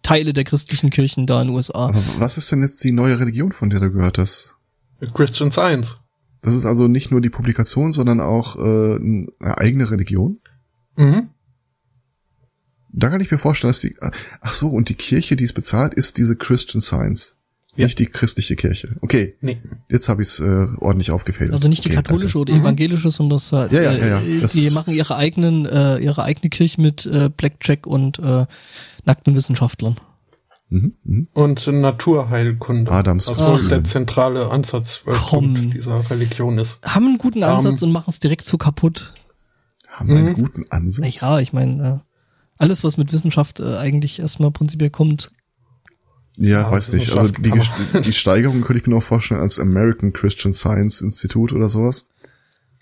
[0.02, 1.86] Teile der christlichen Kirchen da in den USA.
[1.86, 4.56] Aber was ist denn jetzt die neue Religion, von der du gehört hast?
[5.14, 6.00] Christian Science.
[6.42, 10.40] Das ist also nicht nur die Publikation, sondern auch äh, eine eigene Religion?
[10.96, 11.28] Mhm.
[12.90, 13.96] Da kann ich mir vorstellen, dass die.
[14.40, 17.36] Ach so, und die Kirche, die es bezahlt, ist diese Christian Science.
[17.76, 17.86] Ja.
[17.86, 18.96] Nicht die christliche Kirche.
[19.00, 19.58] Okay, Nee.
[19.90, 20.44] jetzt habe ich es äh,
[20.78, 21.52] ordentlich aufgefädelt.
[21.54, 22.60] Also nicht die okay, katholische oder Mhm.
[22.60, 24.20] evangelische, sondern das halt, Ja, ja, ja, ja.
[24.20, 28.46] äh, Das die machen ihre eigenen, äh, ihre eigene Kirche mit äh, Blackjack und äh,
[29.04, 29.94] nackten Wissenschaftlern.
[29.94, 30.14] Danke.
[30.70, 31.28] Mhm, mhm.
[31.34, 32.90] Und Naturheilkunde.
[32.90, 33.68] Adams was Kostüm.
[33.68, 35.70] der zentrale Ansatzpunkt Komm.
[35.72, 36.78] dieser Religion ist.
[36.84, 37.88] Haben einen guten Ansatz Ähm.
[37.88, 39.12] und machen es direkt so kaputt.
[39.88, 40.34] Haben einen mhm.
[40.34, 41.20] guten Ansatz.
[41.20, 42.08] Ja, ich meine, äh,
[42.58, 45.28] alles, was mit Wissenschaft äh, eigentlich erstmal prinzipiell kommt.
[46.36, 47.12] Ja, ja weiß nicht.
[47.12, 47.52] Also die,
[48.00, 52.08] die Steigerung könnte ich mir noch vorstellen als American Christian Science Institute oder sowas.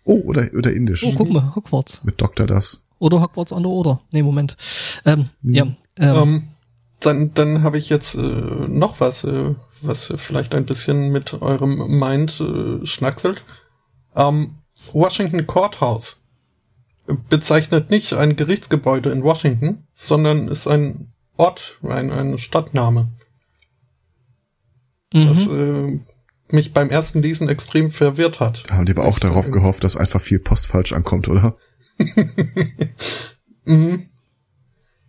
[0.05, 1.05] Oh, oder, oder indisch.
[1.05, 2.03] Oh, guck mal, Hogwarts.
[2.05, 2.47] Mit Dr.
[2.47, 2.83] Das.
[2.99, 4.01] Oder Hogwarts an der Oder.
[4.11, 4.57] Nee, Moment.
[5.05, 5.55] Ähm, mhm.
[5.55, 5.66] Ja.
[5.99, 6.43] Ähm, um, ähm,
[7.01, 11.99] dann dann habe ich jetzt äh, noch was, äh, was vielleicht ein bisschen mit eurem
[11.99, 13.45] Mind äh, schnackselt.
[14.15, 14.57] Ähm,
[14.93, 16.20] Washington Courthouse
[17.29, 23.09] bezeichnet nicht ein Gerichtsgebäude in Washington, sondern ist ein Ort, ein, ein Stadtname.
[25.12, 25.28] Mhm.
[25.28, 26.01] Das äh,
[26.52, 28.64] mich beim ersten Lesen extrem verwirrt hat.
[28.70, 31.56] Haben die aber auch darauf äh, gehofft, dass einfach viel Post falsch ankommt, oder?
[33.64, 34.06] mhm.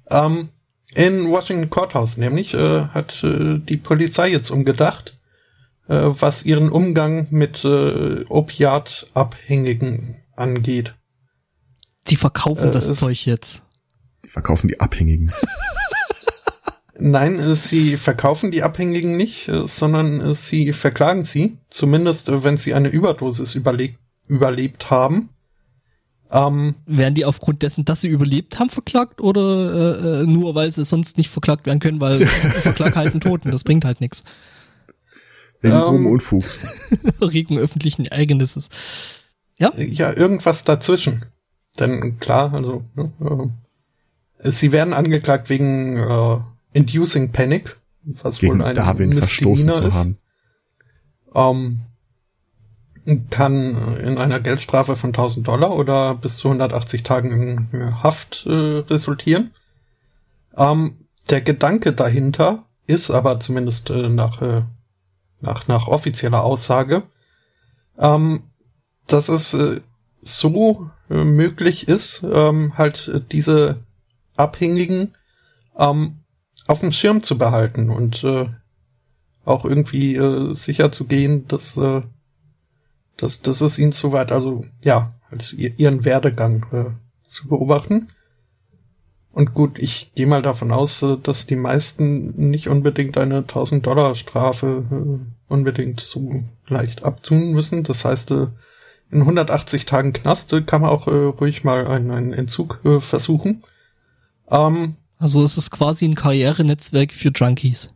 [0.09, 0.49] ähm,
[0.95, 5.17] in Washington Courthouse nämlich äh, hat äh, die Polizei jetzt umgedacht,
[5.87, 10.93] äh, was ihren Umgang mit äh, Opiatabhängigen angeht.
[12.07, 13.63] Sie verkaufen das äh, Zeug jetzt.
[14.23, 15.31] Die verkaufen die Abhängigen.
[16.99, 22.57] Nein, äh, sie verkaufen die Abhängigen nicht, äh, sondern äh, sie verklagen sie, zumindest wenn
[22.57, 23.97] sie eine Überdosis überlebt,
[24.27, 25.29] überlebt haben.
[26.31, 30.83] Ähm, werden die aufgrund dessen, dass sie überlebt haben, verklagt oder äh, nur weil sie
[30.83, 32.19] sonst nicht verklagt werden können, weil
[32.61, 34.23] Verklag halten Toten, das bringt halt nichts.
[35.61, 36.59] Wegen ähm, Unfugs.
[37.21, 38.69] Regung öffentlichen Ereignisses.
[39.57, 39.71] Ja?
[39.77, 41.25] Ja, irgendwas dazwischen.
[41.79, 43.11] Denn klar, also ne,
[44.39, 46.37] äh, sie werden angeklagt wegen äh,
[46.73, 49.93] Inducing Panic, was Gegen wohl ein Darwin verstoßen zu ist.
[49.93, 50.17] haben.
[51.35, 51.81] Ähm,
[53.29, 58.51] kann in einer Geldstrafe von 1000 Dollar oder bis zu 180 Tagen in Haft äh,
[58.51, 59.51] resultieren.
[60.55, 64.63] Ähm, der Gedanke dahinter ist aber zumindest äh, nach, äh,
[65.41, 67.03] nach, nach offizieller Aussage,
[67.97, 68.43] ähm,
[69.07, 69.81] dass es äh,
[70.21, 73.83] so äh, möglich ist, ähm, halt diese
[74.35, 75.13] Abhängigen
[75.77, 76.22] ähm,
[76.67, 78.47] auf dem Schirm zu behalten und äh,
[79.45, 82.01] auch irgendwie äh, sicher zu gehen, dass, äh,
[83.17, 86.91] dass, dass es ihnen zu weit, also ja, halt ihren Werdegang äh,
[87.23, 88.09] zu beobachten.
[89.31, 93.85] Und gut, ich gehe mal davon aus, äh, dass die meisten nicht unbedingt eine 1000
[93.85, 97.83] Dollar Strafe äh, unbedingt so leicht abtun müssen.
[97.83, 98.47] Das heißt, äh,
[99.11, 103.63] in 180 Tagen Knast kann man auch äh, ruhig mal einen, einen Entzug äh, versuchen.
[104.49, 107.93] Ähm, also es ist quasi ein Karrierenetzwerk für Junkies.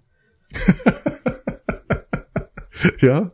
[3.02, 3.32] ja.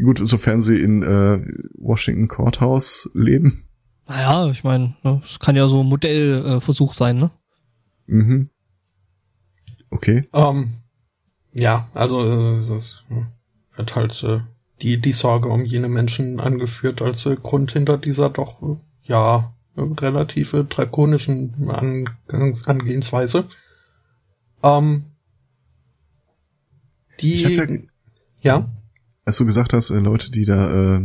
[0.00, 3.64] Gut, sofern sie in äh, Washington Courthouse leben.
[4.06, 7.32] Naja, ich meine, ne, es kann ja so ein Modellversuch äh, sein, ne?
[8.06, 8.50] Mhm.
[9.90, 10.28] Okay.
[10.32, 10.74] Ähm,
[11.52, 13.02] ja, also äh, es
[13.74, 14.38] wird halt äh,
[14.80, 19.52] die, die Sorge um jene Menschen angeführt als äh, Grund hinter dieser doch, äh, ja,
[19.78, 21.70] relative drakonischen
[22.66, 23.46] Angehensweise.
[24.62, 25.04] Ähm,
[27.20, 27.66] die, ja,
[28.40, 28.70] ja,
[29.24, 31.02] Als du gesagt hast, äh, Leute, die da äh,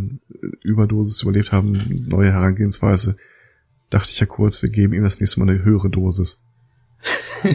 [0.63, 3.17] Überdosis überlebt haben, neue Herangehensweise,
[3.89, 6.41] dachte ich ja kurz, wir geben ihm das nächste Mal eine höhere Dosis.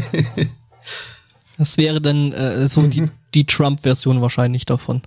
[1.56, 2.90] das wäre dann äh, so mhm.
[2.90, 5.02] die, die Trump-Version wahrscheinlich davon.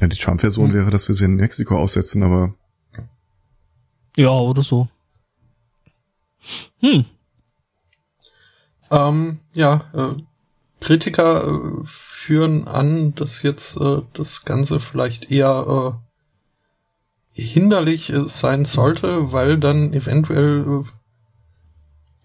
[0.00, 0.74] Ja, die Trump-Version mhm.
[0.74, 2.54] wäre, dass wir sie in Mexiko aussetzen, aber
[4.20, 4.86] ja, oder so.
[6.80, 7.06] Hm.
[8.90, 10.14] Ähm, ja, äh,
[10.80, 15.96] Kritiker äh, führen an, dass jetzt äh, das Ganze vielleicht eher
[17.34, 20.84] äh, hinderlich sein sollte, weil dann eventuell äh,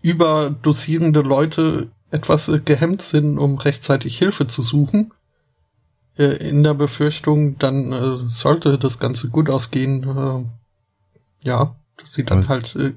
[0.02, 5.14] überdosierende Leute etwas äh, gehemmt sind, um rechtzeitig Hilfe zu suchen.
[6.18, 11.76] Äh, in der Befürchtung, dann äh, sollte das Ganze gut ausgehen, äh, ja,
[12.06, 12.50] sie dann Was?
[12.50, 12.94] halt äh,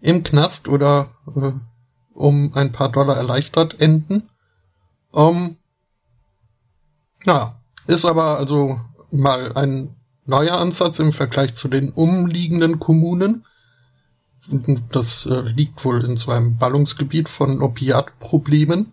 [0.00, 1.52] im Knast oder äh,
[2.12, 4.30] um ein paar Dollar erleichtert enden.
[5.14, 5.56] Ähm,
[7.24, 8.80] na, ist aber also
[9.10, 9.94] mal ein
[10.26, 13.44] neuer Ansatz im Vergleich zu den umliegenden Kommunen.
[14.90, 18.92] Das äh, liegt wohl in so einem Ballungsgebiet von Opiatproblemen,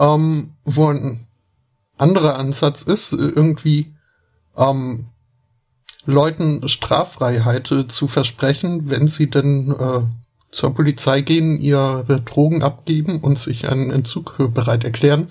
[0.00, 1.26] ähm, wo ein
[1.96, 3.94] anderer Ansatz ist, äh, irgendwie
[4.56, 5.06] ähm,
[6.06, 10.02] Leuten Straffreiheit äh, zu versprechen, wenn sie denn äh,
[10.50, 15.28] zur Polizei gehen, ihre Drogen abgeben und sich einen Entzug bereit erklären,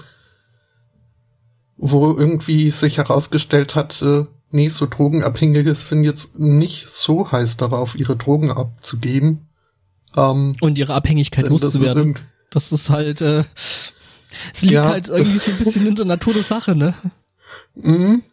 [1.77, 7.95] wo irgendwie sich herausgestellt hat, äh, nee, so Drogenabhängige sind jetzt nicht so heiß darauf,
[7.95, 9.47] ihre Drogen abzugeben.
[10.15, 12.15] Ähm, und ihre Abhängigkeit loszuwerden.
[12.51, 13.43] Das, das ist halt, äh,
[14.53, 16.93] es liegt ja, halt irgendwie so ein bisschen in der Natur der Sache, ne?
[17.75, 18.23] Mhm.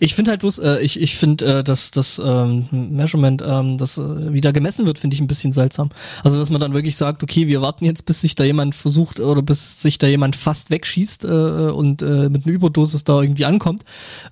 [0.00, 3.98] Ich finde halt bloß, äh, ich, ich finde, äh, dass das ähm, Measurement, ähm, das
[3.98, 5.90] äh, wieder gemessen wird, finde ich ein bisschen seltsam.
[6.24, 9.20] Also, dass man dann wirklich sagt, okay, wir warten jetzt, bis sich da jemand versucht
[9.20, 13.44] oder bis sich da jemand fast wegschießt äh, und äh, mit einer Überdosis da irgendwie
[13.44, 13.84] ankommt,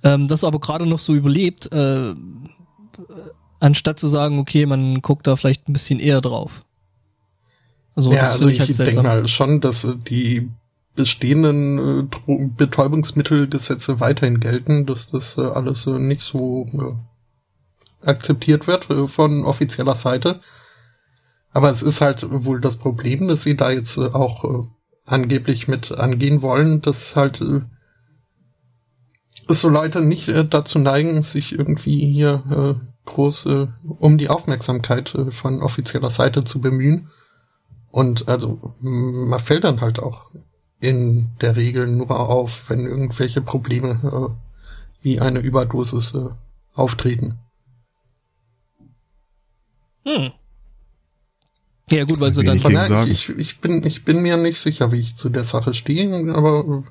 [0.03, 2.13] ähm, das aber gerade noch so überlebt, äh,
[3.61, 6.63] anstatt zu sagen, okay, man guckt da vielleicht ein bisschen eher drauf.
[7.95, 10.49] Also, ja, also ich, ich halt denke mal schon, dass äh, die
[10.95, 16.97] bestehenden äh, Betäubungsmittelgesetze weiterhin gelten, dass das äh, alles äh, nicht so
[18.03, 20.41] akzeptiert wird äh, von offizieller Seite.
[21.51, 24.67] Aber es ist halt wohl das Problem, dass sie da jetzt äh, auch äh,
[25.05, 27.61] angeblich mit angehen wollen, dass halt äh,
[29.47, 33.47] so Leute nicht dazu neigen, sich irgendwie hier groß
[33.97, 37.09] um die Aufmerksamkeit von offizieller Seite zu bemühen.
[37.89, 40.29] Und also man fällt dann halt auch
[40.79, 46.29] in der Regel nur auf, wenn irgendwelche Probleme äh, wie eine Überdosis äh,
[46.73, 47.37] auftreten.
[50.05, 50.31] Hm.
[51.91, 52.71] Ja gut, weil sie dann von
[53.07, 56.83] ich, ich, bin ich bin mir nicht sicher, wie ich zu der Sache stehe, aber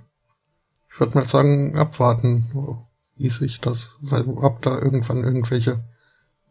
[0.91, 2.85] ich würde mal sagen, abwarten,
[3.17, 5.85] wie sich das, weil ob da irgendwann irgendwelche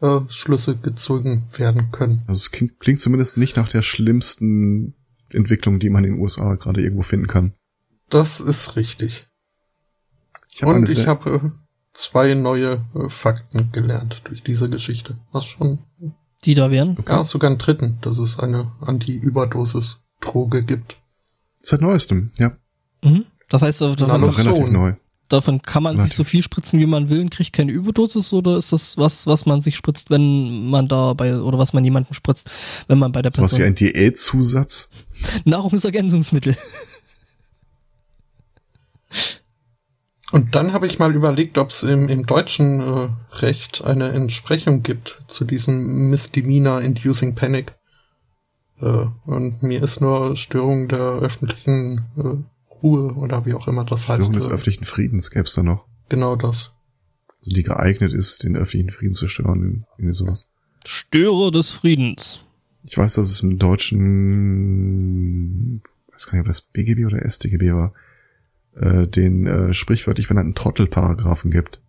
[0.02, 2.22] äh, Schlüsse gezogen werden können.
[2.28, 4.94] Also es klingt, klingt zumindest nicht nach der schlimmsten
[5.32, 7.54] Entwicklung, die man in den USA gerade irgendwo finden kann.
[8.10, 9.28] Das ist richtig.
[10.54, 11.50] Ich hab Und ich habe äh,
[11.94, 15.18] zwei neue äh, Fakten gelernt durch diese Geschichte.
[15.32, 15.80] Was schon?
[16.44, 16.92] Die da wären?
[16.98, 17.12] Okay.
[17.12, 20.98] Ja, sogar einen dritten, dass es eine Anti-Überdosis-Droge gibt.
[21.62, 22.56] Seit neuestem, ja.
[23.04, 23.26] Mhm.
[23.50, 24.94] Das heißt, äh, davon, relativ neu.
[25.28, 26.12] Davon kann man relativ.
[26.12, 29.28] sich so viel spritzen, wie man will und kriegt keine Überdosis oder ist das was,
[29.28, 32.50] was man sich spritzt, wenn man da bei, oder was man jemandem spritzt,
[32.88, 33.52] wenn man bei der Person.
[33.52, 34.90] Was wie ein Diätzusatz?
[35.46, 36.56] Nahrungsergänzungsmittel.
[40.32, 44.84] Und dann habe ich mal überlegt, ob es im, im deutschen äh, Recht eine Entsprechung
[44.84, 47.74] gibt zu diesem Misdemeanor Inducing Panic.
[48.82, 52.44] Äh, und mir ist nur Störung der öffentlichen äh,
[52.82, 54.30] Ruhe oder wie auch immer das Störung heißt.
[54.30, 55.88] Störung des öffentlichen Friedens gäbe es da noch.
[56.10, 56.74] Genau das.
[57.40, 60.50] Also die geeignet ist, den öffentlichen Frieden zu stören, irgendwie sowas.
[60.86, 62.42] Störer des Friedens.
[62.84, 64.04] Ich weiß, dass es im deutschen,
[66.12, 67.94] weiß gar nicht, ob das BGB oder StGB war,
[68.76, 71.82] äh, den äh, sprichwörtlich benannten Trottelparagraphen gibt.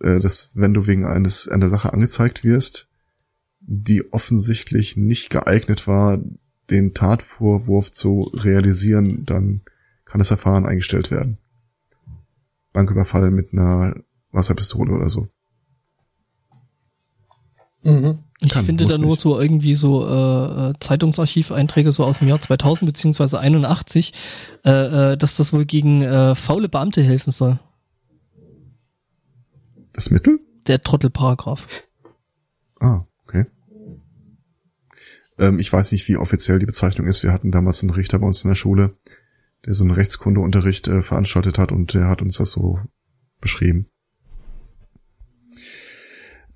[0.00, 2.88] Äh, dass wenn du wegen eines einer Sache angezeigt wirst,
[3.60, 6.20] die offensichtlich nicht geeignet war,
[6.70, 9.62] den Tatvorwurf zu realisieren, dann
[10.04, 11.38] kann das Verfahren eingestellt werden.
[12.72, 13.94] Banküberfall mit einer
[14.32, 15.28] Wasserpistole oder so.
[17.84, 18.18] Mhm.
[18.40, 19.20] Ich Kann, finde da nur nicht.
[19.20, 24.12] so irgendwie so äh, äh, Zeitungsarchiveinträge so aus dem Jahr 2000 beziehungsweise 81,
[24.64, 24.70] äh,
[25.12, 27.58] äh, dass das wohl gegen äh, faule Beamte helfen soll.
[29.92, 30.38] Das Mittel?
[30.68, 31.66] Der Trottelparagraph.
[32.78, 33.04] Ah.
[35.38, 37.22] Ähm, ich weiß nicht, wie offiziell die Bezeichnung ist.
[37.22, 38.96] Wir hatten damals einen Richter bei uns in der Schule,
[39.64, 42.80] der so einen Rechtskundeunterricht äh, veranstaltet hat und der hat uns das so
[43.40, 43.86] beschrieben.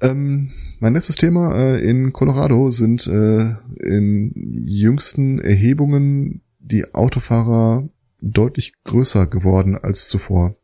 [0.00, 0.50] Ähm,
[0.80, 7.88] mein letztes Thema äh, in Colorado sind äh, in jüngsten Erhebungen die Autofahrer
[8.20, 10.56] deutlich größer geworden als zuvor.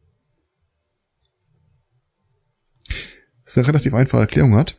[3.45, 4.78] Das eine relativ einfache Erklärung hat.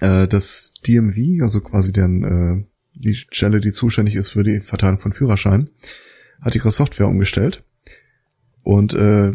[0.00, 2.64] Äh, das DMV, also quasi deren, äh,
[2.94, 5.70] die Stelle, die zuständig ist für die Verteilung von Führerscheinen,
[6.40, 7.64] hat ihre Software umgestellt
[8.62, 9.32] und äh,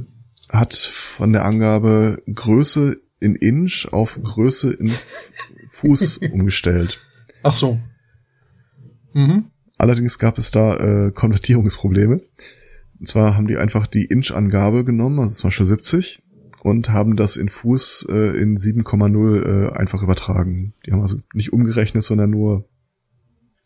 [0.50, 4.94] hat von der Angabe Größe in Inch auf Größe in
[5.70, 7.00] Fuß umgestellt.
[7.42, 7.80] Ach so.
[9.14, 9.46] Mhm.
[9.78, 10.78] Allerdings gab es da
[11.08, 12.22] äh, Konvertierungsprobleme.
[13.00, 16.23] Und zwar haben die einfach die Inch-Angabe genommen, also zum Beispiel 70,
[16.64, 20.74] und haben das in Fuß äh, in 7,0 äh, einfach übertragen.
[20.86, 22.70] Die haben also nicht umgerechnet, sondern nur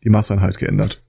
[0.04, 1.04] die Maßeinheit geändert.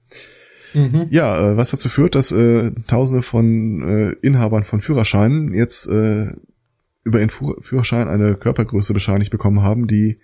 [0.75, 1.07] Mhm.
[1.09, 6.27] Ja, äh, was dazu führt, dass äh, Tausende von äh, Inhabern von Führerscheinen jetzt äh,
[7.03, 10.19] über ihren Führerschein eine Körpergröße bescheinigt bekommen haben, die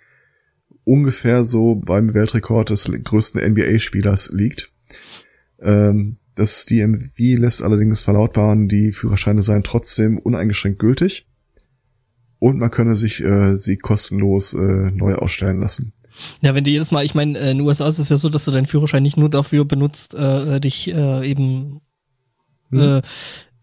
[0.84, 4.70] ungefähr so beim Weltrekord des größten NBA-Spielers liegt.
[5.60, 11.26] Ähm, das DMV lässt allerdings verlautbaren, die Führerscheine seien trotzdem uneingeschränkt gültig
[12.46, 15.92] und man könne sich äh, sie kostenlos äh, neu ausstellen lassen.
[16.42, 18.44] Ja, wenn du jedes Mal, ich meine, in den USA ist es ja so, dass
[18.44, 21.80] du deinen Führerschein nicht nur dafür benutzt, äh, dich äh, eben
[22.70, 23.02] hm.
[23.02, 23.02] äh,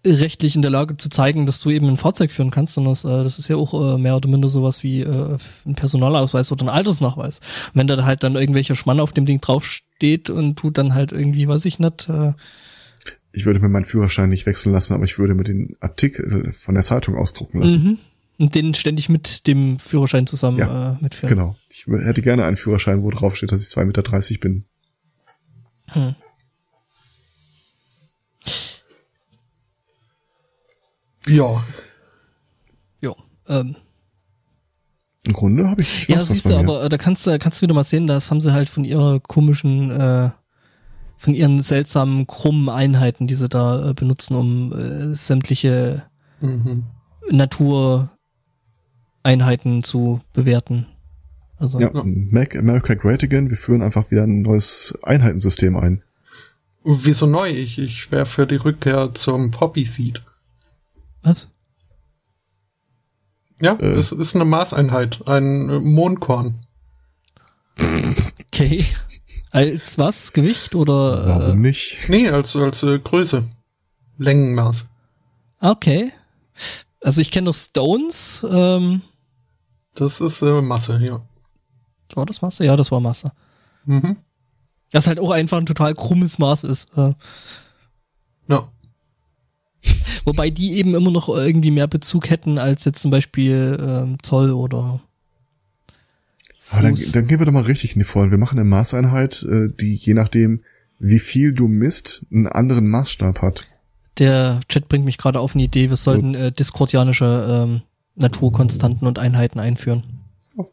[0.05, 3.05] rechtlich in der Lage zu zeigen, dass du eben ein Fahrzeug führen kannst, sondern das,
[3.05, 6.65] äh, das ist ja auch äh, mehr oder minder sowas wie äh, ein Personalausweis oder
[6.65, 7.39] ein Altersnachweis.
[7.39, 11.13] Und wenn da halt dann irgendwelcher Schmann auf dem Ding draufsteht und du dann halt
[11.13, 12.33] irgendwie, weiß ich nicht, äh,
[13.31, 16.75] ich würde mir meinen Führerschein nicht wechseln lassen, aber ich würde mir den Artikel von
[16.75, 17.83] der Zeitung ausdrucken lassen.
[17.83, 17.97] Mhm.
[18.43, 21.33] Und den ständig mit dem Führerschein zusammen Ja, äh, mitführen.
[21.33, 21.55] Genau.
[21.69, 24.65] Ich hätte gerne einen Führerschein, wo drauf steht, dass ich 2,30 Meter bin.
[25.87, 26.15] Hm.
[31.25, 31.63] Ja.
[32.99, 33.15] Ja.
[33.47, 33.77] Ähm,
[35.23, 37.73] Im Grunde habe ich ja, siehst du, aber äh, da kannst du, kannst du wieder
[37.73, 40.31] mal sehen, das haben sie halt von ihrer komischen, äh,
[41.15, 46.03] von ihren seltsamen krummen Einheiten, die sie da äh, benutzen, um äh, sämtliche
[46.41, 46.83] Mhm.
[49.23, 50.85] Natureinheiten zu bewerten.
[51.57, 56.03] Also Ja, Make America Great Again, wir führen einfach wieder ein neues Einheitensystem ein.
[56.83, 57.49] Wieso neu?
[57.49, 60.21] Ich, ich wäre für die Rückkehr zum Poppy Seed.
[61.21, 61.49] was?
[63.61, 63.93] Ja, Äh.
[63.93, 66.65] es ist eine Maßeinheit, ein äh, Mondkorn.
[68.47, 68.83] Okay.
[69.51, 70.33] Als was?
[70.33, 71.25] Gewicht oder?
[71.25, 72.09] Warum nicht?
[72.09, 73.45] Nee, als, als äh, Größe.
[74.17, 74.85] Längenmaß.
[75.61, 76.11] Äh, okay.
[76.99, 78.45] Also ich kenne noch Stones.
[78.49, 79.01] Ähm,
[79.95, 81.21] Das ist äh, Masse, ja.
[82.15, 82.65] war das Masse?
[82.65, 83.31] Ja, das war Masse.
[83.85, 84.17] Mhm.
[84.91, 86.89] Das halt auch einfach ein total krummes Maß ist.
[86.97, 87.13] Äh,
[88.47, 88.69] Ja.
[90.25, 94.51] wobei die eben immer noch irgendwie mehr Bezug hätten als jetzt zum Beispiel ähm, Zoll
[94.51, 95.01] oder.
[96.69, 97.11] Aber dann, Fuß.
[97.11, 98.31] dann gehen wir doch mal richtig in die Vollen.
[98.31, 100.63] Wir machen eine Maßeinheit, äh, die je nachdem,
[100.99, 103.67] wie viel du misst, einen anderen Maßstab hat.
[104.19, 105.89] Der Chat bringt mich gerade auf eine Idee.
[105.89, 107.81] Wir sollten äh, diskordianische ähm,
[108.15, 110.03] Naturkonstanten und Einheiten einführen.
[110.55, 110.65] Oh.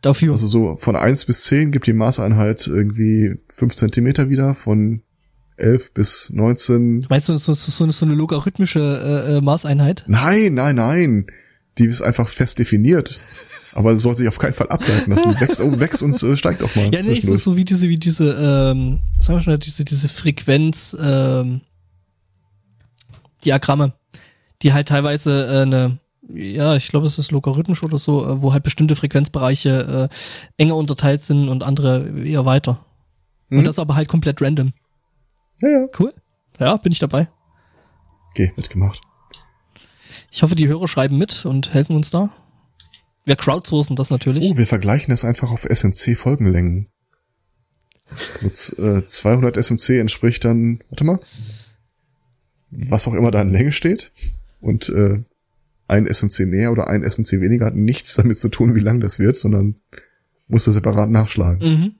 [0.00, 0.32] Dafür.
[0.32, 5.02] Also so von 1 bis 10 gibt die Maßeinheit irgendwie 5 Zentimeter wieder, von
[5.56, 7.06] 11 bis 19.
[7.08, 10.04] Meinst du, so, so, so eine logarithmische äh, äh, Maßeinheit?
[10.06, 11.26] Nein, nein, nein.
[11.78, 13.18] Die ist einfach fest definiert.
[13.74, 15.40] Aber soll sich auf keinen Fall ableiten lassen.
[15.40, 16.90] Wächst, oh, wächst und äh, steigt auch mal.
[16.92, 20.10] Ja, nee, es ist so wie diese, wie diese, ähm, sagen wir schon, diese, diese
[20.10, 21.62] Frequenz, ähm,
[23.44, 23.94] Diagramme,
[24.62, 28.52] die halt teilweise äh, eine, ja, ich glaube, es ist logarithmisch oder so, äh, wo
[28.52, 32.84] halt bestimmte Frequenzbereiche äh, enger unterteilt sind und andere eher weiter.
[33.48, 33.58] Mhm.
[33.58, 34.72] Und das aber halt komplett random.
[35.60, 35.86] ja, ja.
[35.98, 36.12] Cool.
[36.58, 37.28] Ja, bin ich dabei.
[38.30, 39.00] Okay, wird gemacht.
[40.30, 42.30] Ich hoffe, die Hörer schreiben mit und helfen uns da.
[43.24, 44.50] Wir crowdsourcen das natürlich.
[44.50, 46.88] Oh, wir vergleichen das einfach auf SMC-Folgenlängen.
[48.40, 51.20] Mit äh, 200 SMC entspricht dann, warte mal,
[52.70, 54.12] was auch immer da in Länge steht.
[54.60, 55.22] Und äh,
[55.88, 59.18] ein SMC mehr oder ein SMC weniger hat nichts damit zu tun, wie lang das
[59.18, 59.76] wird, sondern
[60.48, 61.68] muss das separat nachschlagen.
[61.68, 61.94] Mhm.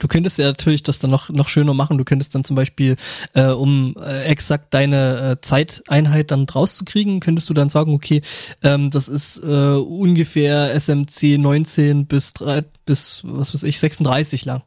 [0.00, 1.98] Du könntest ja natürlich das dann noch, noch schöner machen.
[1.98, 2.96] Du könntest dann zum Beispiel,
[3.32, 7.94] äh, um äh, exakt deine äh, Zeiteinheit dann draus zu kriegen, könntest du dann sagen,
[7.94, 8.20] okay,
[8.62, 14.62] ähm, das ist äh, ungefähr SMC 19 bis, 3, bis, was weiß ich, 36 lang.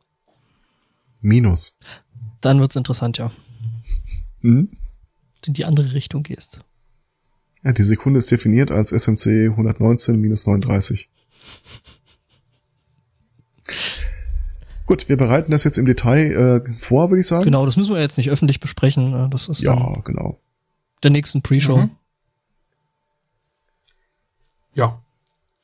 [1.19, 1.77] Minus.
[2.39, 3.31] Dann wird's interessant, ja.
[4.41, 4.69] Hm?
[5.45, 6.61] In die andere Richtung gehst.
[7.63, 11.09] Ja, die Sekunde ist definiert als SMC 119 minus 39.
[14.85, 17.43] Gut, wir bereiten das jetzt im Detail äh, vor, würde ich sagen.
[17.43, 19.13] Genau, das müssen wir jetzt nicht öffentlich besprechen.
[19.13, 20.39] äh, Das ist Ja, genau.
[21.03, 21.77] der nächsten Pre-Show.
[21.77, 21.89] Mhm.
[24.73, 25.01] Ja.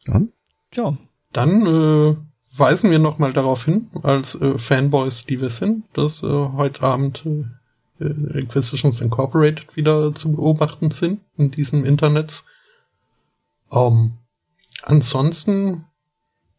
[0.05, 0.29] Dann?
[0.73, 0.97] Ja,
[1.31, 2.15] Dann äh,
[2.57, 7.23] weisen wir nochmal darauf hin, als äh, Fanboys, die wir sind, dass äh, heute Abend
[7.25, 7.45] äh,
[8.03, 12.43] äh, Inquisitions Incorporated wieder zu beobachten sind in diesem Internet.
[13.71, 14.13] Ähm,
[14.81, 15.85] ansonsten,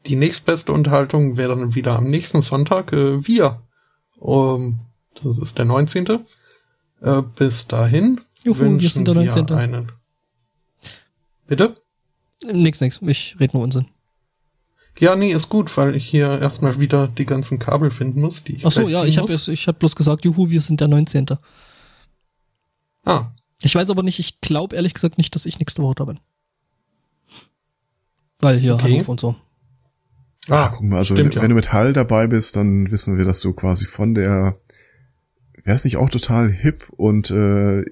[0.06, 2.92] die nächstbeste Unterhaltung wäre dann wieder am nächsten Sonntag.
[2.92, 3.62] Äh, wir.
[4.20, 4.81] Ähm,
[5.23, 6.06] das ist der 19.
[7.00, 9.48] Äh, bis dahin Juhu, wir wünschen sind der 19..
[9.48, 9.92] wir einen.
[11.47, 11.76] Bitte?
[12.52, 13.00] nix, nix.
[13.02, 13.86] Ich rede nur Unsinn.
[14.98, 18.56] Ja, nee, ist gut, weil ich hier erstmal wieder die ganzen Kabel finden muss, die
[18.56, 21.26] ich Ach so, ja, ich habe ich hab bloß gesagt, juhu, wir sind der 19.
[23.05, 23.32] Ah,
[23.62, 26.20] Ich weiß aber nicht, ich glaube ehrlich gesagt nicht, dass ich nächste Woche da bin.
[28.39, 28.92] Weil hier Okay.
[28.94, 29.34] Hannover und so.
[30.48, 31.42] Ah, guck mal, also stimmt, wenn, ja.
[31.42, 34.58] wenn du mit Hall dabei bist, dann wissen wir, dass du quasi von der,
[35.64, 37.84] wäre es nicht auch total hip und äh, äh,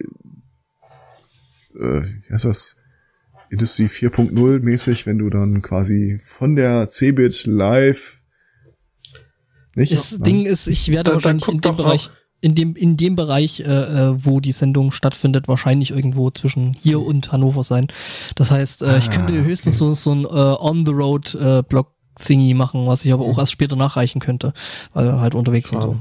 [1.74, 2.76] wie heißt das,
[3.52, 8.18] Industrie 4.0 mäßig, wenn du dann quasi von der Cebit live
[9.74, 9.92] nicht?
[9.92, 10.22] Das Nein?
[10.22, 12.96] Ding ist, ich werde Da- da wahrscheinlich guckt in dem Bereich, auch- in dem, in
[12.96, 17.86] dem Bereich, äh, äh, wo die Sendung stattfindet, wahrscheinlich irgendwo zwischen hier und Hannover sein.
[18.34, 21.62] Das heißt, äh, ich Ah, könnte höchstens so, so ein äh, On-the-Road äh,
[22.54, 24.52] machen, was ich aber auch erst später nachreichen könnte,
[24.92, 25.96] weil halt unterwegs und so.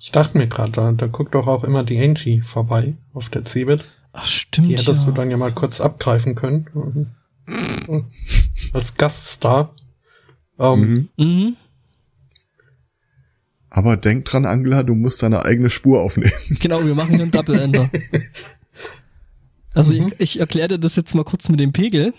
[0.00, 3.44] Ich dachte mir gerade, da, da guckt doch auch immer die Angie vorbei auf der
[3.44, 3.90] Cebit.
[4.14, 4.70] Ach, stimmt.
[4.70, 5.06] Die hättest ja.
[5.06, 6.70] du dann ja mal kurz abgreifen können.
[7.46, 8.04] Mhm.
[8.72, 9.74] Als Gaststar.
[10.58, 11.24] Ähm, Mhm.
[11.24, 11.56] Mhm.
[13.70, 16.32] Aber denk dran, Angela, du musst deine eigene Spur aufnehmen.
[16.60, 17.90] Genau, wir machen hier einen Double Ender.
[19.74, 22.14] Also ich, ich erkläre dir das jetzt mal kurz mit dem Pegel.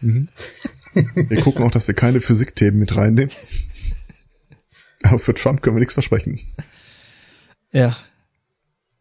[0.00, 3.30] Wir gucken auch, dass wir keine Physikthemen mit reinnehmen.
[5.02, 6.40] Aber für Trump können wir nichts versprechen.
[7.72, 7.98] Ja.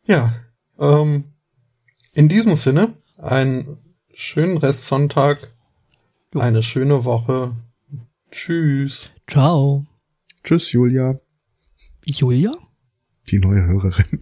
[0.03, 0.35] Ja,
[0.77, 1.30] ähm,
[2.21, 3.79] in diesem Sinne, einen
[4.13, 5.55] schönen Restsonntag,
[6.35, 6.39] Jo.
[6.41, 7.55] eine schöne Woche.
[8.29, 9.11] Tschüss.
[9.27, 9.87] Ciao.
[10.43, 11.19] Tschüss, Julia,
[12.05, 12.51] Julia?
[13.31, 14.21] die neue Hörerin.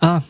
[0.00, 0.22] Ah,